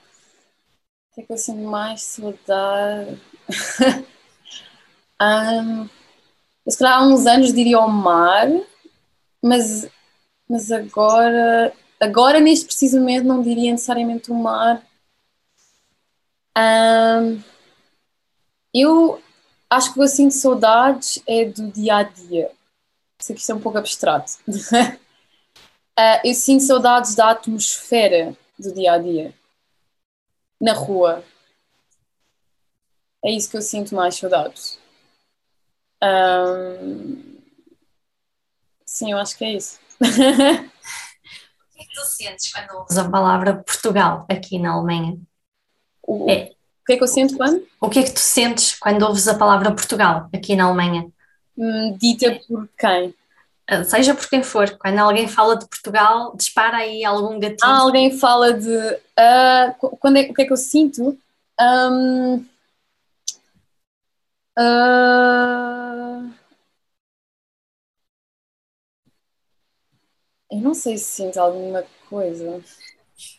que 1.15 1.23
é 1.23 1.25
que 1.25 1.33
eu 1.33 1.39
sinto 1.39 1.63
mais 1.63 2.03
saudade? 2.03 3.21
um, 5.21 5.89
se 6.69 6.79
calhar 6.79 6.99
há 6.99 7.07
uns 7.07 7.27
anos 7.27 7.53
diria 7.53 7.79
o 7.79 7.89
mar, 7.89 8.49
mas, 9.43 9.89
mas 10.49 10.71
agora, 10.73 11.73
agora 12.01 12.41
neste 12.41 12.67
preciso 12.67 12.99
momento 12.99 13.25
não 13.25 13.43
diria 13.43 13.73
necessariamente 13.73 14.31
o 14.31 14.35
mar. 14.35 14.85
Um, 16.59 17.43
eu 18.75 19.23
acho 19.71 19.89
que 19.89 19.93
o 19.93 19.95
que 19.95 20.05
eu 20.05 20.09
sinto 20.09 20.35
saudades 20.35 21.23
é 21.27 21.45
do 21.45 21.71
dia 21.71 21.97
a 21.97 22.03
dia. 22.03 22.51
Sei 23.19 23.35
que 23.35 23.41
isto 23.41 23.53
é 23.53 23.55
um 23.55 23.61
pouco 23.61 23.79
abstrato. 23.79 24.33
uh, 24.49 24.99
eu 26.25 26.35
sinto 26.35 26.65
saudades 26.65 27.15
da 27.15 27.31
atmosfera 27.31 28.37
do 28.59 28.73
dia 28.75 28.93
a 28.93 28.99
dia 28.99 29.35
na 30.61 30.73
rua. 30.73 31.25
É 33.25 33.31
isso 33.31 33.51
que 33.51 33.57
eu 33.57 33.63
sinto 33.63 33.95
mais 33.95 34.17
saudades. 34.17 34.79
Um... 36.03 37.37
Sim, 38.85 39.13
eu 39.13 39.19
acho 39.19 39.37
que 39.37 39.45
é 39.45 39.55
isso. 39.55 39.79
o 40.01 40.05
que 40.05 41.81
é 41.81 41.85
que 41.85 41.95
tu 41.95 42.05
sentes 42.05 42.53
quando 42.53 42.85
usas 42.85 42.99
a 42.99 43.11
palavra 43.11 43.55
Portugal 43.55 44.27
aqui 44.31 44.59
na 44.59 44.73
Alemanha? 44.73 45.19
O, 46.03 46.31
é. 46.31 46.53
o 46.83 46.87
que 46.87 46.93
é 46.93 46.97
que 46.97 47.03
eu 47.03 47.09
sinto 47.09 47.37
quando? 47.37 47.67
O 47.81 47.91
que 47.91 47.99
é 47.99 48.03
que 48.03 48.13
tu 48.13 48.21
sentes 48.21 48.79
quando 48.79 49.03
ouves 49.03 49.29
a 49.29 49.37
palavra 49.37 49.73
Portugal 49.73 50.29
aqui 50.33 50.55
na 50.55 50.65
Alemanha? 50.65 51.09
Hum, 51.57 51.97
dita 51.99 52.39
por 52.47 52.69
quem? 52.79 53.15
Ah, 53.69 53.83
seja 53.83 54.15
por 54.15 54.29
quem 54.29 54.43
for, 54.45 54.71
quando 54.79 54.99
alguém 54.99 55.27
fala 55.27 55.57
de 55.57 55.67
Portugal, 55.67 56.37
dispara 56.37 56.77
aí 56.77 57.05
algum 57.05 57.41
gatilho. 57.41 57.59
Ah, 57.63 57.81
alguém 57.81 58.17
fala 58.17 58.53
de. 58.53 58.69
Uh, 58.69 59.97
quando 59.99 60.19
é, 60.19 60.23
o 60.23 60.35
que 60.35 60.43
é 60.43 60.45
que 60.45 60.53
eu 60.53 60.57
sinto? 60.57 61.19
Um, 61.61 62.47
Uh... 64.59 65.76
Eu 70.51 70.59
não 70.59 70.75
sei 70.75 70.97
se 70.99 71.05
sinto 71.05 71.39
alguma 71.39 71.85
coisa. 72.09 72.63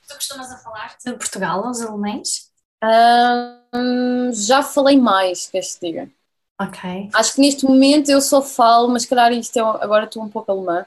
Tu 0.07 0.15
costumas 0.15 0.51
a 0.51 0.57
falar 0.57 0.95
de 1.03 1.13
Portugal 1.13 1.65
aos 1.65 1.81
alemães? 1.81 2.51
Um, 2.83 4.31
já 4.33 4.61
falei 4.61 4.99
mais, 4.99 5.47
queres 5.47 5.75
que 5.75 5.87
diga? 5.87 6.11
Ok. 6.59 7.09
Acho 7.13 7.35
que 7.35 7.41
neste 7.41 7.65
momento 7.65 8.09
eu 8.09 8.19
só 8.19 8.41
falo, 8.41 8.89
mas 8.89 9.05
calhar 9.05 9.31
isto 9.31 9.57
é, 9.57 9.61
agora 9.61 10.05
estou 10.05 10.23
um 10.23 10.29
pouco 10.29 10.51
alemã. 10.51 10.85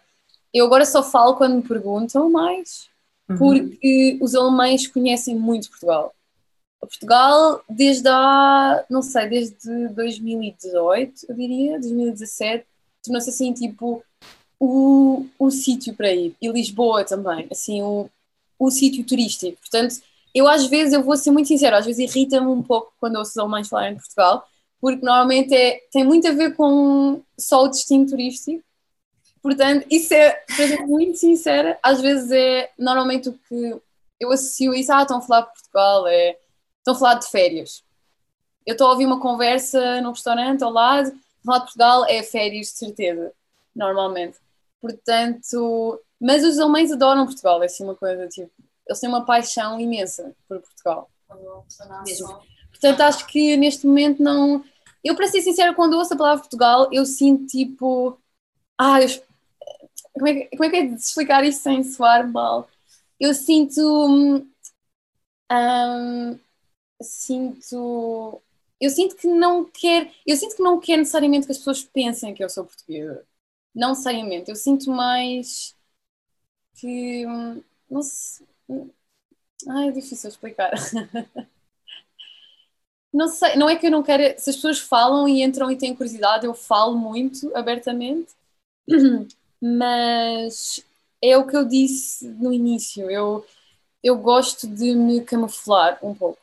Eu 0.52 0.66
agora 0.66 0.84
só 0.84 1.02
falo 1.02 1.36
quando 1.36 1.56
me 1.56 1.62
perguntam 1.62 2.30
mais, 2.30 2.88
uhum. 3.28 3.38
porque 3.38 4.18
os 4.20 4.34
alemães 4.34 4.86
conhecem 4.88 5.36
muito 5.36 5.70
Portugal. 5.70 6.12
Portugal, 6.80 7.62
desde 7.68 8.08
a, 8.08 8.84
não 8.90 9.02
sei, 9.02 9.28
desde 9.28 9.88
2018, 9.88 11.26
eu 11.28 11.36
diria, 11.36 11.78
2017, 11.78 12.66
tornou-se 13.04 13.30
assim, 13.30 13.52
tipo, 13.52 14.02
o, 14.60 15.26
o 15.38 15.50
sítio 15.50 15.94
para 15.94 16.12
ir. 16.12 16.36
E 16.40 16.48
Lisboa 16.48 17.04
também, 17.04 17.48
assim, 17.50 17.82
o, 17.82 18.08
o 18.58 18.70
sítio 18.70 19.04
turístico. 19.04 19.58
Portanto, 19.60 19.96
eu 20.34 20.46
às 20.46 20.66
vezes, 20.66 20.92
eu 20.92 21.02
vou 21.02 21.16
ser 21.16 21.30
muito 21.30 21.48
sincera, 21.48 21.78
às 21.78 21.86
vezes 21.86 22.14
irrita-me 22.14 22.46
um 22.46 22.62
pouco 22.62 22.92
quando 23.00 23.16
ouço 23.16 23.32
os 23.32 23.38
alemães 23.38 23.68
falarem 23.68 23.94
de 23.96 24.00
Portugal, 24.00 24.46
porque 24.80 25.04
normalmente 25.04 25.54
é, 25.54 25.80
tem 25.90 26.04
muito 26.04 26.28
a 26.28 26.32
ver 26.32 26.54
com 26.54 27.22
só 27.38 27.64
o 27.64 27.68
destino 27.68 28.06
turístico. 28.06 28.62
Portanto, 29.42 29.86
isso 29.90 30.12
é, 30.14 30.30
para 30.30 30.68
ser 30.68 30.86
muito 30.86 31.18
sincera, 31.18 31.78
às 31.82 32.00
vezes 32.00 32.30
é 32.30 32.70
normalmente 32.78 33.30
o 33.30 33.32
que 33.48 33.74
eu 34.20 34.30
associo 34.30 34.74
isso, 34.74 34.92
ah, 34.92 35.02
estão 35.02 35.16
a 35.18 35.22
falar 35.22 35.40
de 35.40 35.52
Portugal, 35.54 36.06
é 36.06 36.36
Estão 36.80 36.94
a 36.94 36.98
falar 36.98 37.14
de 37.14 37.28
férias. 37.28 37.84
Eu 38.66 38.72
estou 38.72 38.86
a 38.86 38.90
ouvir 38.92 39.06
uma 39.06 39.20
conversa 39.20 40.00
no 40.00 40.10
restaurante 40.10 40.64
ao 40.64 40.70
lado, 40.70 41.12
falar 41.44 41.58
de 41.58 41.64
Portugal 41.64 42.04
é 42.06 42.22
férias, 42.22 42.68
de 42.68 42.78
certeza, 42.78 43.32
normalmente. 43.74 44.38
Portanto, 44.80 46.00
mas 46.20 46.44
os 46.44 46.58
alemães 46.58 46.90
adoram 46.90 47.26
Portugal, 47.26 47.62
é 47.62 47.66
assim 47.66 47.84
uma 47.84 47.94
coisa, 47.94 48.26
tipo, 48.28 48.50
eles 48.86 49.00
têm 49.00 49.08
uma 49.08 49.24
paixão 49.24 49.78
imensa 49.78 50.34
por 50.48 50.60
Portugal. 50.60 51.10
Mesmo. 52.04 52.40
Portanto, 52.70 53.00
acho 53.02 53.26
que 53.26 53.56
neste 53.56 53.86
momento 53.86 54.22
não. 54.22 54.64
Eu, 55.04 55.14
para 55.14 55.28
ser 55.28 55.42
sincera, 55.42 55.74
quando 55.74 55.94
ouço 55.94 56.14
a 56.14 56.16
palavra 56.16 56.40
Portugal, 56.40 56.88
eu 56.92 57.06
sinto 57.06 57.46
tipo. 57.46 58.18
Ah, 58.78 59.00
eu... 59.00 59.08
como, 60.12 60.28
é 60.28 60.34
que, 60.34 60.56
como 60.56 60.64
é 60.64 60.70
que 60.70 60.76
é 60.76 60.86
de 60.86 60.94
explicar 60.94 61.44
isto 61.44 61.62
sem 61.62 61.84
soar 61.84 62.30
mal? 62.30 62.68
Eu 63.18 63.34
sinto. 63.34 63.80
Hum, 65.52 66.38
sinto 67.02 68.42
eu 68.80 68.90
sinto 68.90 69.16
que 69.16 69.26
não 69.26 69.64
quer 69.64 70.12
eu 70.26 70.36
sinto 70.36 70.56
que 70.56 70.62
não 70.62 70.78
quer 70.80 70.96
necessariamente 70.96 71.46
que 71.46 71.52
as 71.52 71.58
pessoas 71.58 71.82
pensem 71.82 72.34
que 72.34 72.42
eu 72.42 72.48
sou 72.48 72.64
portuguesa 72.64 73.24
não 73.74 73.90
necessariamente 73.90 74.50
eu 74.50 74.56
sinto 74.56 74.90
mais 74.90 75.74
que 76.74 77.24
não 77.90 78.02
sei 78.02 78.46
ai 79.68 79.88
é 79.88 79.92
difícil 79.92 80.28
explicar. 80.28 80.72
Não 83.12 83.26
sei 83.26 83.56
não 83.56 83.68
é 83.68 83.74
que 83.74 83.88
eu 83.88 83.90
não 83.90 84.04
quero 84.04 84.22
se 84.38 84.50
as 84.50 84.56
pessoas 84.56 84.78
falam 84.78 85.28
e 85.28 85.42
entram 85.42 85.68
e 85.68 85.76
têm 85.76 85.96
curiosidade 85.96 86.46
eu 86.46 86.54
falo 86.54 86.96
muito 86.96 87.50
abertamente. 87.56 88.32
Mas 89.60 90.84
é 91.20 91.36
o 91.36 91.44
que 91.44 91.56
eu 91.56 91.64
disse 91.64 92.28
no 92.28 92.52
início 92.52 93.10
eu 93.10 93.44
eu 94.02 94.16
gosto 94.16 94.68
de 94.68 94.94
me 94.94 95.22
camuflar 95.22 95.98
um 96.02 96.14
pouco. 96.14 96.38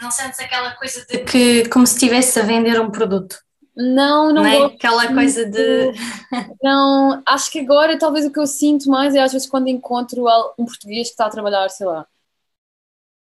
Não 0.00 0.10
sentes 0.10 0.40
aquela 0.40 0.74
coisa 0.74 1.06
de 1.06 1.24
que 1.24 1.68
como 1.68 1.86
se 1.86 1.94
estivesse 1.94 2.40
a 2.40 2.42
vender 2.42 2.80
um 2.80 2.90
produto? 2.90 3.40
Não, 3.80 4.32
não, 4.32 4.42
não 4.42 4.46
é 4.46 4.64
aquela 4.66 5.12
coisa 5.12 5.44
de. 5.46 5.92
Não, 6.62 7.22
acho 7.26 7.50
que 7.50 7.60
agora 7.60 7.98
talvez 7.98 8.26
o 8.26 8.30
que 8.30 8.38
eu 8.38 8.46
sinto 8.46 8.90
mais 8.90 9.14
é 9.14 9.20
às 9.20 9.32
vezes 9.32 9.48
quando 9.48 9.68
encontro 9.68 10.26
um 10.58 10.66
português 10.66 11.08
que 11.08 11.12
está 11.12 11.26
a 11.26 11.30
trabalhar, 11.30 11.68
sei 11.70 11.86
lá, 11.86 12.06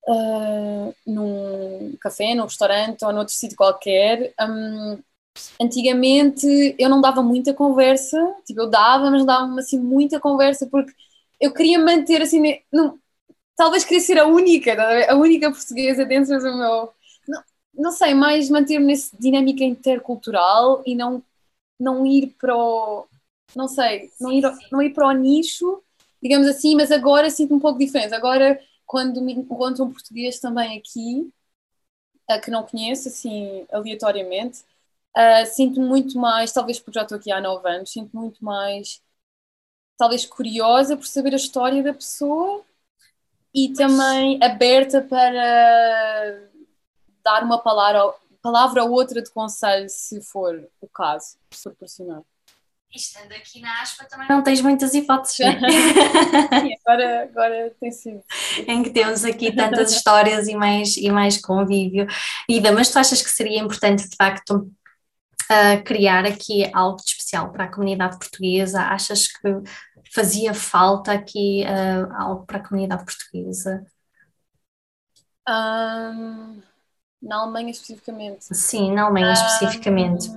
uh, 0.07 0.95
num 1.05 1.95
café, 1.99 2.33
num 2.33 2.43
restaurante 2.43 3.03
ou 3.03 3.11
noutro 3.11 3.33
sítio 3.33 3.57
qualquer. 3.57 4.33
Um, 4.39 4.99
antigamente 5.61 6.75
eu 6.79 6.89
não 6.89 7.01
dava 7.01 7.21
muita 7.21 7.53
conversa, 7.53 8.17
tipo, 8.45 8.61
eu 8.61 8.69
dava, 8.69 9.11
mas 9.11 9.19
não 9.19 9.25
dava 9.25 9.59
assim 9.59 9.79
muita 9.79 10.19
conversa 10.19 10.67
porque 10.67 10.93
eu 11.39 11.53
queria 11.53 11.79
manter 11.79 12.21
assim, 12.21 12.41
não, 12.71 12.99
talvez 13.55 13.83
queria 13.83 14.01
ser 14.01 14.19
a 14.19 14.25
única, 14.27 14.75
tá 14.75 15.11
a 15.13 15.15
única 15.15 15.51
portuguesa 15.51 16.05
dentro 16.05 16.39
do 16.39 16.57
meu. 16.57 16.93
Não, 17.77 17.91
sei, 17.91 18.13
mais 18.13 18.49
manter-me 18.49 18.85
nessa 18.87 19.15
dinâmica 19.17 19.63
intercultural 19.63 20.81
e 20.85 20.95
não, 20.95 21.23
não 21.79 22.05
ir 22.05 22.35
para 22.39 22.55
o. 22.55 23.07
Não 23.55 23.67
sei, 23.67 24.11
não 24.19 24.31
ir, 24.31 24.43
não 24.71 24.81
ir 24.81 24.93
para 24.93 25.07
o 25.07 25.11
nicho, 25.13 25.81
digamos 26.21 26.47
assim, 26.47 26.75
mas 26.75 26.91
agora 26.91 27.29
sinto 27.29 27.53
um 27.55 27.59
pouco 27.59 27.79
diferente. 27.79 28.13
Agora, 28.13 28.59
quando 28.85 29.21
me 29.21 29.33
encontro 29.33 29.85
um 29.85 29.91
português 29.91 30.39
também 30.39 30.77
aqui, 30.77 31.31
a 32.29 32.39
que 32.39 32.51
não 32.51 32.63
conheço, 32.63 33.07
assim, 33.07 33.65
aleatoriamente, 33.71 34.61
uh, 35.17 35.45
sinto 35.45 35.79
muito 35.81 36.17
mais, 36.19 36.51
talvez 36.51 36.79
porque 36.79 36.99
já 36.99 37.03
estou 37.03 37.17
aqui 37.17 37.31
há 37.31 37.39
nove 37.41 37.69
anos, 37.69 37.91
sinto 37.91 38.15
muito 38.17 38.43
mais, 38.43 39.01
talvez 39.97 40.25
curiosa 40.25 40.97
por 40.97 41.05
saber 41.07 41.33
a 41.33 41.37
história 41.37 41.83
da 41.83 41.93
pessoa 41.93 42.63
e 43.53 43.73
também 43.73 44.39
aberta 44.43 45.01
para 45.01 46.46
dar 47.27 47.43
uma 47.43 47.61
palavra, 47.61 48.13
palavra 48.41 48.85
ou 48.85 48.91
outra 48.91 49.21
de 49.21 49.29
conselho, 49.29 49.89
se 49.89 50.21
for 50.21 50.65
o 50.79 50.87
caso, 50.87 51.37
se 51.51 51.63
proporcionar. 51.63 52.21
Estando 52.95 53.33
aqui 53.33 53.59
na 53.59 53.81
aspa 53.81 54.05
também 54.05 54.29
não 54.29 54.41
tens 54.41 54.61
muitas 54.61 54.93
hipóteses, 54.93 55.39
né? 55.39 55.59
Sim, 56.61 56.73
agora, 56.85 57.23
agora 57.23 57.75
tem 57.81 57.91
sido. 57.91 58.23
em 58.65 58.81
que 58.81 58.91
temos 58.91 59.25
aqui 59.25 59.53
tantas 59.53 59.91
histórias 59.91 60.47
e 60.47 60.55
mais, 60.55 60.95
e 60.95 61.11
mais 61.11 61.37
convívio. 61.37 62.07
Ida, 62.47 62.71
mas 62.71 62.89
tu 62.89 62.97
achas 62.97 63.21
que 63.21 63.29
seria 63.29 63.59
importante 63.59 64.07
de 64.07 64.15
facto 64.15 64.71
uh, 65.51 65.83
criar 65.83 66.25
aqui 66.25 66.71
algo 66.73 66.95
de 66.95 67.09
especial 67.11 67.51
para 67.51 67.65
a 67.65 67.71
comunidade 67.71 68.17
portuguesa? 68.17 68.81
Achas 68.83 69.27
que 69.27 69.49
fazia 70.13 70.53
falta 70.53 71.11
aqui 71.11 71.65
uh, 71.65 72.13
algo 72.15 72.45
para 72.45 72.59
a 72.59 72.65
comunidade 72.65 73.03
portuguesa? 73.03 73.85
Um, 75.45 76.61
na 77.21 77.41
Alemanha 77.41 77.71
especificamente? 77.71 78.45
Sim, 78.55 78.93
na 78.93 79.03
Alemanha 79.03 79.29
um, 79.29 79.33
especificamente. 79.33 80.29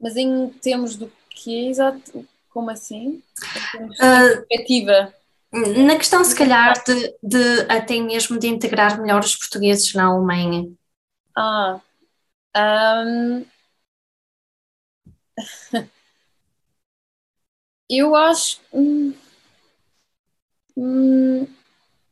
Mas 0.00 0.16
em 0.16 0.48
termos 0.60 0.96
do 0.96 1.10
que 1.30 1.68
exato? 1.68 2.26
Como 2.50 2.70
assim? 2.70 3.22
Em 3.44 3.72
termos 3.72 3.96
de 3.96 4.02
uh, 4.02 4.46
perspectiva? 4.46 5.14
Na 5.52 5.96
questão, 5.96 6.22
se 6.24 6.34
calhar, 6.34 6.74
de, 6.84 7.14
de, 7.22 7.60
até 7.68 7.98
mesmo 8.00 8.38
de 8.38 8.46
integrar 8.46 9.00
melhor 9.00 9.22
os 9.22 9.36
portugueses 9.36 9.94
na 9.94 10.06
Alemanha. 10.06 10.68
Ah. 11.34 11.80
Um... 12.56 13.44
Eu 17.88 18.16
acho. 18.16 18.60
Hum, 18.72 19.14
hum, 20.76 21.46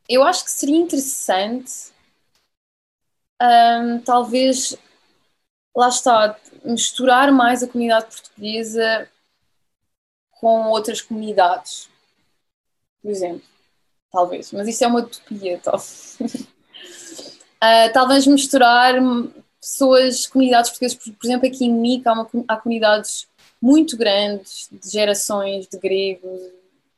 eu 0.07 0.23
acho 0.23 0.45
que 0.45 0.51
seria 0.51 0.77
interessante, 0.77 1.91
hum, 3.41 3.99
talvez, 4.05 4.77
lá 5.75 5.89
está, 5.89 6.39
misturar 6.63 7.31
mais 7.31 7.63
a 7.63 7.67
comunidade 7.67 8.07
portuguesa 8.07 9.09
com 10.31 10.69
outras 10.69 11.01
comunidades, 11.01 11.89
por 13.01 13.11
exemplo. 13.11 13.47
Talvez, 14.11 14.51
mas 14.53 14.67
isso 14.67 14.83
é 14.83 14.87
uma 14.87 14.99
utopia, 14.99 15.59
talvez. 15.61 16.17
Uh, 16.21 17.91
talvez 17.93 18.25
misturar 18.25 18.95
pessoas, 19.59 20.27
comunidades 20.27 20.69
portuguesas, 20.69 20.97
por, 20.97 21.13
por 21.13 21.25
exemplo, 21.25 21.47
aqui 21.47 21.65
em 21.65 21.73
Mica 21.73 22.11
há, 22.11 22.13
uma, 22.13 22.29
há 22.47 22.55
comunidades 22.55 23.27
muito 23.61 23.97
grandes 23.97 24.69
de 24.71 24.89
gerações 24.89 25.67
de 25.67 25.77
gregos, 25.79 26.39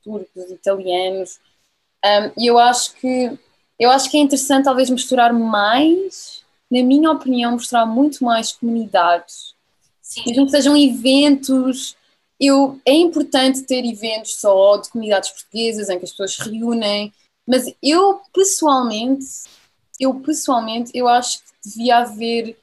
turcos, 0.04 0.52
italianos. 0.52 1.40
Um, 2.06 2.32
e 2.38 2.48
eu 2.48 2.58
acho 2.58 2.94
que 2.96 3.38
eu 3.80 3.92
acho 3.92 4.10
que 4.10 4.18
é 4.18 4.22
interessante 4.22 4.66
talvez 4.66 4.90
misturar 4.90 5.32
mais, 5.32 6.42
na 6.70 6.82
minha 6.84 7.12
opinião, 7.12 7.52
mostrar 7.52 7.86
muito 7.86 8.24
mais 8.24 8.52
comunidades. 8.52 9.54
Sim. 10.02 10.24
Mesmo 10.26 10.46
que 10.46 10.52
sejam 10.52 10.76
eventos, 10.76 11.96
eu, 12.40 12.80
é 12.86 12.94
importante 12.94 13.64
ter 13.64 13.86
eventos 13.86 14.36
só 14.40 14.78
de 14.78 14.90
comunidades 14.90 15.30
portuguesas 15.30 15.90
em 15.90 16.00
que 16.00 16.06
as 16.06 16.12
pessoas 16.12 16.36
se 16.36 16.50
reúnem, 16.50 17.14
mas 17.48 17.72
eu 17.84 18.20
pessoalmente, 18.34 19.26
eu 20.00 20.16
pessoalmente, 20.22 20.92
eu 20.94 21.08
acho 21.08 21.40
que 21.40 21.70
devia 21.70 22.00
haver, 22.00 22.58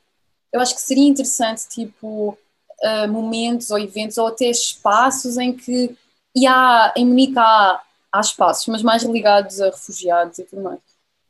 eu 0.53 0.61
acho 0.61 0.75
que 0.75 0.81
seria 0.81 1.09
interessante 1.09 1.69
tipo 1.69 2.37
uh, 2.83 3.09
momentos 3.09 3.71
ou 3.71 3.79
eventos 3.79 4.19
ou 4.19 4.27
até 4.27 4.47
espaços 4.47 5.39
em 5.39 5.53
que 5.53 5.97
e 6.37 6.47
há, 6.49 6.93
em 6.97 7.07
Munique 7.07 7.39
há, 7.39 7.81
há 8.15 8.21
espaços, 8.21 8.69
mas 8.69 8.83
mais 8.83 9.03
ligados 9.03 9.61
a 9.61 9.67
refugiados 9.67 10.39
e 10.39 10.45
tudo 10.45 10.63
mais, 10.63 10.79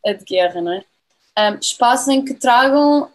a 0.05 0.12
de 0.12 0.22
guerra, 0.22 0.61
não 0.61 0.72
é? 0.72 0.85
Um, 1.37 1.59
espaços 1.59 2.09
em 2.09 2.22
que 2.22 2.35
tragam 2.35 3.11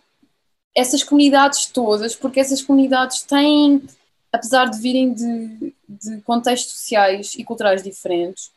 essas 0.75 1.03
comunidades 1.03 1.67
todas, 1.67 2.15
porque 2.15 2.39
essas 2.39 2.63
comunidades 2.63 3.21
têm, 3.21 3.83
apesar 4.31 4.65
de 4.65 4.79
virem 4.79 5.13
de, 5.13 5.73
de 5.87 6.21
contextos 6.21 6.73
sociais 6.73 7.35
e 7.35 7.43
culturais 7.43 7.83
diferentes, 7.83 8.51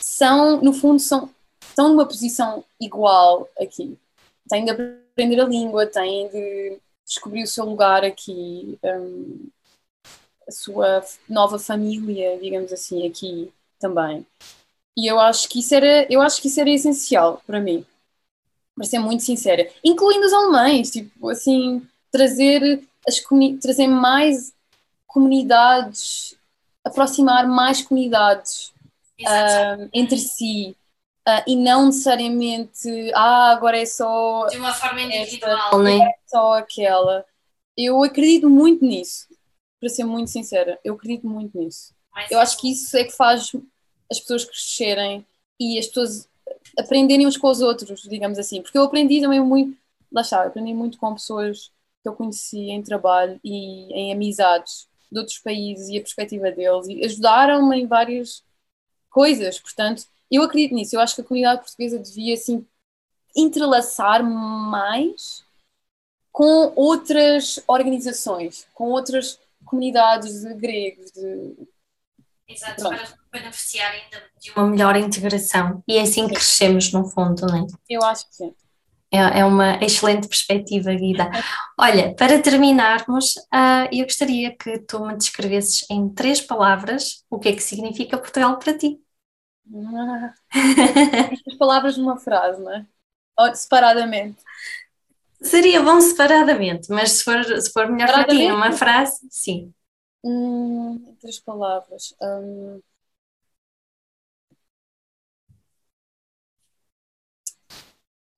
são, 0.00 0.60
no 0.60 0.72
fundo, 0.74 1.00
são, 1.00 1.30
estão 1.62 1.88
numa 1.88 2.06
posição 2.06 2.62
igual 2.78 3.48
aqui. 3.58 3.98
Têm 4.48 4.64
de 4.64 4.70
aprender 4.70 5.40
a 5.40 5.44
língua, 5.44 5.86
têm 5.86 6.28
de 6.28 6.78
descobrir 7.06 7.42
o 7.42 7.48
seu 7.48 7.64
lugar 7.64 8.04
aqui, 8.04 8.78
um, 8.84 9.48
a 10.46 10.52
sua 10.52 11.02
nova 11.28 11.58
família, 11.58 12.38
digamos 12.38 12.72
assim, 12.72 13.06
aqui 13.06 13.50
também. 13.82 14.26
E 14.96 15.06
eu 15.10 15.20
acho 15.20 15.48
que 15.48 15.60
isso 15.60 15.74
era, 15.74 16.06
eu 16.10 16.22
acho 16.22 16.40
que 16.40 16.48
isso 16.48 16.60
era 16.60 16.70
essencial 16.70 17.42
para 17.46 17.60
mim, 17.60 17.84
para 18.74 18.86
ser 18.86 18.98
muito 18.98 19.22
sincera, 19.22 19.68
incluindo 19.84 20.26
os 20.26 20.32
alemães, 20.32 20.90
tipo, 20.90 21.28
assim, 21.28 21.86
trazer 22.10 22.82
as 23.06 23.20
trazer 23.60 23.88
mais 23.88 24.54
comunidades, 25.06 26.36
aproximar 26.84 27.46
mais 27.46 27.82
comunidades 27.82 28.72
uh, 29.20 29.88
entre 29.92 30.18
si. 30.18 30.76
Uh, 31.26 31.42
e 31.46 31.54
não 31.54 31.86
necessariamente, 31.86 33.12
ah, 33.14 33.52
agora 33.52 33.78
é 33.78 33.86
só. 33.86 34.46
De 34.48 34.56
uma 34.56 34.72
forma 34.72 35.02
individual, 35.02 35.78
né? 35.80 35.98
É 35.98 36.14
só 36.26 36.54
aquela. 36.54 37.24
Eu 37.76 38.02
acredito 38.02 38.50
muito 38.50 38.84
nisso, 38.84 39.28
para 39.78 39.88
ser 39.88 40.04
muito 40.04 40.30
sincera. 40.30 40.80
Eu 40.84 40.94
acredito 40.94 41.26
muito 41.26 41.56
nisso. 41.56 41.94
Mas 42.12 42.30
eu 42.30 42.40
acho 42.40 42.58
que 42.58 42.72
isso 42.72 42.96
é 42.96 43.04
que 43.04 43.12
faz 43.12 43.52
as 44.12 44.20
pessoas 44.20 44.44
crescerem 44.44 45.26
e 45.58 45.78
as 45.78 45.86
pessoas 45.86 46.28
aprenderem 46.78 47.26
uns 47.26 47.36
com 47.36 47.48
os 47.48 47.60
outros, 47.60 48.02
digamos 48.02 48.38
assim. 48.38 48.62
Porque 48.62 48.78
eu 48.78 48.84
aprendi 48.84 49.20
também 49.20 49.40
muito, 49.40 49.76
lá 50.12 50.20
está, 50.20 50.44
aprendi 50.44 50.72
muito 50.72 50.98
com 50.98 51.14
pessoas 51.14 51.72
que 52.02 52.08
eu 52.08 52.14
conheci 52.14 52.70
em 52.70 52.82
trabalho 52.82 53.40
e 53.42 53.92
em 53.92 54.12
amizades 54.12 54.88
de 55.10 55.18
outros 55.18 55.38
países 55.38 55.88
e 55.88 55.98
a 55.98 56.00
perspectiva 56.00 56.50
deles 56.50 56.86
e 56.88 57.04
ajudaram-me 57.04 57.80
em 57.80 57.86
várias 57.86 58.42
coisas. 59.10 59.58
Portanto, 59.58 60.04
eu 60.30 60.42
acredito 60.42 60.74
nisso. 60.74 60.96
Eu 60.96 61.00
acho 61.00 61.14
que 61.14 61.20
a 61.20 61.24
comunidade 61.24 61.62
portuguesa 61.62 61.98
devia 61.98 62.34
assim 62.34 62.66
entrelaçar 63.34 64.22
mais 64.22 65.44
com 66.30 66.72
outras 66.74 67.62
organizações, 67.66 68.66
com 68.74 68.90
outras 68.90 69.38
comunidades 69.64 70.42
de 70.42 70.54
gregos. 70.54 71.10
De... 71.12 71.54
Exato, 72.48 72.82
para 72.82 73.21
beneficiar 73.32 73.90
ainda 73.90 74.22
de 74.38 74.50
uma 74.50 74.66
melhor 74.66 74.94
integração. 74.96 75.82
E 75.88 75.96
é 75.96 76.02
assim 76.02 76.28
que 76.28 76.34
crescemos, 76.34 76.92
no 76.92 77.04
fundo, 77.08 77.46
não 77.46 77.64
é? 77.64 77.66
Eu 77.88 78.02
acho 78.04 78.28
que 78.28 78.34
sim. 78.36 78.54
É, 79.10 79.40
é 79.40 79.44
uma 79.44 79.76
excelente 79.84 80.26
perspectiva, 80.26 80.92
Guida. 80.94 81.30
Olha, 81.78 82.14
para 82.14 82.40
terminarmos, 82.40 83.36
uh, 83.52 83.88
eu 83.92 84.04
gostaria 84.04 84.56
que 84.56 84.78
tu 84.78 85.04
me 85.04 85.14
descrevesses 85.16 85.84
em 85.90 86.08
três 86.08 86.40
palavras 86.40 87.22
o 87.28 87.38
que 87.38 87.50
é 87.50 87.52
que 87.52 87.62
significa 87.62 88.16
Portugal 88.16 88.58
para 88.58 88.76
ti. 88.76 88.98
Ah, 89.74 90.34
as 91.46 91.56
palavras 91.58 91.96
numa 91.96 92.18
frase, 92.18 92.60
não 92.62 92.74
é? 92.74 92.86
Ou 93.38 93.54
separadamente. 93.54 94.42
Seria 95.42 95.82
bom 95.82 96.00
separadamente, 96.00 96.88
mas 96.90 97.12
se 97.12 97.24
for, 97.24 97.44
se 97.44 97.70
for 97.72 97.88
melhor 97.90 98.12
para 98.12 98.24
ti 98.26 98.48
numa 98.48 98.72
frase, 98.72 99.26
sim. 99.30 99.72
Hum, 100.24 101.16
três 101.20 101.38
palavras. 101.38 102.14
Hum. 102.22 102.80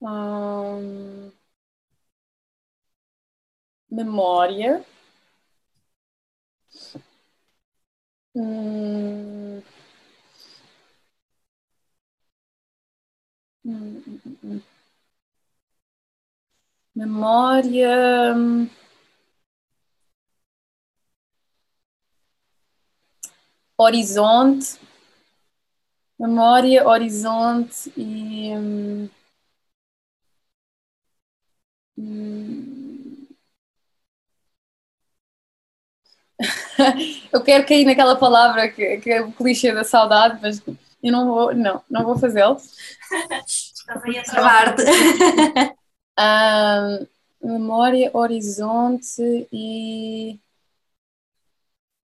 Hum, 0.05 1.33
memória. 3.91 4.85
Hum, 8.35 9.63
hum, 13.65 14.03
hum, 14.43 14.63
memória. 16.95 18.45
Horizonte. 23.79 24.79
Memória, 26.19 26.87
horizonte 26.89 27.93
e. 27.97 28.51
Hum, 31.97 33.27
eu 37.33 37.43
quero 37.43 37.67
cair 37.67 37.85
naquela 37.85 38.17
palavra 38.17 38.69
que, 38.69 38.99
que 38.99 39.11
é 39.11 39.23
o 39.23 39.33
clichê 39.33 39.73
da 39.73 39.85
saudade, 39.85 40.39
mas 40.43 40.61
eu 41.03 41.13
não 41.13 41.27
vou, 41.27 41.55
não, 41.55 41.83
não 41.91 42.05
vou 42.05 42.19
fazê-lo. 42.19 42.57
Também 43.87 44.19
a 44.19 44.23
travar-te. 44.23 44.83
memória, 47.43 48.11
horizonte 48.15 49.47
e. 49.53 50.39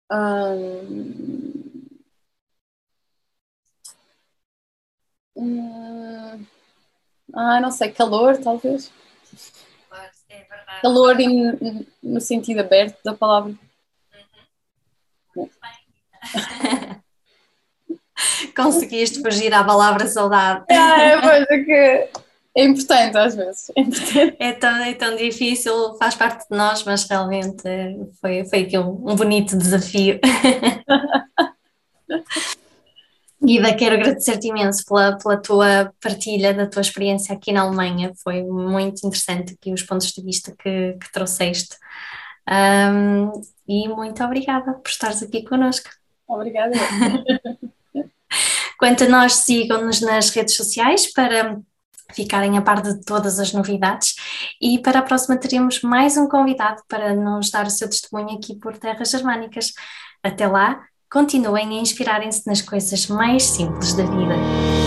Um, 0.09 1.87
hum, 5.35 6.45
ah, 7.33 7.59
não 7.61 7.71
sei, 7.71 7.91
calor, 7.91 8.37
talvez. 8.39 8.91
É 10.67 10.81
calor 10.81 11.19
em, 11.19 11.85
no 12.03 12.19
sentido 12.19 12.59
aberto 12.59 12.97
da 13.03 13.13
palavra. 13.13 13.53
Uhum. 15.35 15.49
Conseguiste 18.55 19.21
fugir 19.21 19.53
à 19.53 19.63
palavra 19.63 20.07
saudade. 20.07 20.65
É, 20.69 21.21
pois 21.21 21.45
é 21.49 21.63
que 21.63 22.09
é 22.55 22.65
importante 22.65 23.17
às 23.17 23.35
vezes. 23.35 23.71
É, 23.75 23.81
importante. 23.81 24.35
é, 24.39 24.53
tão, 24.53 24.75
é 24.77 24.93
tão 24.93 25.15
difícil, 25.15 25.95
faz 25.97 26.15
parte 26.15 26.47
de 26.49 26.57
nós, 26.57 26.83
mas 26.83 27.07
realmente 27.07 27.63
foi, 28.19 28.43
foi 28.45 28.59
aqui 28.61 28.77
um, 28.77 29.03
um 29.07 29.15
bonito 29.15 29.57
desafio. 29.57 30.19
Guida, 33.47 33.73
quero 33.77 33.95
agradecer-te 33.95 34.49
imenso 34.49 34.83
pela, 34.85 35.17
pela 35.17 35.37
tua 35.37 35.93
partilha 36.01 36.53
da 36.53 36.67
tua 36.67 36.81
experiência 36.81 37.33
aqui 37.33 37.53
na 37.53 37.61
Alemanha. 37.61 38.11
Foi 38.21 38.43
muito 38.43 39.07
interessante 39.07 39.53
aqui 39.53 39.71
os 39.71 39.81
pontos 39.83 40.11
de 40.11 40.21
vista 40.21 40.53
que, 40.61 40.97
que 40.99 41.11
trouxeste. 41.13 41.77
Um, 42.45 43.31
e 43.65 43.87
muito 43.87 44.21
obrigada 44.21 44.73
por 44.73 44.89
estares 44.89 45.23
aqui 45.23 45.45
connosco. 45.45 45.89
Obrigada. 46.27 46.73
Quanto 48.77 49.05
a 49.05 49.07
nós, 49.07 49.35
sigam-nos 49.35 50.01
nas 50.01 50.29
redes 50.29 50.57
sociais 50.57 51.09
para 51.13 51.57
ficarem 52.11 52.57
a 52.57 52.61
par 52.61 52.81
de 52.81 53.01
todas 53.05 53.39
as 53.39 53.53
novidades 53.53 54.15
e 54.61 54.77
para 54.79 54.99
a 54.99 55.03
próxima 55.03 55.37
teremos 55.37 55.81
mais 55.81 56.17
um 56.17 56.27
convidado 56.27 56.81
para 56.89 57.15
nos 57.15 57.49
dar 57.49 57.65
o 57.65 57.69
seu 57.69 57.89
testemunho 57.89 58.37
aqui 58.37 58.57
por 58.57 58.77
terras 58.77 59.09
germânicas. 59.09 59.71
Até 60.21 60.47
lá, 60.47 60.85
continuem 61.11 61.77
a 61.77 61.81
inspirarem-se 61.81 62.45
nas 62.45 62.61
coisas 62.61 63.07
mais 63.07 63.43
simples 63.43 63.93
da 63.93 64.03
vida. 64.03 64.86